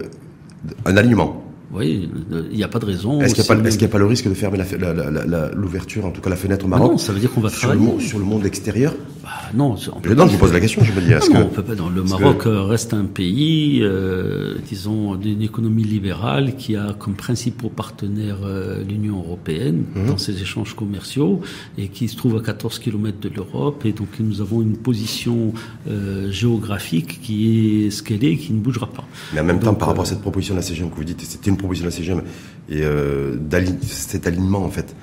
un 0.86 0.96
alignement. 0.96 1.42
Oui, 1.74 2.08
il 2.50 2.56
n'y 2.56 2.62
a 2.62 2.68
pas 2.68 2.78
de 2.78 2.84
raison. 2.84 3.20
Est-ce 3.20 3.34
qu'il 3.34 3.42
n'y 3.42 3.48
a, 3.84 3.88
pas 3.88 3.98
le 3.98 4.06
risque 4.06 4.28
de 4.28 4.34
fermer 4.34 4.58
l'ouverture, 5.54 6.06
en 6.06 6.10
tout 6.10 6.20
cas 6.20 6.30
la 6.30 6.36
fenêtre 6.36 6.64
au 6.64 6.68
Maroc 6.68 6.92
Non, 6.92 6.98
ça 6.98 7.12
veut 7.12 7.18
dire 7.18 7.32
qu'on 7.32 7.40
va 7.40 7.48
sur 7.48 7.72
Le 7.72 7.78
monde, 7.78 8.00
sur 8.00 8.18
le 8.18 8.24
monde 8.24 8.46
extérieur? 8.46 8.94
Bah, 9.24 9.30
Non, 9.54 9.74
je, 9.76 9.90
non, 9.90 10.26
je 10.26 10.32
vous 10.32 10.38
pose 10.38 10.52
la 10.52 10.60
question, 10.60 10.84
je 10.84 10.92
me 10.92 11.00
dis. 11.00 11.10
Non, 11.10 11.40
non, 11.40 11.46
on 11.46 11.48
peut 11.48 11.62
pas, 11.62 11.74
non. 11.74 11.88
Le 11.88 12.04
Maroc 12.04 12.42
reste 12.46 12.94
un 12.94 13.06
pays, 13.06 13.80
euh, 13.82 14.54
disons, 14.68 15.16
d'une 15.16 15.42
économie 15.42 15.82
libérale 15.82 16.54
qui 16.56 16.76
a 16.76 16.92
comme 16.92 17.14
principaux 17.14 17.70
partenaires 17.70 18.38
euh, 18.44 18.84
l'Union 18.84 19.18
européenne 19.18 19.84
mhm. 19.96 20.06
dans 20.06 20.18
ses 20.18 20.42
échanges 20.42 20.74
commerciaux 20.76 21.40
et 21.76 21.88
qui 21.88 22.08
se 22.08 22.16
trouve 22.16 22.36
à 22.36 22.40
14 22.40 22.78
km 22.78 23.18
de 23.18 23.30
l'Europe. 23.34 23.84
Et 23.84 23.92
donc 23.92 24.08
nous 24.20 24.40
avons 24.40 24.62
une 24.62 24.76
position 24.76 25.52
euh, 25.88 26.30
géographique 26.30 27.20
qui 27.20 27.86
est 27.86 27.90
ce 27.90 28.02
qu'elle 28.02 28.24
est, 28.24 28.36
qui 28.36 28.52
ne 28.52 28.60
bougera 28.60 28.86
pas. 28.86 29.04
Mais 29.32 29.40
en 29.40 29.44
même 29.44 29.58
temps, 29.58 29.74
par 29.74 29.88
rapport 29.88 30.04
à 30.04 30.06
cette 30.06 30.20
proposition 30.20 30.54
de 30.54 30.60
la 30.60 30.62
CGM 30.62 30.90
que 30.90 30.96
vous 30.96 31.04
dites, 31.04 31.20
c'était 31.22 31.50
une 31.50 31.56
proposition 31.64 31.86
de 31.86 31.90
la 31.90 31.96
CGM 31.96 32.22
et 32.68 32.82
euh, 32.82 33.36
cet 33.82 34.26
alignement 34.26 34.64
en 34.64 34.70
fait 34.70 34.94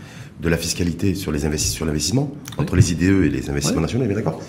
de 0.42 0.50
la 0.50 0.58
fiscalité 0.58 1.14
sur 1.16 1.32
les 1.32 1.58
sur 1.58 1.86
l'investissement 1.86 2.32
entre 2.58 2.76
les 2.76 2.92
IDE 2.94 3.26
et 3.26 3.30
les 3.30 3.50
investissements 3.50 3.82
nationaux, 3.82 4.06
bien 4.06 4.16
d'accord? 4.16 4.42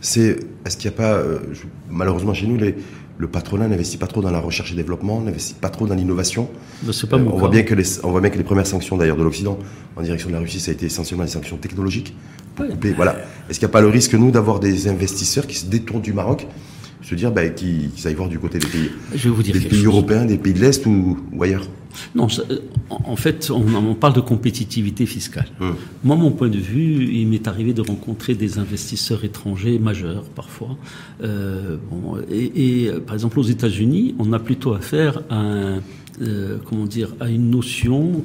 C'est 0.00 0.38
est-ce 0.64 0.76
qu'il 0.76 0.90
n'y 0.90 0.94
a 0.94 0.98
pas 0.98 1.14
euh, 1.14 1.38
malheureusement 1.90 2.34
chez 2.34 2.46
nous 2.46 2.56
les, 2.56 2.74
le 3.18 3.28
patronat 3.28 3.68
n'investit 3.68 3.96
pas 3.96 4.06
trop 4.06 4.20
dans 4.20 4.30
la 4.30 4.40
recherche 4.40 4.72
et 4.72 4.74
développement, 4.74 5.20
n'investit 5.20 5.54
pas 5.54 5.70
trop 5.70 5.86
dans 5.86 5.94
l'innovation? 5.94 6.50
Euh, 6.86 7.30
on 7.32 7.38
voit 7.38 7.48
bien 7.48 7.62
que 7.62 7.74
les 7.74 8.04
on 8.04 8.10
voit 8.10 8.20
bien 8.20 8.30
que 8.30 8.38
les 8.38 8.44
premières 8.44 8.66
sanctions 8.66 8.96
d'ailleurs 8.96 9.16
de 9.16 9.22
l'Occident 9.22 9.58
en 9.96 10.02
direction 10.02 10.28
de 10.28 10.34
la 10.34 10.40
Russie, 10.40 10.60
ça 10.60 10.70
a 10.70 10.74
été 10.74 10.86
essentiellement 10.86 11.24
des 11.24 11.30
sanctions 11.30 11.56
technologiques. 11.56 12.14
voilà. 12.96 13.16
Est-ce 13.48 13.58
qu'il 13.58 13.66
n'y 13.66 13.72
a 13.72 13.76
pas 13.78 13.80
le 13.80 13.88
risque 13.88 14.14
nous 14.14 14.30
d'avoir 14.30 14.60
des 14.60 14.88
investisseurs 14.88 15.46
qui 15.46 15.56
se 15.56 15.66
détournent 15.66 16.02
du 16.02 16.12
Maroc 16.12 16.46
se 17.08 17.14
dire 17.14 17.30
bah, 17.30 17.48
qu'ils 17.48 17.90
aillent 18.04 18.14
voir 18.14 18.28
du 18.28 18.38
côté 18.38 18.58
des 18.58 18.66
pays, 18.66 18.90
Je 19.14 19.28
vais 19.28 19.34
vous 19.34 19.42
dire 19.42 19.54
des 19.54 19.60
pays 19.60 19.84
européens, 19.84 20.24
des 20.24 20.38
pays 20.38 20.54
de 20.54 20.60
l'Est 20.60 20.84
ou, 20.86 21.16
ailleurs? 21.40 21.66
Non, 22.14 22.26
en 22.90 23.16
fait, 23.16 23.50
on, 23.50 23.94
parle 23.94 24.12
de 24.12 24.20
compétitivité 24.20 25.06
fiscale. 25.06 25.46
Hum. 25.60 25.76
Moi, 26.04 26.16
mon 26.16 26.30
point 26.30 26.48
de 26.48 26.58
vue, 26.58 27.08
il 27.10 27.28
m'est 27.28 27.48
arrivé 27.48 27.72
de 27.72 27.80
rencontrer 27.80 28.34
des 28.34 28.58
investisseurs 28.58 29.24
étrangers 29.24 29.78
majeurs 29.78 30.24
parfois. 30.24 30.76
Euh, 31.22 31.76
bon, 31.90 32.18
et, 32.30 32.90
par 33.06 33.14
exemple, 33.14 33.38
aux 33.38 33.44
États-Unis, 33.44 34.14
on 34.18 34.32
a 34.32 34.38
plutôt 34.38 34.74
affaire 34.74 35.22
à 35.30 35.36
un, 35.36 35.82
euh, 36.20 36.58
comment 36.64 36.86
dire, 36.86 37.14
à 37.20 37.30
une 37.30 37.50
notion 37.50 38.24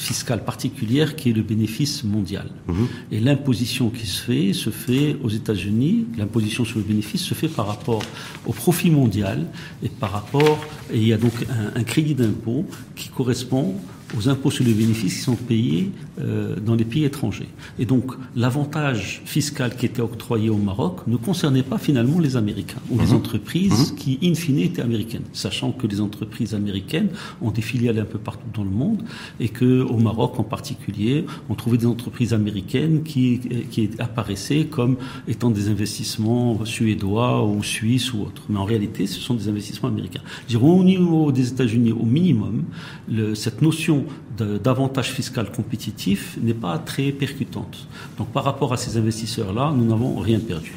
fiscale 0.00 0.44
particulière 0.44 1.14
qui 1.14 1.30
est 1.30 1.32
le 1.32 1.42
bénéfice 1.42 2.04
mondial. 2.04 2.48
Mhm. 2.66 2.86
Et 3.12 3.20
l'imposition 3.20 3.90
qui 3.90 4.06
se 4.06 4.22
fait, 4.22 4.52
se 4.52 4.70
fait 4.70 5.16
aux 5.22 5.28
États-Unis, 5.28 6.06
l'imposition 6.16 6.64
sur 6.64 6.78
le 6.78 6.84
bénéfice 6.84 7.22
se 7.22 7.34
fait 7.34 7.48
par 7.48 7.66
rapport 7.66 8.02
au 8.46 8.52
profit 8.52 8.90
mondial 8.90 9.46
et 9.82 9.88
par 9.88 10.12
rapport, 10.12 10.58
et 10.92 10.96
il 10.96 11.06
y 11.06 11.12
a 11.12 11.18
donc 11.18 11.34
un, 11.50 11.78
un 11.78 11.84
crédit 11.84 12.14
d'impôt 12.14 12.64
qui 12.96 13.08
correspond 13.08 13.74
aux 14.16 14.28
impôts 14.28 14.50
sur 14.50 14.64
les 14.64 14.72
bénéfices 14.72 15.14
qui 15.14 15.22
sont 15.22 15.36
payés 15.36 15.90
euh, 16.20 16.56
dans 16.56 16.74
les 16.74 16.84
pays 16.84 17.04
étrangers. 17.04 17.48
Et 17.78 17.86
donc 17.86 18.12
l'avantage 18.36 19.22
fiscal 19.24 19.76
qui 19.76 19.86
était 19.86 20.02
octroyé 20.02 20.50
au 20.50 20.56
Maroc 20.56 21.00
ne 21.06 21.16
concernait 21.16 21.62
pas 21.62 21.78
finalement 21.78 22.18
les 22.18 22.36
Américains 22.36 22.80
ou 22.90 22.98
les 22.98 23.08
mhm. 23.08 23.14
entreprises 23.14 23.92
mhm. 23.92 23.96
qui 23.96 24.18
in 24.22 24.34
fine 24.34 24.58
étaient 24.58 24.82
américaines, 24.82 25.24
sachant 25.32 25.72
que 25.72 25.86
les 25.86 26.00
entreprises 26.00 26.54
américaines 26.54 27.08
ont 27.40 27.50
des 27.50 27.62
filiales 27.62 27.98
un 27.98 28.04
peu 28.04 28.18
partout 28.18 28.48
dans 28.54 28.64
le 28.64 28.70
monde 28.70 29.02
et 29.38 29.48
que 29.48 29.82
au 29.82 29.98
Maroc 29.98 30.38
en 30.38 30.44
particulier, 30.44 31.24
on 31.48 31.54
trouvait 31.54 31.78
des 31.78 31.86
entreprises 31.86 32.34
américaines 32.34 33.02
qui, 33.02 33.40
qui 33.70 33.90
apparaissaient 33.98 34.64
comme 34.64 34.96
étant 35.28 35.50
des 35.50 35.68
investissements 35.68 36.64
suédois 36.64 37.46
ou 37.46 37.62
suisses 37.62 38.12
ou 38.12 38.22
autres. 38.22 38.42
Mais 38.48 38.58
en 38.58 38.64
réalité, 38.64 39.06
ce 39.06 39.20
sont 39.20 39.34
des 39.34 39.48
investissements 39.48 39.88
américains. 39.88 40.22
Dirons 40.48 40.80
au 40.80 40.84
niveau 40.84 41.32
des 41.32 41.48
États-Unis, 41.48 41.92
au 41.92 42.04
minimum, 42.04 42.64
le, 43.08 43.34
cette 43.34 43.62
notion 43.62 43.99
d'avantage 44.36 45.10
fiscal 45.10 45.50
compétitif 45.50 46.38
n'est 46.40 46.54
pas 46.54 46.78
très 46.78 47.12
percutante. 47.12 47.86
Donc 48.18 48.28
par 48.28 48.44
rapport 48.44 48.72
à 48.72 48.76
ces 48.76 48.96
investisseurs-là, 48.96 49.72
nous 49.74 49.84
n'avons 49.84 50.18
rien 50.18 50.38
perdu. 50.38 50.74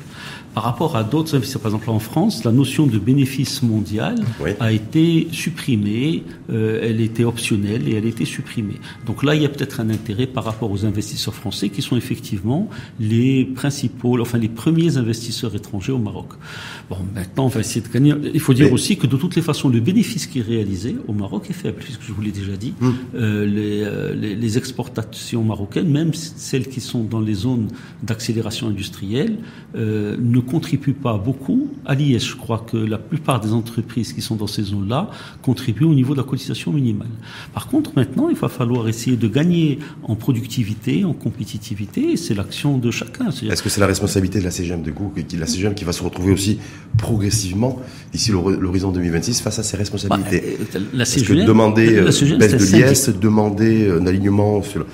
Par 0.54 0.64
rapport 0.64 0.96
à 0.96 1.04
d'autres 1.04 1.36
investisseurs, 1.36 1.62
par 1.62 1.72
exemple 1.72 1.90
en 1.90 2.00
France, 2.00 2.44
la 2.44 2.52
notion 2.52 2.86
de 2.86 3.00
bénéfice 3.00 3.64
mondial 3.64 4.16
a 4.60 4.72
été 4.72 5.28
supprimée, 5.32 6.24
euh, 6.52 6.80
elle 6.84 7.02
était 7.02 7.24
optionnelle 7.24 7.88
et 7.88 7.96
elle 7.96 8.06
a 8.06 8.08
été 8.08 8.26
supprimée. 8.26 8.80
Donc 9.06 9.24
là, 9.24 9.36
il 9.36 9.42
y 9.42 9.46
a 9.46 9.50
peut-être 9.50 9.80
un 9.80 9.90
intérêt 9.90 10.28
par 10.28 10.44
rapport 10.44 10.72
aux 10.72 10.86
investisseurs 10.86 11.34
français 11.34 11.70
qui 11.70 11.82
sont 11.82 11.98
effectivement 11.98 12.70
les 13.00 13.46
principaux, 13.46 14.20
enfin 14.22 14.38
les 14.38 14.50
premiers 14.50 14.98
investisseurs 14.98 15.56
étrangers 15.56 15.92
au 15.92 15.98
Maroc. 15.98 16.30
Bon, 16.90 16.98
maintenant, 17.16 17.46
on 17.46 17.50
va 17.50 17.62
essayer 17.62 17.82
de 17.82 17.92
gagner. 17.92 18.14
Il 18.34 18.40
faut 18.40 18.54
dire 18.54 18.72
aussi 18.72 18.98
que 18.98 19.08
de 19.08 19.18
toutes 19.18 19.36
les 19.36 19.42
façons, 19.42 19.70
le 19.70 19.80
bénéfice 19.80 20.28
qui 20.28 20.40
est 20.40 20.44
réalisé 20.44 20.96
au 21.08 21.14
Maroc 21.14 21.48
est 21.50 21.54
faible, 21.54 21.78
puisque 21.80 22.04
je 22.04 22.12
vous 22.12 22.22
l'ai 22.22 22.32
déjà 22.32 22.56
dit. 22.56 22.74
Hum. 22.82 22.96
Euh, 23.16 23.46
les, 23.46 23.82
euh, 23.84 24.14
les, 24.14 24.36
les, 24.36 24.58
exportations 24.58 25.44
marocaines, 25.44 25.90
même 25.90 26.14
celles 26.14 26.68
qui 26.68 26.82
sont 26.82 27.04
dans 27.04 27.20
les 27.20 27.34
zones 27.34 27.70
d'accélération 28.04 28.68
industrielle, 28.68 29.38
euh, 29.76 30.16
ne 30.20 30.40
contribuent 30.44 30.94
pas 30.94 31.18
beaucoup 31.18 31.70
à 31.86 31.96
l'IS. 31.96 32.20
Je 32.20 32.36
crois 32.36 32.66
que 32.70 32.78
la 32.78 32.98
plupart 32.98 33.40
des 33.40 33.54
entreprises 33.54 34.14
qui 34.14 34.22
sont 34.22 34.36
dans 34.36 34.48
ces 34.48 34.64
zones-là 34.64 35.10
contribuent 35.42 35.86
au 35.86 35.94
niveau 35.94 36.14
de 36.14 36.20
la 36.20 36.24
cotisation 36.24 36.72
minimale. 36.72 37.10
Par 37.54 37.68
contre, 37.68 37.92
maintenant, 37.96 38.30
il 38.30 38.36
va 38.36 38.50
falloir 38.50 38.88
essayer 38.88 39.18
de 39.18 39.28
gagner 39.28 39.80
en 40.04 40.16
productivité, 40.16 41.06
en 41.06 41.14
compétitivité, 41.14 42.12
et 42.12 42.18
c'est 42.18 42.34
l'action 42.34 42.78
de 42.78 42.92
chacun. 42.92 43.30
Est-ce 43.30 43.64
que 43.64 43.70
c'est 43.70 43.82
la 43.82 43.88
responsabilité 43.88 44.40
de 44.40 44.44
la 44.44 44.52
CGM, 44.52 44.82
de 44.82 44.92
coup, 44.92 45.12
la 45.38 45.48
CGM 45.48 45.74
qui 45.74 45.84
va 45.84 45.94
se 45.94 46.04
retrouver 46.04 46.32
aussi 46.32 46.60
progressivement 46.98 47.80
d'ici 48.12 48.32
l'horizon 48.32 48.92
2026 48.92 49.42
face 49.42 49.60
à 49.60 49.64
ses 49.64 49.78
responsabilités? 49.78 50.58
Bah, 50.74 50.80
La 50.94 51.06
CGM, 51.06 51.40
que 51.40 51.48
demander 51.48 52.02
la 52.02 52.12
CGM, 52.12 52.38
baisse 52.38 52.54
de 52.54 52.78
l'IS, 52.78 53.20
demander 53.20 53.90
un 53.90 54.06
alignement 54.06 54.62
sur 54.64 54.82
euh, 54.82 54.86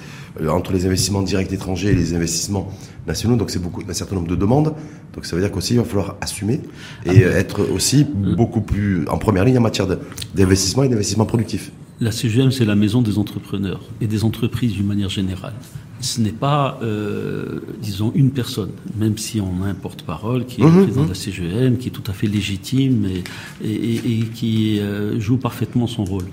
entre 0.47 0.71
les 0.73 0.85
investissements 0.85 1.21
directs 1.21 1.51
étrangers 1.51 1.89
et 1.89 1.95
les 1.95 2.13
investissements 2.13 2.71
nationaux. 3.07 3.35
Donc 3.35 3.49
c'est 3.49 3.61
beaucoup 3.61 3.81
un 3.87 3.93
certain 3.93 4.15
nombre 4.15 4.27
de 4.27 4.35
demandes. 4.35 4.73
Donc 5.13 5.25
ça 5.25 5.35
veut 5.35 5.41
dire 5.41 5.51
qu'aussi 5.51 5.73
il 5.73 5.79
va 5.79 5.85
falloir 5.85 6.15
assumer 6.21 6.61
et 7.05 7.23
ah, 7.25 7.29
être 7.29 7.67
aussi 7.73 8.05
beaucoup 8.05 8.61
plus 8.61 9.07
en 9.07 9.17
première 9.17 9.45
ligne 9.45 9.57
en 9.57 9.61
matière 9.61 9.87
d'investissement 10.35 10.83
et 10.83 10.89
d'investissement 10.89 11.25
productif. 11.25 11.71
La 12.01 12.11
CGM, 12.11 12.51
c'est 12.51 12.65
la 12.65 12.75
maison 12.75 13.01
des 13.01 13.17
entrepreneurs 13.17 13.81
et 13.99 14.07
des 14.07 14.23
entreprises 14.23 14.73
d'une 14.73 14.87
manière 14.87 15.09
générale. 15.09 15.53
Ce 15.99 16.21
n'est 16.21 16.31
pas, 16.31 16.79
euh, 16.81 17.59
disons, 17.81 18.13
une 18.15 18.31
personne, 18.31 18.69
même 18.97 19.17
si 19.17 19.41
on 19.41 19.63
a 19.63 19.67
un 19.67 19.73
porte-parole 19.73 20.45
qui 20.45 20.61
est 20.61 20.65
mmh, 20.65 20.83
président 20.83 21.01
mmh. 21.01 21.05
de 21.05 21.09
la 21.09 21.15
CGM, 21.15 21.77
qui 21.77 21.89
est 21.89 21.91
tout 21.91 22.09
à 22.09 22.13
fait 22.13 22.27
légitime 22.27 23.05
et, 23.05 23.67
et, 23.67 23.95
et 23.95 24.19
qui 24.33 24.79
euh, 24.79 25.19
joue 25.19 25.35
parfaitement 25.35 25.87
son 25.87 26.05
rôle. 26.05 26.23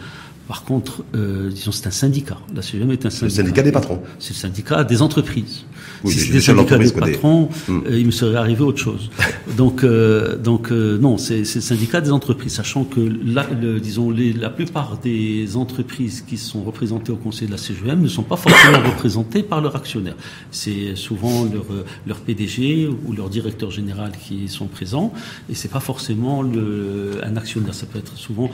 Par 0.48 0.64
contre, 0.64 1.02
euh, 1.14 1.50
disons, 1.50 1.72
c'est 1.72 1.88
un 1.88 1.92
syndicat. 1.92 2.38
La 2.54 2.62
CGM 2.62 2.92
est 2.92 3.04
un 3.04 3.10
syndicat. 3.10 3.26
Le 3.26 3.30
syndicat 3.30 3.62
des 3.62 3.72
patrons. 3.72 4.00
C'est 4.20 4.30
le 4.30 4.38
syndicat 4.38 4.84
des 4.84 5.02
entreprises. 5.02 5.64
Oui, 6.04 6.12
si 6.12 6.20
c'était 6.20 6.34
le 6.34 6.40
syndicat 6.40 6.78
des 6.78 6.92
patrons, 6.92 7.48
hmm. 7.66 7.80
euh, 7.86 7.98
il 7.98 8.06
me 8.06 8.10
serait 8.12 8.36
arrivé 8.36 8.62
autre 8.62 8.78
chose. 8.78 9.10
donc, 9.56 9.82
euh, 9.82 10.36
donc 10.36 10.70
non, 10.70 11.18
c'est 11.18 11.38
le 11.38 11.44
syndicat 11.44 12.00
des 12.00 12.12
entreprises, 12.12 12.54
sachant 12.54 12.84
que 12.84 13.00
la, 13.00 13.46
le, 13.60 13.80
disons, 13.80 14.10
les, 14.10 14.32
la 14.32 14.50
plupart 14.50 14.98
des 15.02 15.56
entreprises 15.56 16.22
qui 16.26 16.36
sont 16.36 16.62
représentées 16.62 17.10
au 17.10 17.16
conseil 17.16 17.48
de 17.48 17.52
la 17.52 17.58
CGM 17.58 18.00
ne 18.00 18.08
sont 18.08 18.22
pas 18.22 18.36
forcément 18.36 18.78
représentées 18.86 19.42
par 19.42 19.60
leurs 19.60 19.74
actionnaires. 19.74 20.16
C'est 20.52 20.94
souvent 20.94 21.44
leur, 21.44 21.66
leur 22.06 22.18
PDG 22.18 22.88
ou 22.88 23.12
leur 23.12 23.30
directeur 23.30 23.72
général 23.72 24.12
qui 24.28 24.46
sont 24.46 24.66
présents, 24.66 25.12
et 25.50 25.54
c'est 25.54 25.70
pas 25.70 25.80
forcément 25.80 26.42
le, 26.42 27.20
un 27.24 27.36
actionnaire. 27.36 27.74
Ça 27.74 27.86
peut 27.86 27.98
être 27.98 28.16
souvent, 28.16 28.50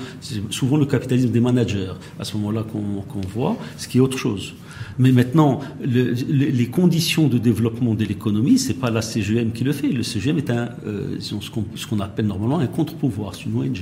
souvent 0.48 0.78
le 0.78 0.86
capitalisme 0.86 1.30
des 1.30 1.40
managers 1.40 1.81
à 2.18 2.24
ce 2.24 2.36
moment-là 2.36 2.64
qu'on 2.64 3.20
voit, 3.28 3.56
ce 3.76 3.88
qui 3.88 3.98
est 3.98 4.00
autre 4.00 4.18
chose. 4.18 4.54
Mais 4.98 5.12
maintenant, 5.12 5.60
les 5.80 6.66
conditions 6.66 7.28
de 7.28 7.38
développement 7.38 7.94
de 7.94 8.04
l'économie, 8.04 8.58
c'est 8.58 8.74
pas 8.74 8.90
la 8.90 9.02
CGM 9.02 9.52
qui 9.52 9.64
le 9.64 9.72
fait. 9.72 9.88
Le 9.88 10.02
CGM 10.02 10.38
est 10.38 10.50
un, 10.50 10.68
euh, 10.86 11.16
ce 11.20 11.86
qu'on 11.86 12.00
appelle 12.00 12.26
normalement 12.26 12.58
un 12.58 12.66
contre-pouvoir, 12.66 13.34
c'est 13.34 13.44
une 13.44 13.56
ONG. 13.56 13.80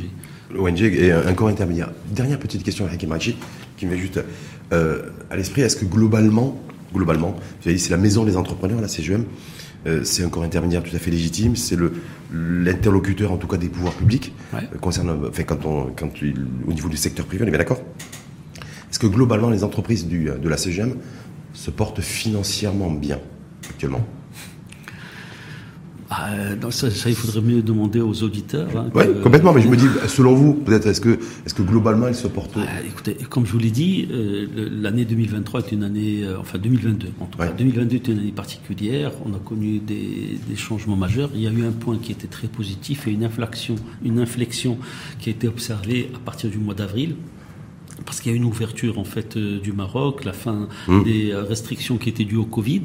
L'ONG 0.52 0.80
est 0.80 1.12
un 1.12 1.32
corps 1.34 1.48
intermédiaire. 1.48 1.90
Dernière 2.14 2.38
petite 2.38 2.62
question, 2.62 2.86
Hakim 2.86 3.16
qui 3.76 3.86
me 3.86 3.92
vient 3.92 4.00
juste 4.00 4.20
euh, 4.72 5.02
à 5.30 5.36
l'esprit. 5.36 5.62
Est-ce 5.62 5.76
que 5.76 5.84
globalement, 5.84 6.60
globalement, 6.94 7.36
c'est 7.60 7.90
la 7.90 7.96
maison 7.96 8.24
des 8.24 8.36
entrepreneurs, 8.36 8.80
la 8.80 8.88
CGM, 8.88 9.24
c'est 10.04 10.24
un 10.24 10.28
corps 10.28 10.42
intermédiaire 10.42 10.82
tout 10.82 10.94
à 10.94 10.98
fait 10.98 11.10
légitime, 11.10 11.56
c'est 11.56 11.76
l'interlocuteur 12.32 13.32
en 13.32 13.36
tout 13.36 13.46
cas 13.46 13.56
des 13.56 13.68
pouvoirs 13.68 13.94
publics 13.94 14.32
concernant, 14.80 15.16
enfin 15.28 15.42
quand 15.44 15.64
on, 15.64 15.86
quand 15.96 16.10
au 16.66 16.72
niveau 16.72 16.88
du 16.88 16.96
secteur 16.96 17.26
privé, 17.26 17.44
on 17.44 17.46
est 17.46 17.50
bien 17.50 17.58
d'accord. 17.58 17.80
Est-ce 18.90 18.98
que 18.98 19.06
globalement 19.06 19.50
les 19.50 19.64
entreprises 19.64 20.06
du, 20.06 20.24
de 20.24 20.48
la 20.48 20.56
CGM 20.56 20.96
se 21.54 21.70
portent 21.70 22.00
financièrement 22.00 22.90
bien 22.90 23.20
actuellement? 23.68 24.04
Ah, 26.12 26.30
ça, 26.70 26.88
il 27.06 27.14
faudrait 27.14 27.40
mieux 27.40 27.62
demander 27.62 28.00
aux 28.00 28.24
auditeurs. 28.24 28.68
Hein, 28.76 28.90
oui, 28.94 29.04
complètement. 29.22 29.52
Mais 29.52 29.62
je 29.62 29.68
me 29.68 29.76
dis, 29.76 29.86
selon 30.08 30.34
vous, 30.34 30.54
peut-être, 30.54 30.88
est-ce 30.88 31.00
que, 31.00 31.20
est-ce 31.46 31.54
que 31.54 31.62
globalement, 31.62 32.08
ils 32.08 32.16
se 32.16 32.26
portent 32.26 32.56
ah, 32.56 32.82
Écoutez, 32.84 33.14
comme 33.28 33.46
je 33.46 33.52
vous 33.52 33.58
l'ai 33.58 33.70
dit, 33.70 34.08
euh, 34.10 34.46
l'année 34.72 35.04
2023 35.04 35.60
est 35.60 35.72
une 35.72 35.84
année, 35.84 36.24
euh, 36.24 36.40
enfin 36.40 36.58
2022. 36.58 37.08
En 37.20 37.26
tout 37.26 37.38
cas, 37.38 37.46
2022 37.52 37.94
est 37.96 38.08
une 38.08 38.18
année 38.18 38.32
particulière. 38.32 39.12
On 39.24 39.32
a 39.34 39.38
connu 39.38 39.78
des, 39.78 40.36
des, 40.48 40.56
changements 40.56 40.96
majeurs. 40.96 41.30
Il 41.32 41.42
y 41.42 41.46
a 41.46 41.52
eu 41.52 41.64
un 41.64 41.70
point 41.70 41.96
qui 41.96 42.10
était 42.10 42.26
très 42.26 42.48
positif 42.48 43.06
et 43.06 43.12
une 43.12 43.22
inflexion, 43.22 43.76
une 44.04 44.18
inflexion 44.18 44.78
qui 45.20 45.28
a 45.28 45.32
été 45.32 45.46
observée 45.46 46.10
à 46.16 46.18
partir 46.18 46.50
du 46.50 46.58
mois 46.58 46.74
d'avril 46.74 47.14
parce 48.06 48.20
qu'il 48.20 48.32
y 48.32 48.34
a 48.34 48.36
une 48.36 48.44
ouverture 48.44 48.98
en 48.98 49.04
fait 49.04 49.36
du 49.36 49.72
Maroc, 49.72 50.24
la 50.24 50.32
fin 50.32 50.68
mmh. 50.88 51.02
des 51.04 51.34
restrictions 51.34 51.98
qui 51.98 52.08
étaient 52.08 52.24
dues 52.24 52.36
au 52.36 52.46
Covid, 52.46 52.84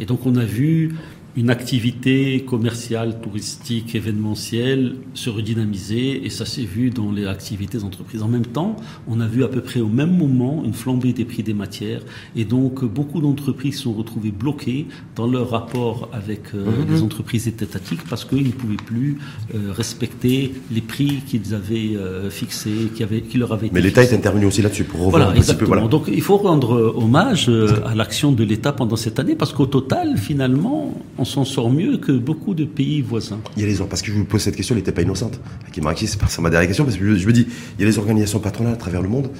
et 0.00 0.04
donc 0.04 0.26
on 0.26 0.36
a 0.36 0.44
vu 0.44 0.96
une 1.36 1.50
activité 1.50 2.44
commerciale, 2.44 3.20
touristique, 3.20 3.94
événementielle 3.94 4.96
se 5.14 5.30
redynamiser 5.30 6.24
et 6.24 6.30
ça 6.30 6.44
s'est 6.44 6.62
vu 6.62 6.90
dans 6.90 7.12
les 7.12 7.26
activités 7.26 7.78
d'entreprise. 7.78 8.22
En 8.22 8.28
même 8.28 8.46
temps, 8.46 8.76
on 9.08 9.20
a 9.20 9.26
vu 9.26 9.44
à 9.44 9.48
peu 9.48 9.60
près 9.60 9.80
au 9.80 9.88
même 9.88 10.16
moment 10.16 10.62
une 10.64 10.72
flambée 10.72 11.12
des 11.12 11.24
prix 11.24 11.42
des 11.42 11.54
matières 11.54 12.02
et 12.34 12.44
donc 12.44 12.84
beaucoup 12.84 13.20
d'entreprises 13.20 13.78
sont 13.78 13.92
retrouvées 13.92 14.32
bloquées 14.32 14.86
dans 15.14 15.26
leur 15.26 15.50
rapport 15.50 16.08
avec 16.12 16.54
euh, 16.54 16.64
mhm. 16.64 16.94
les 16.94 17.02
entreprises 17.02 17.46
étatiques 17.46 18.02
parce 18.08 18.24
qu'ils 18.24 18.46
ne 18.46 18.52
pouvaient 18.52 18.76
plus 18.76 19.18
euh, 19.54 19.72
respecter 19.72 20.52
les 20.72 20.80
prix 20.80 21.20
qu'ils 21.26 21.54
avaient 21.54 21.96
euh, 21.96 22.30
fixés, 22.30 22.90
qui, 22.94 23.02
avaient, 23.02 23.22
qui 23.22 23.38
leur 23.38 23.52
avaient 23.52 23.70
Mais 23.72 23.80
l'État 23.80 24.02
est 24.02 24.12
intervenu 24.12 24.46
aussi 24.46 24.62
là-dessus 24.62 24.84
pour 24.84 25.00
revoir 25.00 25.22
voilà, 25.22 25.38
un 25.38 25.42
petit 25.42 25.54
peu. 25.54 25.64
Voilà. 25.64 25.86
Donc 25.86 26.04
il 26.12 26.22
faut 26.22 26.38
rendre 26.38 26.94
hommage 26.96 27.48
à 27.84 27.94
l'action 27.94 28.32
de 28.32 28.42
l'État 28.42 28.72
pendant 28.72 28.96
cette 28.96 29.18
année 29.18 29.36
parce 29.36 29.52
qu'au 29.52 29.66
total, 29.66 30.16
finalement, 30.16 30.94
on 31.20 31.24
s'en 31.24 31.44
sort 31.44 31.70
mieux 31.70 31.98
que 31.98 32.12
beaucoup 32.12 32.54
de 32.54 32.64
pays 32.64 33.02
voisins. 33.02 33.40
Il 33.56 33.62
y 33.62 33.66
a 33.66 33.68
les 33.68 33.76
parce 33.84 34.00
que 34.00 34.10
je 34.10 34.16
vous 34.16 34.24
pose 34.24 34.40
cette 34.40 34.56
question, 34.56 34.74
elle 34.74 34.80
n'était 34.80 34.90
pas 34.90 35.02
innocente. 35.02 35.38
Qui 35.70 35.82
m'a 35.82 35.94
c'est 35.94 36.40
ma 36.40 36.48
dernière 36.48 36.66
question 36.66 36.84
parce 36.84 36.96
que 36.96 37.14
je, 37.14 37.26
me 37.26 37.32
dis, 37.32 37.46
il 37.78 37.82
y 37.82 37.84
a 37.84 37.86
les 37.86 37.98
organisations 37.98 38.40
patronales 38.40 38.72
à 38.72 38.78
travers 38.78 39.02
le 39.02 39.08
monde, 39.08 39.30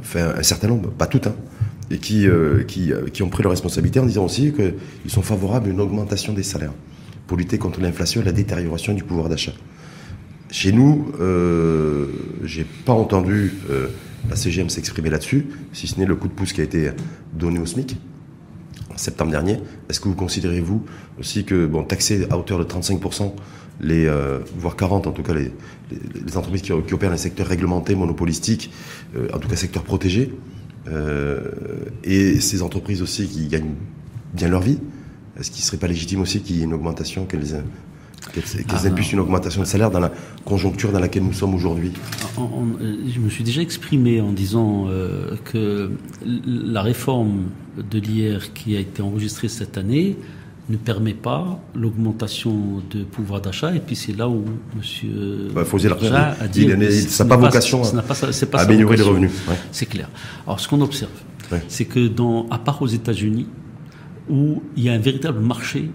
enfin 0.00 0.32
un 0.36 0.42
certain 0.42 0.68
nombre, 0.68 0.90
pas 0.90 1.06
toutes, 1.06 1.26
hein, 1.26 1.36
et 1.90 1.98
qui, 1.98 2.26
euh, 2.26 2.64
qui, 2.64 2.90
euh, 2.90 3.08
qui 3.12 3.22
ont 3.22 3.28
pris 3.28 3.42
leur 3.42 3.50
responsabilité 3.52 4.00
en 4.00 4.06
disant 4.06 4.24
aussi 4.24 4.52
qu'ils 4.52 5.10
sont 5.10 5.20
favorables 5.20 5.68
à 5.68 5.72
une 5.72 5.80
augmentation 5.80 6.32
des 6.32 6.42
salaires 6.42 6.72
pour 7.26 7.36
lutter 7.36 7.58
contre 7.58 7.82
l'inflation 7.82 8.22
et 8.22 8.24
la 8.24 8.32
détérioration 8.32 8.94
du 8.94 9.04
pouvoir 9.04 9.28
d'achat. 9.28 9.52
Chez 10.50 10.72
nous, 10.72 11.12
euh, 11.20 12.06
j'ai 12.44 12.64
pas 12.64 12.94
entendu 12.94 13.52
euh, 13.68 13.88
la 14.30 14.36
CGM 14.36 14.70
s'exprimer 14.70 15.10
là-dessus, 15.10 15.48
si 15.74 15.86
ce 15.86 16.00
n'est 16.00 16.06
le 16.06 16.16
coup 16.16 16.28
de 16.28 16.32
pouce 16.32 16.54
qui 16.54 16.62
a 16.62 16.64
été 16.64 16.92
donné 17.34 17.58
au 17.58 17.66
SMIC 17.66 17.96
septembre 18.96 19.30
dernier. 19.30 19.58
Est-ce 19.88 20.00
que 20.00 20.08
vous 20.08 20.14
considérez, 20.14 20.60
vous, 20.60 20.84
aussi 21.18 21.44
que, 21.44 21.66
bon, 21.66 21.84
taxer 21.84 22.26
à 22.30 22.38
hauteur 22.38 22.58
de 22.58 22.64
35%, 22.64 23.32
les, 23.80 24.06
euh, 24.06 24.38
voire 24.58 24.76
40 24.76 25.06
en 25.06 25.12
tout 25.12 25.22
cas, 25.22 25.34
les, 25.34 25.52
entreprises 26.36 26.62
qui, 26.62 26.72
qui, 26.86 26.94
opèrent 26.94 27.10
dans 27.10 27.14
les 27.14 27.18
secteurs 27.18 27.46
réglementés, 27.46 27.94
monopolistiques, 27.94 28.70
euh, 29.16 29.28
en 29.32 29.38
tout 29.38 29.48
cas 29.48 29.56
secteurs 29.56 29.84
protégés, 29.84 30.32
euh, 30.88 31.50
et 32.04 32.40
ces 32.40 32.62
entreprises 32.62 33.02
aussi 33.02 33.26
qui 33.26 33.48
gagnent 33.48 33.74
bien 34.34 34.48
leur 34.48 34.62
vie, 34.62 34.78
est-ce 35.38 35.50
qu'il 35.50 35.60
ne 35.60 35.66
serait 35.66 35.76
pas 35.76 35.88
légitime 35.88 36.20
aussi 36.20 36.40
qu'il 36.40 36.56
y 36.56 36.60
ait 36.60 36.64
une 36.64 36.74
augmentation, 36.74 37.26
qu'elles 37.26 37.54
qu'elles 38.32 38.64
ah, 38.68 38.86
impulsent 38.86 39.12
une 39.12 39.20
augmentation 39.20 39.60
de 39.62 39.66
salaire 39.66 39.90
dans 39.90 40.00
la 40.00 40.10
conjoncture 40.44 40.92
dans 40.92 41.00
laquelle 41.00 41.22
nous 41.22 41.32
sommes 41.32 41.54
aujourd'hui 41.54 41.92
Je 42.36 43.20
me 43.20 43.28
suis 43.28 43.44
déjà 43.44 43.62
exprimé 43.62 44.20
en 44.20 44.32
disant 44.32 44.88
que 45.44 45.90
la 46.24 46.82
réforme 46.82 47.44
de 47.78 47.98
l'IR 47.98 48.52
qui 48.52 48.76
a 48.76 48.80
été 48.80 49.02
enregistré 49.02 49.48
cette 49.48 49.78
année 49.78 50.16
ne 50.68 50.76
permet 50.76 51.14
pas 51.14 51.60
l'augmentation 51.74 52.82
de 52.90 53.04
pouvoir 53.04 53.40
d'achat. 53.40 53.74
Et 53.74 53.80
puis 53.80 53.94
c'est 53.94 54.16
là 54.16 54.28
où 54.28 54.44
M. 54.74 55.50
Bah, 55.54 55.62
a 56.40 56.48
dit 56.48 56.62
il, 56.62 56.92
ça 57.08 57.24
n'a 57.24 57.36
pas 57.36 57.36
vocation 57.36 57.82
à, 57.84 58.60
améliorer 58.60 58.96
les 58.96 59.02
revenus. 59.02 59.30
C'est 59.70 59.86
clair. 59.86 60.08
Alors 60.46 60.60
ce 60.60 60.68
qu'on 60.68 60.80
observe, 60.80 61.10
c'est 61.68 61.84
que 61.84 62.08
dans, 62.08 62.48
à 62.50 62.58
part 62.58 62.82
aux 62.82 62.88
États-Unis, 62.88 63.46
où 64.28 64.62
il 64.76 64.82
y 64.82 64.88
a 64.88 64.92
un 64.92 64.98
véritable 64.98 65.40
marché 65.40 65.90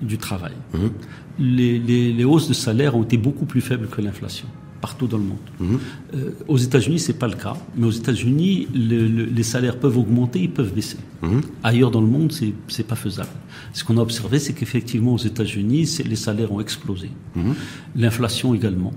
du 0.00 0.18
travail, 0.18 0.52
mhm. 0.74 0.90
Les, 1.38 1.78
les 1.78 2.24
hausses 2.24 2.48
de 2.48 2.54
salaire 2.54 2.96
ont 2.96 3.02
été 3.02 3.16
beaucoup 3.16 3.46
plus 3.46 3.60
faibles 3.60 3.88
que 3.88 4.00
l'inflation 4.00 4.48
partout 4.82 5.06
dans 5.06 5.16
le 5.16 5.28
monde. 5.32 5.48
Mhm. 5.60 5.78
Euh, 6.14 6.30
aux 6.48 6.58
États-Unis, 6.58 6.98
c'est 6.98 7.18
pas 7.24 7.28
le 7.28 7.38
cas, 7.44 7.56
mais 7.76 7.86
aux 7.86 7.96
États-Unis, 8.02 8.68
les 9.38 9.46
salaires 9.54 9.78
peuvent 9.78 9.96
augmenter, 9.96 10.40
ils 10.40 10.50
peuvent 10.50 10.74
baisser. 10.74 10.98
Mhm. 11.22 11.40
Ailleurs 11.62 11.92
dans 11.96 12.00
le 12.00 12.12
monde, 12.16 12.32
c'est 12.32 12.52
c'est 12.74 12.88
pas 12.92 13.00
faisable. 13.06 13.34
Ce 13.72 13.84
qu'on 13.84 13.96
a 13.96 14.02
observé, 14.02 14.36
c'est 14.44 14.54
qu'effectivement 14.58 15.14
aux 15.14 15.24
États-Unis, 15.32 15.84
les 16.12 16.20
salaires 16.26 16.52
ont 16.52 16.60
explosé, 16.60 17.10
mhm. 17.36 17.54
l'inflation 18.02 18.48
également, 18.58 18.92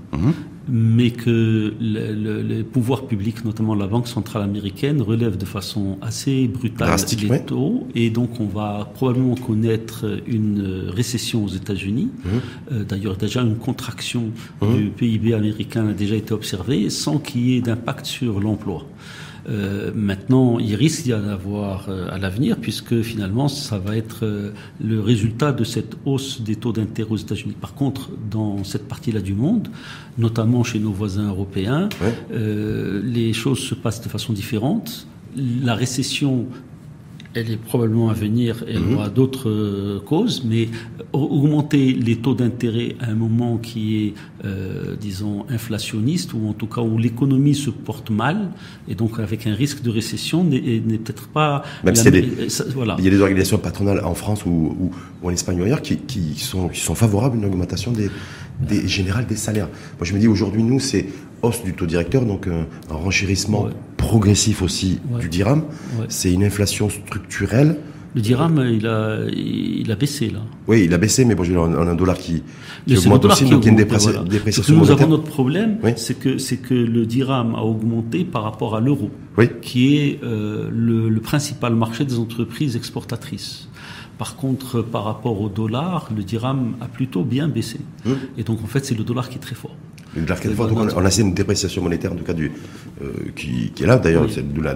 mais 0.68 1.12
que 1.12 1.74
les 1.80 2.64
pouvoirs 2.64 3.06
publics, 3.06 3.46
notamment 3.46 3.76
la 3.76 3.88
Banque 3.88 4.08
centrale 4.08 4.44
américaine, 4.44 5.02
relèvent 5.02 5.38
de 5.38 5.46
façon 5.46 5.98
assez 6.02 6.48
brutale 6.48 6.98
les 7.22 7.46
taux, 7.46 7.88
et 7.96 8.10
donc 8.10 8.40
on 8.40 8.46
va 8.46 8.90
probablement 8.94 9.36
connaître 9.36 10.06
une 10.28 10.90
récession 10.90 11.44
aux 11.44 11.50
États-Unis. 11.50 12.10
Mmh. 12.24 12.30
Euh, 12.72 12.84
d'ailleurs, 12.84 13.18
déjà 13.18 13.42
une 13.42 13.58
contraction 13.58 14.32
mmh. 14.62 14.76
du 14.76 14.84
PIB 14.90 15.34
américain 15.34 15.88
a 15.88 15.94
déjà 15.94 16.16
été 16.16 16.34
observée, 16.34 16.90
sans 16.90 17.20
qu'il 17.20 17.48
y 17.48 17.58
ait 17.58 17.62
d'impact 17.62 18.06
sur 18.06 18.40
l'emploi. 18.40 18.86
Euh, 19.48 19.92
maintenant, 19.94 20.60
il 20.60 20.76
risque 20.76 21.04
d'y 21.04 21.14
en 21.14 21.28
avoir 21.28 21.88
euh, 21.90 22.10
à 22.10 22.18
l'avenir, 22.18 22.58
puisque 22.58 23.02
finalement, 23.02 23.48
ça 23.48 23.78
va 23.78 23.96
être 23.96 24.26
euh, 24.26 24.52
le 24.84 25.00
résultat 25.00 25.52
de 25.52 25.64
cette 25.64 25.96
hausse 26.06 26.42
des 26.42 26.56
taux 26.56 26.72
d'intérêt 26.72 27.12
aux 27.12 27.18
États-Unis. 27.18 27.56
Par 27.60 27.76
contre, 27.76 28.10
dans 28.30 28.64
cette 28.64 28.88
partie-là 28.88 29.22
du 29.22 29.34
monde, 29.34 29.70
notamment 30.18 30.64
chez 30.64 30.80
nos 30.80 30.92
voisins 30.92 31.28
européens, 31.28 31.90
les 32.32 33.34
choses 33.34 33.60
se 33.60 33.76
passent 33.76 34.02
de 34.02 34.10
façon 34.10 34.34
différente. 34.34 35.08
La 35.36 35.76
récession 35.76 36.48
elle 37.36 37.52
est 37.52 37.58
probablement 37.58 38.10
à 38.10 38.14
venir 38.14 38.64
elle 38.68 38.80
mhm. 38.80 38.94
aura 38.96 39.10
d'autres 39.10 39.50
euh, 39.50 40.00
causes, 40.00 40.44
mais 40.46 40.70
augmenter 41.14 41.94
les 41.94 42.16
taux 42.18 42.34
d'intérêt 42.34 42.96
à 43.00 43.12
un 43.12 43.16
moment 43.16 43.58
qui 43.58 43.98
est, 43.98 44.14
euh, 44.46 44.96
disons, 45.00 45.46
inflationniste, 45.50 46.34
ou 46.34 46.48
en 46.48 46.54
tout 46.54 46.68
cas 46.68 46.82
où 46.82 46.98
l'économie 46.98 47.56
se 47.56 47.70
porte 47.70 48.10
mal, 48.10 48.52
et 48.88 48.96
donc 48.96 49.20
avec 49.20 49.48
un 49.48 49.54
risque 49.54 49.82
de 49.82 49.90
récession, 49.90 50.44
n'est 50.44 50.60
peut-être 50.80 51.28
pas... 51.28 51.64
Même 51.84 51.96
voilà. 52.74 52.96
il 53.00 53.06
y 53.06 53.08
a 53.08 53.12
des 53.12 53.22
organisations 53.22 53.58
patronales 53.58 54.04
en 54.04 54.16
France 54.16 54.46
ou, 54.46 54.76
ou, 55.22 55.28
en 55.28 55.32
Espagne 55.32 55.60
ou 55.62 55.64
ailleurs 55.64 55.82
qui, 55.82 55.98
qui, 55.98 56.40
sont, 56.40 56.70
qui 56.70 56.80
sont 56.80 56.96
favorables 56.96 57.36
à 57.36 57.40
une 57.40 57.46
augmentation 57.46 57.92
des, 57.92 58.10
des 58.60 58.88
générales 58.88 59.26
des 59.26 59.36
salaires. 59.36 59.68
Moi 59.98 60.06
je 60.06 60.14
me 60.14 60.20
dis 60.20 60.28
aujourd'hui, 60.28 60.64
nous, 60.64 60.80
c'est 60.80 61.08
hausse 61.42 61.64
du 61.64 61.74
taux 61.74 61.86
directeur, 61.86 62.26
donc 62.26 62.48
un, 62.48 62.66
renchérissement 62.94 63.68
progressif 63.98 64.62
aussi 64.62 65.00
du 65.20 65.30
dirham. 65.30 65.64
C'est 66.10 66.32
une 66.32 66.44
inflation 66.44 66.90
structurelle. 66.90 67.78
Le 68.16 68.22
dirham, 68.22 68.66
il 68.72 68.88
a, 68.88 69.26
il 69.30 69.92
a 69.92 69.96
baissé 69.98 70.30
là. 70.30 70.40
Oui, 70.68 70.84
il 70.86 70.94
a 70.94 70.98
baissé, 70.98 71.26
mais 71.26 71.36
bon, 71.36 71.44
on 71.54 71.74
a 71.74 71.92
un 71.92 71.96
dollar 71.96 72.18
qui, 72.18 72.44
qui 72.88 72.98
augmente 72.98 73.26
aussi, 73.26 73.44
donc 73.44 73.64
il 73.64 73.66
y 73.66 73.68
a 73.68 73.72
une 73.72 73.78
dépréciation, 73.78 74.74
Nous 74.74 74.90
avons 74.90 75.08
notre 75.08 75.24
problème, 75.24 75.80
c'est 75.98 76.18
que 76.18 76.38
c'est 76.38 76.58
que 76.58 76.74
le 76.74 77.06
dirham 77.06 77.56
a 77.56 77.64
augmenté 77.64 78.24
par 78.24 78.44
rapport 78.44 78.74
à 78.74 78.80
l'euro, 78.80 79.12
qui 79.62 79.98
est 79.98 80.24
euh, 80.24 80.70
le, 80.72 81.10
le, 81.10 81.20
principal 81.20 81.76
marché 81.76 82.06
des 82.06 82.18
entreprises 82.18 82.78
exportatrices. 82.78 83.68
Par 84.18 84.38
contre, 84.38 84.82
par 84.82 85.04
rapport 85.04 85.42
au 85.42 85.50
dollar, 85.50 86.10
le 86.16 86.24
dirham 86.24 86.76
a 86.80 86.86
plutôt 86.86 87.24
bien 87.24 87.50
baissé. 87.50 87.82
Hum. 88.06 88.16
Et 88.38 88.44
donc, 88.44 88.64
en 88.64 88.68
fait, 88.68 88.86
c'est 88.86 88.98
le 88.98 89.04
dollar 89.04 89.28
qui 89.28 89.36
est 89.36 89.42
très 89.42 89.56
fort 89.56 89.76
on, 90.96 91.06
a 91.06 91.20
une 91.20 91.34
dépréciation 91.34 91.82
monétaire, 91.82 92.14
en 92.14 92.16
tout 92.16 92.24
cas, 92.24 92.34
du, 92.34 92.52
euh, 93.02 93.08
qui, 93.36 93.72
est 93.80 93.86
là, 93.86 93.98
d'ailleurs, 93.98 94.26
c'est 94.30 94.44
la, 94.62 94.76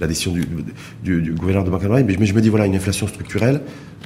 la, 0.00 0.06
décision 0.06 0.32
du, 0.32 1.22
du, 1.22 1.32
gouverneur 1.32 1.64
de 1.64 1.70
Banque 1.70 1.84
mais 1.84 2.26
je 2.26 2.34
me 2.34 2.40
dis, 2.40 2.48
voilà, 2.48 2.66
une 2.66 2.74
inflation 2.74 3.06
structurelle, 3.06 3.60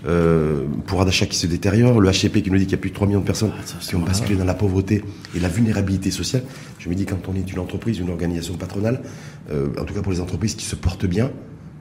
euh, 0.07 0.65
pouvoir 0.87 1.05
d'achat 1.05 1.27
qui 1.27 1.37
se 1.37 1.47
détériore, 1.47 2.01
le 2.01 2.11
HCP 2.11 2.43
qui 2.43 2.51
nous 2.51 2.59
dit 2.59 2.65
qu'il 2.65 2.73
y 2.73 2.75
a 2.75 2.79
plus 2.79 2.91
de 2.91 2.95
3 2.95 3.07
millions 3.07 3.21
de 3.21 3.27
personnes 3.27 3.53
ah, 3.59 3.79
qui 3.81 3.95
ont 3.95 4.01
basculé 4.01 4.37
dans 4.37 4.45
la 4.45 4.55
pauvreté 4.55 5.03
et 5.35 5.41
la 5.41 5.49
vulnérabilité 5.49 6.11
sociale. 6.11 6.43
Je 6.79 6.89
me 6.89 6.95
dis, 6.95 7.07
quand 7.07 7.29
on 7.29 7.35
est 7.35 7.51
une 7.51 7.59
entreprise, 7.59 7.99
une 7.99 8.11
organisation 8.11 8.55
patronale, 8.55 9.03
euh, 9.51 9.69
en 9.81 9.85
tout 9.85 9.95
cas 9.95 10.03
pour 10.03 10.13
les 10.13 10.21
entreprises 10.21 10.55
qui 10.55 10.65
se 10.65 10.77
portent 10.77 11.07
bien, 11.07 11.31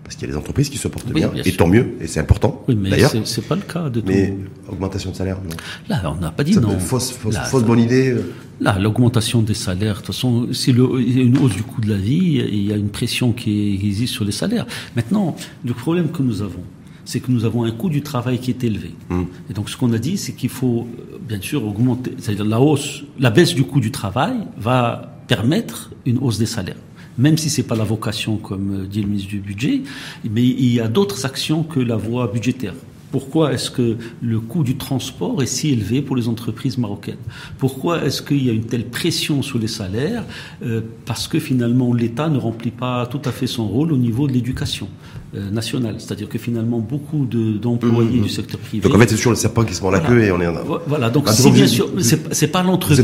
parce 0.06 0.18
qu'il 0.18 0.28
y 0.28 0.30
a 0.30 0.34
des 0.34 0.38
entreprises 0.38 0.70
qui 0.70 0.78
se 0.78 0.88
portent 0.88 1.12
bien, 1.12 1.32
et 1.43 1.51
tant 1.53 1.68
mieux, 1.68 1.95
et 1.99 2.06
c'est 2.06 2.20
important. 2.20 2.64
Oui, 2.68 2.78
mais 2.80 2.91
c'est 3.24 3.47
pas 3.47 3.56
le 3.56 3.64
cas 3.64 3.89
de 3.89 4.01
tout. 4.01 4.08
Mais 4.08 4.38
augmentation 4.70 5.10
de 5.10 5.16
salaire, 5.16 5.38
non. 5.43 5.56
Là, 5.89 6.14
on 6.16 6.22
n'a 6.22 6.30
pas 6.30 6.43
dit 6.43 6.56
non. 6.58 6.78
Fausse, 6.78 7.12
fausse, 7.12 7.36
fausse 7.38 7.64
bonne 7.64 7.80
idée. 7.80 8.12
Euh. 8.12 8.32
Là, 8.62 8.78
l'augmentation 8.78 9.41
des 9.41 9.56
salaires, 9.56 9.95
de 9.95 9.97
toute 9.97 10.14
façon, 10.14 10.47
a 10.47 10.70
une 10.70 11.38
hausse 11.39 11.56
du 11.56 11.64
coût 11.64 11.82
de 11.82 11.89
la 11.89 11.97
vie, 11.97 12.39
il 12.47 12.68
y 12.68 12.72
a 12.72 12.76
une 12.76 12.89
pression 12.89 13.32
qui 13.32 13.74
existe 13.84 14.14
sur 14.14 14.26
les 14.26 14.32
salaires. 14.32 14.68
Maintenant, 14.95 15.36
le 15.66 15.74
problème 15.74 16.12
que 16.12 16.22
nous 16.22 16.43
avons, 16.43 16.64
c'est 17.03 17.20
que 17.20 17.32
nous 17.32 17.43
avons 17.43 17.64
un 17.64 17.72
coût 17.72 17.89
du 17.89 18.03
travail 18.03 18.38
qui 18.38 18.51
est 18.51 18.64
élevé. 18.64 18.91
Hum. 19.10 19.26
Et 19.49 19.53
donc, 19.53 19.72
ce 19.72 19.78
qu'on 19.78 19.91
a 19.91 19.97
dit, 19.97 20.18
c'est 20.18 20.34
qu'il 20.34 20.49
faut, 20.49 20.88
euh, 20.88 21.18
bien 21.28 21.41
sûr, 21.41 21.66
augmenter, 21.66 22.14
c'est-à-dire 22.20 22.45
la 22.45 22.62
hausse, 22.62 23.03
la 23.20 23.32
baisse 23.32 23.56
du 23.56 23.64
coût 23.64 23.80
du 23.80 23.89
travail 23.89 24.36
va 24.56 25.18
permettre 25.28 25.91
une 26.06 26.20
hausse 26.20 26.38
des 26.38 26.45
salaires 26.45 26.78
même 27.18 27.38
si 27.38 27.49
c'est 27.49 27.63
pas 27.63 27.76
la 27.76 27.84
vocation, 27.84 28.38
comme 28.38 28.88
dit 28.88 29.01
le 29.01 29.07
ministre 29.07 29.30
du 29.30 29.39
Budget, 29.39 29.82
mais 30.30 30.43
il 30.45 30.74
y 30.74 30.80
a 30.80 30.88
d'autres 30.88 31.26
actions 31.26 31.63
que 31.63 31.80
la 31.80 31.95
voie 31.95 32.28
budgétaire. 32.28 32.74
Pourquoi 33.11 33.53
est-ce 33.53 33.72
que 33.72 33.95
le 34.22 34.39
coût 34.41 34.63
du 34.63 34.76
transport 34.76 35.41
est 35.41 35.45
si 35.45 35.70
élevé 35.70 36.01
pour 36.01 36.18
les 36.18 36.28
entreprises 36.28 36.78
marocaines? 36.78 37.16
Pourquoi 37.57 38.03
est-ce 38.03 38.22
qu'il 38.22 38.45
y 38.45 38.49
a 38.49 38.51
une 38.51 38.66
telle 38.66 38.88
pression 38.88 39.41
sur 39.41 39.57
les 39.57 39.70
salaires? 39.70 40.26
Euh, 40.63 40.82
Parce 41.05 41.30
que 41.30 41.39
finalement 41.39 41.93
l'État 41.93 42.28
ne 42.28 42.38
remplit 42.38 42.72
pas 42.72 43.05
tout 43.05 43.22
à 43.24 43.32
fait 43.32 43.47
son 43.47 43.70
rôle 43.70 43.93
au 43.93 43.97
niveau 43.97 44.28
de 44.28 44.34
l'éducation 44.34 44.89
euh, 45.36 45.51
nationale. 45.51 45.95
C'est-à-dire 45.99 46.29
que 46.29 46.38
finalement 46.38 46.79
beaucoup 46.79 47.25
d'employés 47.25 48.17
mmh, 48.17 48.19
mmh. 48.19 48.23
du 48.23 48.29
secteur 48.29 48.59
privé. 48.59 48.83
Donc 48.88 48.95
en 48.95 48.99
fait 48.99 49.09
c'est 49.09 49.15
toujours 49.15 49.31
le 49.31 49.38
serpent 49.38 49.63
qui 49.63 49.73
se 49.73 49.81
mord 49.81 49.91
la 49.91 49.99
queue 49.99 50.23
et 50.23 50.31
on 50.31 50.41
est. 50.41 50.47
Voilà. 50.88 51.09
Donc 51.09 51.29
si 51.29 51.51
bien 51.51 51.67
sûr, 51.67 51.89
c'est 51.99 52.47
pas 52.47 52.63
l'entreprise. 52.63 53.03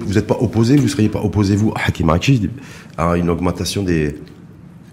Vous 0.00 0.14
n'êtes 0.14 0.26
pas 0.26 0.38
opposé, 0.40 0.76
vous 0.76 0.88
seriez 0.88 1.08
pas 1.08 1.20
opposé 1.20 1.56
vous 1.56 1.72
à 1.76 1.88
Hakim 1.88 2.10
à 2.96 3.16
une 3.16 3.30
augmentation 3.30 3.82
des 3.82 4.16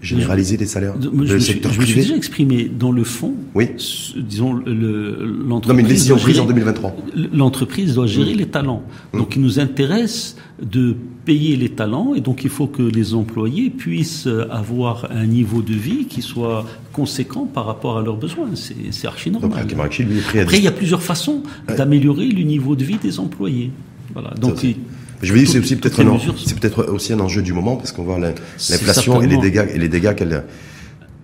généraliser 0.00 0.56
les 0.56 0.66
salaires 0.66 0.94
je, 1.00 1.08
le 1.34 1.40
secteur 1.40 1.72
je, 1.72 1.80
me 1.80 1.86
suis 1.86 1.94
déjà 1.94 2.16
exprimé 2.16 2.68
dans 2.68 2.92
le 2.92 3.04
fond. 3.04 3.34
Oui. 3.54 3.68
Disons 4.16 4.54
l'entreprise. 4.54 5.68
Non, 5.68 5.74
mais 5.74 5.82
une 5.82 5.88
décision 5.88 6.16
prise 6.16 6.40
en 6.40 6.46
2023. 6.46 6.96
L'entreprise 7.32 7.94
doit 7.94 8.06
gérer 8.06 8.34
mmh. 8.34 8.38
les 8.38 8.46
talents. 8.46 8.82
Mmh. 9.12 9.18
Donc, 9.18 9.36
il 9.36 9.42
nous 9.42 9.58
intéresse 9.58 10.36
de 10.62 10.96
payer 11.24 11.56
les 11.56 11.68
talents 11.68 12.14
et 12.14 12.20
donc 12.20 12.42
il 12.44 12.50
faut 12.50 12.66
que 12.66 12.82
les 12.82 13.14
employés 13.14 13.70
puissent 13.70 14.28
avoir 14.50 15.08
un 15.10 15.26
niveau 15.26 15.62
de 15.62 15.74
vie 15.74 16.06
qui 16.06 16.22
soit 16.22 16.64
conséquent 16.92 17.46
par 17.46 17.66
rapport 17.66 17.98
à 17.98 18.02
leurs 18.02 18.16
besoins. 18.16 18.48
C'est 18.54 19.06
archi 19.06 19.30
normal. 19.30 19.66
Donc, 19.66 19.78
Après, 19.78 20.58
il 20.58 20.64
y 20.64 20.68
a 20.68 20.72
plusieurs 20.72 21.02
façons 21.02 21.42
d'améliorer 21.68 22.28
le 22.28 22.42
niveau 22.42 22.76
de 22.76 22.84
vie 22.84 22.98
des 22.98 23.20
employés. 23.20 23.70
Voilà. 24.14 24.30
Donc, 24.40 24.64
je 25.22 25.32
veux 25.32 25.38
dire, 25.38 25.48
c'est 25.48 25.58
aussi 25.58 25.76
peut-être 25.76 26.00
un, 26.00 26.18
c'est 26.36 26.58
peut-être 26.58 26.84
aussi 26.90 27.12
un 27.12 27.20
enjeu 27.20 27.42
du 27.42 27.52
moment 27.52 27.76
parce 27.76 27.92
qu'on 27.92 28.04
voit 28.04 28.18
l'inflation 28.18 29.20
et 29.22 29.26
les 29.26 29.38
dégâts 29.38 29.66
et 29.72 29.78
les 29.78 29.88
dégâts 29.88 30.14
qu'elle 30.14 30.44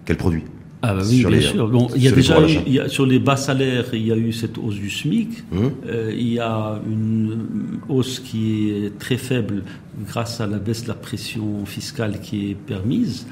qu'elle 0.04 0.16
produit. 0.16 0.42
Ah 0.86 0.92
bah 0.92 1.02
oui, 1.08 1.24
bien 1.24 1.40
sûr. 1.40 1.68
Bon, 1.68 1.88
il 1.96 2.02
y 2.02 2.08
a 2.08 2.10
déjà 2.10 2.42
eu, 2.42 2.58
il 2.66 2.74
y 2.74 2.78
a, 2.78 2.88
sur 2.90 3.06
les 3.06 3.18
bas 3.18 3.36
salaires, 3.36 3.86
il 3.94 4.06
y 4.06 4.12
a 4.12 4.16
eu 4.16 4.34
cette 4.34 4.58
hausse 4.58 4.74
du 4.74 4.90
SMIC. 4.90 5.30
Hum. 5.50 5.72
Euh, 5.86 6.12
il 6.14 6.34
y 6.34 6.38
a 6.38 6.78
une 6.86 7.78
hausse 7.88 8.20
qui 8.20 8.70
est 8.70 8.98
très 8.98 9.16
faible 9.16 9.62
grâce 10.06 10.42
à 10.42 10.46
la 10.46 10.58
baisse 10.58 10.82
de 10.82 10.88
la 10.88 10.94
pression 10.94 11.64
fiscale 11.64 12.20
qui 12.20 12.50
est 12.50 12.54
permise. 12.54 13.26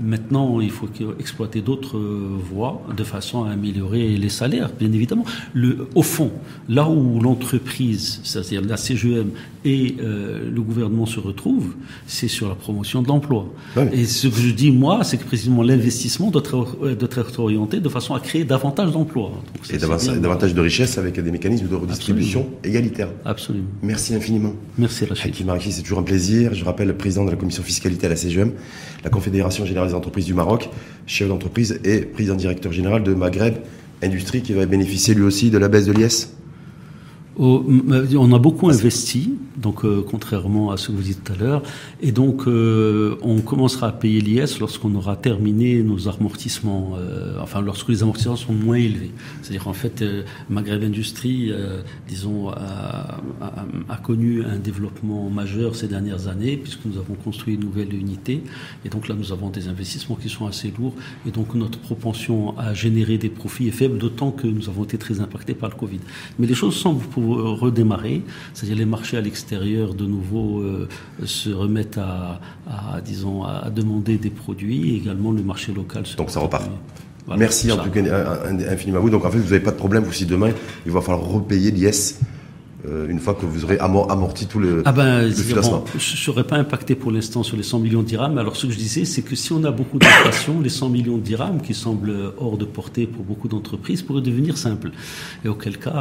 Maintenant, 0.00 0.60
il 0.60 0.70
faut 0.70 0.88
exploiter 1.18 1.60
d'autres 1.60 1.98
voies 1.98 2.82
de 2.96 3.04
façon 3.04 3.44
à 3.44 3.50
améliorer 3.50 4.16
les 4.16 4.28
salaires, 4.28 4.70
bien 4.78 4.92
évidemment. 4.92 5.24
Le, 5.54 5.88
au 5.94 6.02
fond, 6.02 6.30
là 6.68 6.88
où 6.88 7.20
l'entreprise, 7.20 8.20
c'est-à-dire 8.24 8.62
la 8.62 8.76
CGM 8.76 9.30
et 9.64 9.96
euh, 10.00 10.50
le 10.50 10.60
gouvernement 10.62 11.06
se 11.06 11.20
retrouvent, 11.20 11.74
c'est 12.06 12.28
sur 12.28 12.48
la 12.48 12.54
promotion 12.54 13.02
de 13.02 13.08
l'emploi. 13.08 13.46
Et 13.92 14.04
ce 14.04 14.28
que 14.28 14.40
je 14.40 14.50
dis, 14.50 14.70
moi, 14.70 15.04
c'est 15.04 15.16
que 15.16 15.24
précisément 15.24 15.62
l'investissement 15.62 16.30
doit 16.30 16.42
être, 16.42 16.94
doit 16.94 17.08
être 17.16 17.40
orienté 17.40 17.80
de 17.80 17.88
façon 17.88 18.14
à 18.14 18.20
créer 18.20 18.44
davantage 18.44 18.92
d'emplois. 18.92 19.32
Et 19.70 19.78
davantage, 19.78 20.54
de 20.54 20.60
richesses 20.60 20.98
avec 20.98 21.20
des 21.20 21.30
mécanismes 21.30 21.68
de 21.68 21.74
redistribution 21.74 22.48
égalitaires. 22.64 23.10
Absolument. 23.24 23.68
Merci 23.82 24.14
infiniment. 24.14 24.54
Merci 24.76 25.04
Rachid. 25.04 25.32
Hakim 25.32 25.50
c'est 25.70 25.82
toujours 25.82 25.98
un 25.98 26.02
plaisir. 26.02 26.54
Je 26.54 26.64
rappelle 26.64 26.88
le 26.88 26.96
président 26.96 27.24
de 27.24 27.30
la 27.30 27.36
commission 27.36 27.62
fiscalité 27.62 28.06
à 28.06 28.10
la 28.10 28.16
CGM, 28.16 28.52
la 29.04 29.10
Confédération 29.10 29.64
Générale 29.64 29.77
des 29.86 29.94
Entreprises 29.94 30.26
du 30.26 30.34
Maroc, 30.34 30.68
chef 31.06 31.28
d'entreprise 31.28 31.80
et 31.84 32.00
président 32.00 32.34
directeur 32.34 32.72
général 32.72 33.02
de 33.02 33.14
Maghreb 33.14 33.54
Industrie 34.02 34.42
qui 34.42 34.52
va 34.52 34.66
bénéficier 34.66 35.14
lui 35.14 35.24
aussi 35.24 35.50
de 35.50 35.58
la 35.58 35.68
baisse 35.68 35.86
de 35.86 35.92
l'IS 35.92 36.37
on 37.38 38.32
a 38.32 38.38
beaucoup 38.38 38.68
investi, 38.68 39.34
donc 39.56 39.84
euh, 39.84 40.04
contrairement 40.08 40.70
à 40.70 40.76
ce 40.76 40.88
que 40.88 40.92
vous 40.92 41.02
dites 41.02 41.22
tout 41.22 41.32
à 41.32 41.36
l'heure, 41.36 41.62
et 42.00 42.10
donc 42.10 42.46
euh, 42.46 43.16
on 43.22 43.40
commencera 43.40 43.88
à 43.88 43.92
payer 43.92 44.20
l'IS 44.20 44.58
lorsqu'on 44.58 44.94
aura 44.96 45.16
terminé 45.16 45.82
nos 45.82 46.08
amortissements, 46.08 46.94
euh, 46.98 47.38
enfin 47.40 47.60
lorsque 47.60 47.88
les 47.88 48.02
amortissements 48.02 48.36
sont 48.36 48.52
moins 48.52 48.76
élevés. 48.76 49.12
C'est-à-dire 49.42 49.68
en 49.68 49.72
fait, 49.72 50.04
Maghreb 50.50 50.82
Industrie, 50.82 51.52
disons, 52.08 52.48
a, 52.50 53.20
a, 53.88 53.96
connu 53.96 54.42
un 54.44 54.56
développement 54.56 55.28
majeur 55.30 55.76
ces 55.76 55.86
dernières 55.86 56.28
années 56.28 56.56
puisque 56.56 56.84
nous 56.86 56.98
avons 56.98 57.14
construit 57.14 57.54
une 57.54 57.60
nouvelle 57.60 57.94
unité, 57.94 58.42
et 58.84 58.88
donc 58.88 59.08
là 59.08 59.14
nous 59.14 59.32
avons 59.32 59.50
des 59.50 59.68
investissements 59.68 60.16
qui 60.16 60.28
sont 60.28 60.46
assez 60.46 60.72
lourds, 60.76 60.94
et 61.26 61.30
donc 61.30 61.54
notre 61.54 61.78
propension 61.78 62.58
à 62.58 62.74
générer 62.74 63.16
des 63.16 63.28
profits 63.28 63.68
est 63.68 63.72
faible, 63.72 63.98
d'autant 63.98 64.32
que 64.32 64.46
nous 64.46 64.68
avons 64.68 64.84
été 64.84 64.98
très 64.98 65.20
impactés 65.20 65.54
par 65.54 65.70
le 65.70 65.76
Covid. 65.76 66.00
Mais 66.38 66.46
les 66.46 66.54
choses 66.54 66.74
semblent 66.74 67.04
pouvoir 67.04 67.27
redémarrer, 67.34 68.22
c'est-à-dire 68.54 68.76
les 68.76 68.84
marchés 68.84 69.16
à 69.16 69.20
l'extérieur 69.20 69.94
de 69.94 70.04
nouveau 70.04 70.60
euh, 70.60 70.88
se 71.24 71.50
remettent 71.50 71.98
à, 71.98 72.40
disons, 73.04 73.44
à 73.44 73.70
demander 73.70 74.18
des 74.18 74.30
produits, 74.30 74.90
et 74.90 74.96
également 74.96 75.32
le 75.32 75.42
marché 75.42 75.72
local. 75.72 76.04
Donc 76.16 76.30
ça 76.30 76.40
repart. 76.40 76.68
Merci 77.36 77.70
en 77.70 77.76
tout 77.76 77.90
cas 77.90 78.00
infiniment 78.70 78.98
à 78.98 79.00
vous. 79.00 79.10
Donc 79.10 79.24
en 79.24 79.30
fait, 79.30 79.38
vous 79.38 79.50
n'avez 79.50 79.60
pas 79.60 79.70
de 79.70 79.76
problème, 79.76 80.04
vous 80.04 80.12
si 80.12 80.26
demain, 80.26 80.50
il 80.86 80.92
va 80.92 81.00
falloir 81.00 81.26
repayer 81.26 81.70
l'IS 81.70 82.18
euh, 82.86 83.08
une 83.08 83.18
fois 83.18 83.34
que 83.34 83.44
vous 83.44 83.64
aurez 83.64 83.76
amorti 83.78 84.46
tout 84.46 84.60
le, 84.60 84.82
ah 84.84 84.92
ben, 84.92 85.22
le 85.22 85.32
financement 85.32 85.84
Je 85.92 85.96
ne 85.96 86.16
serais 86.16 86.44
pas 86.44 86.56
impacté 86.56 86.94
pour 86.94 87.10
l'instant 87.10 87.42
sur 87.42 87.56
les 87.56 87.64
100 87.64 87.80
millions 87.80 88.02
de 88.02 88.06
dirhams. 88.06 88.38
Alors 88.38 88.54
ce 88.54 88.66
que 88.66 88.72
je 88.72 88.78
disais, 88.78 89.04
c'est 89.04 89.22
que 89.22 89.34
si 89.34 89.52
on 89.52 89.64
a 89.64 89.72
beaucoup 89.72 89.98
d'inflation, 89.98 90.60
les 90.60 90.68
100 90.68 90.88
millions 90.88 91.16
de 91.16 91.22
dirhams, 91.22 91.60
qui 91.60 91.74
semblent 91.74 92.32
hors 92.38 92.56
de 92.56 92.64
portée 92.64 93.08
pour 93.08 93.24
beaucoup 93.24 93.48
d'entreprises, 93.48 94.02
pourraient 94.02 94.22
devenir 94.22 94.56
simples. 94.56 94.92
Et 95.44 95.48
auquel 95.48 95.76
cas, 95.78 95.90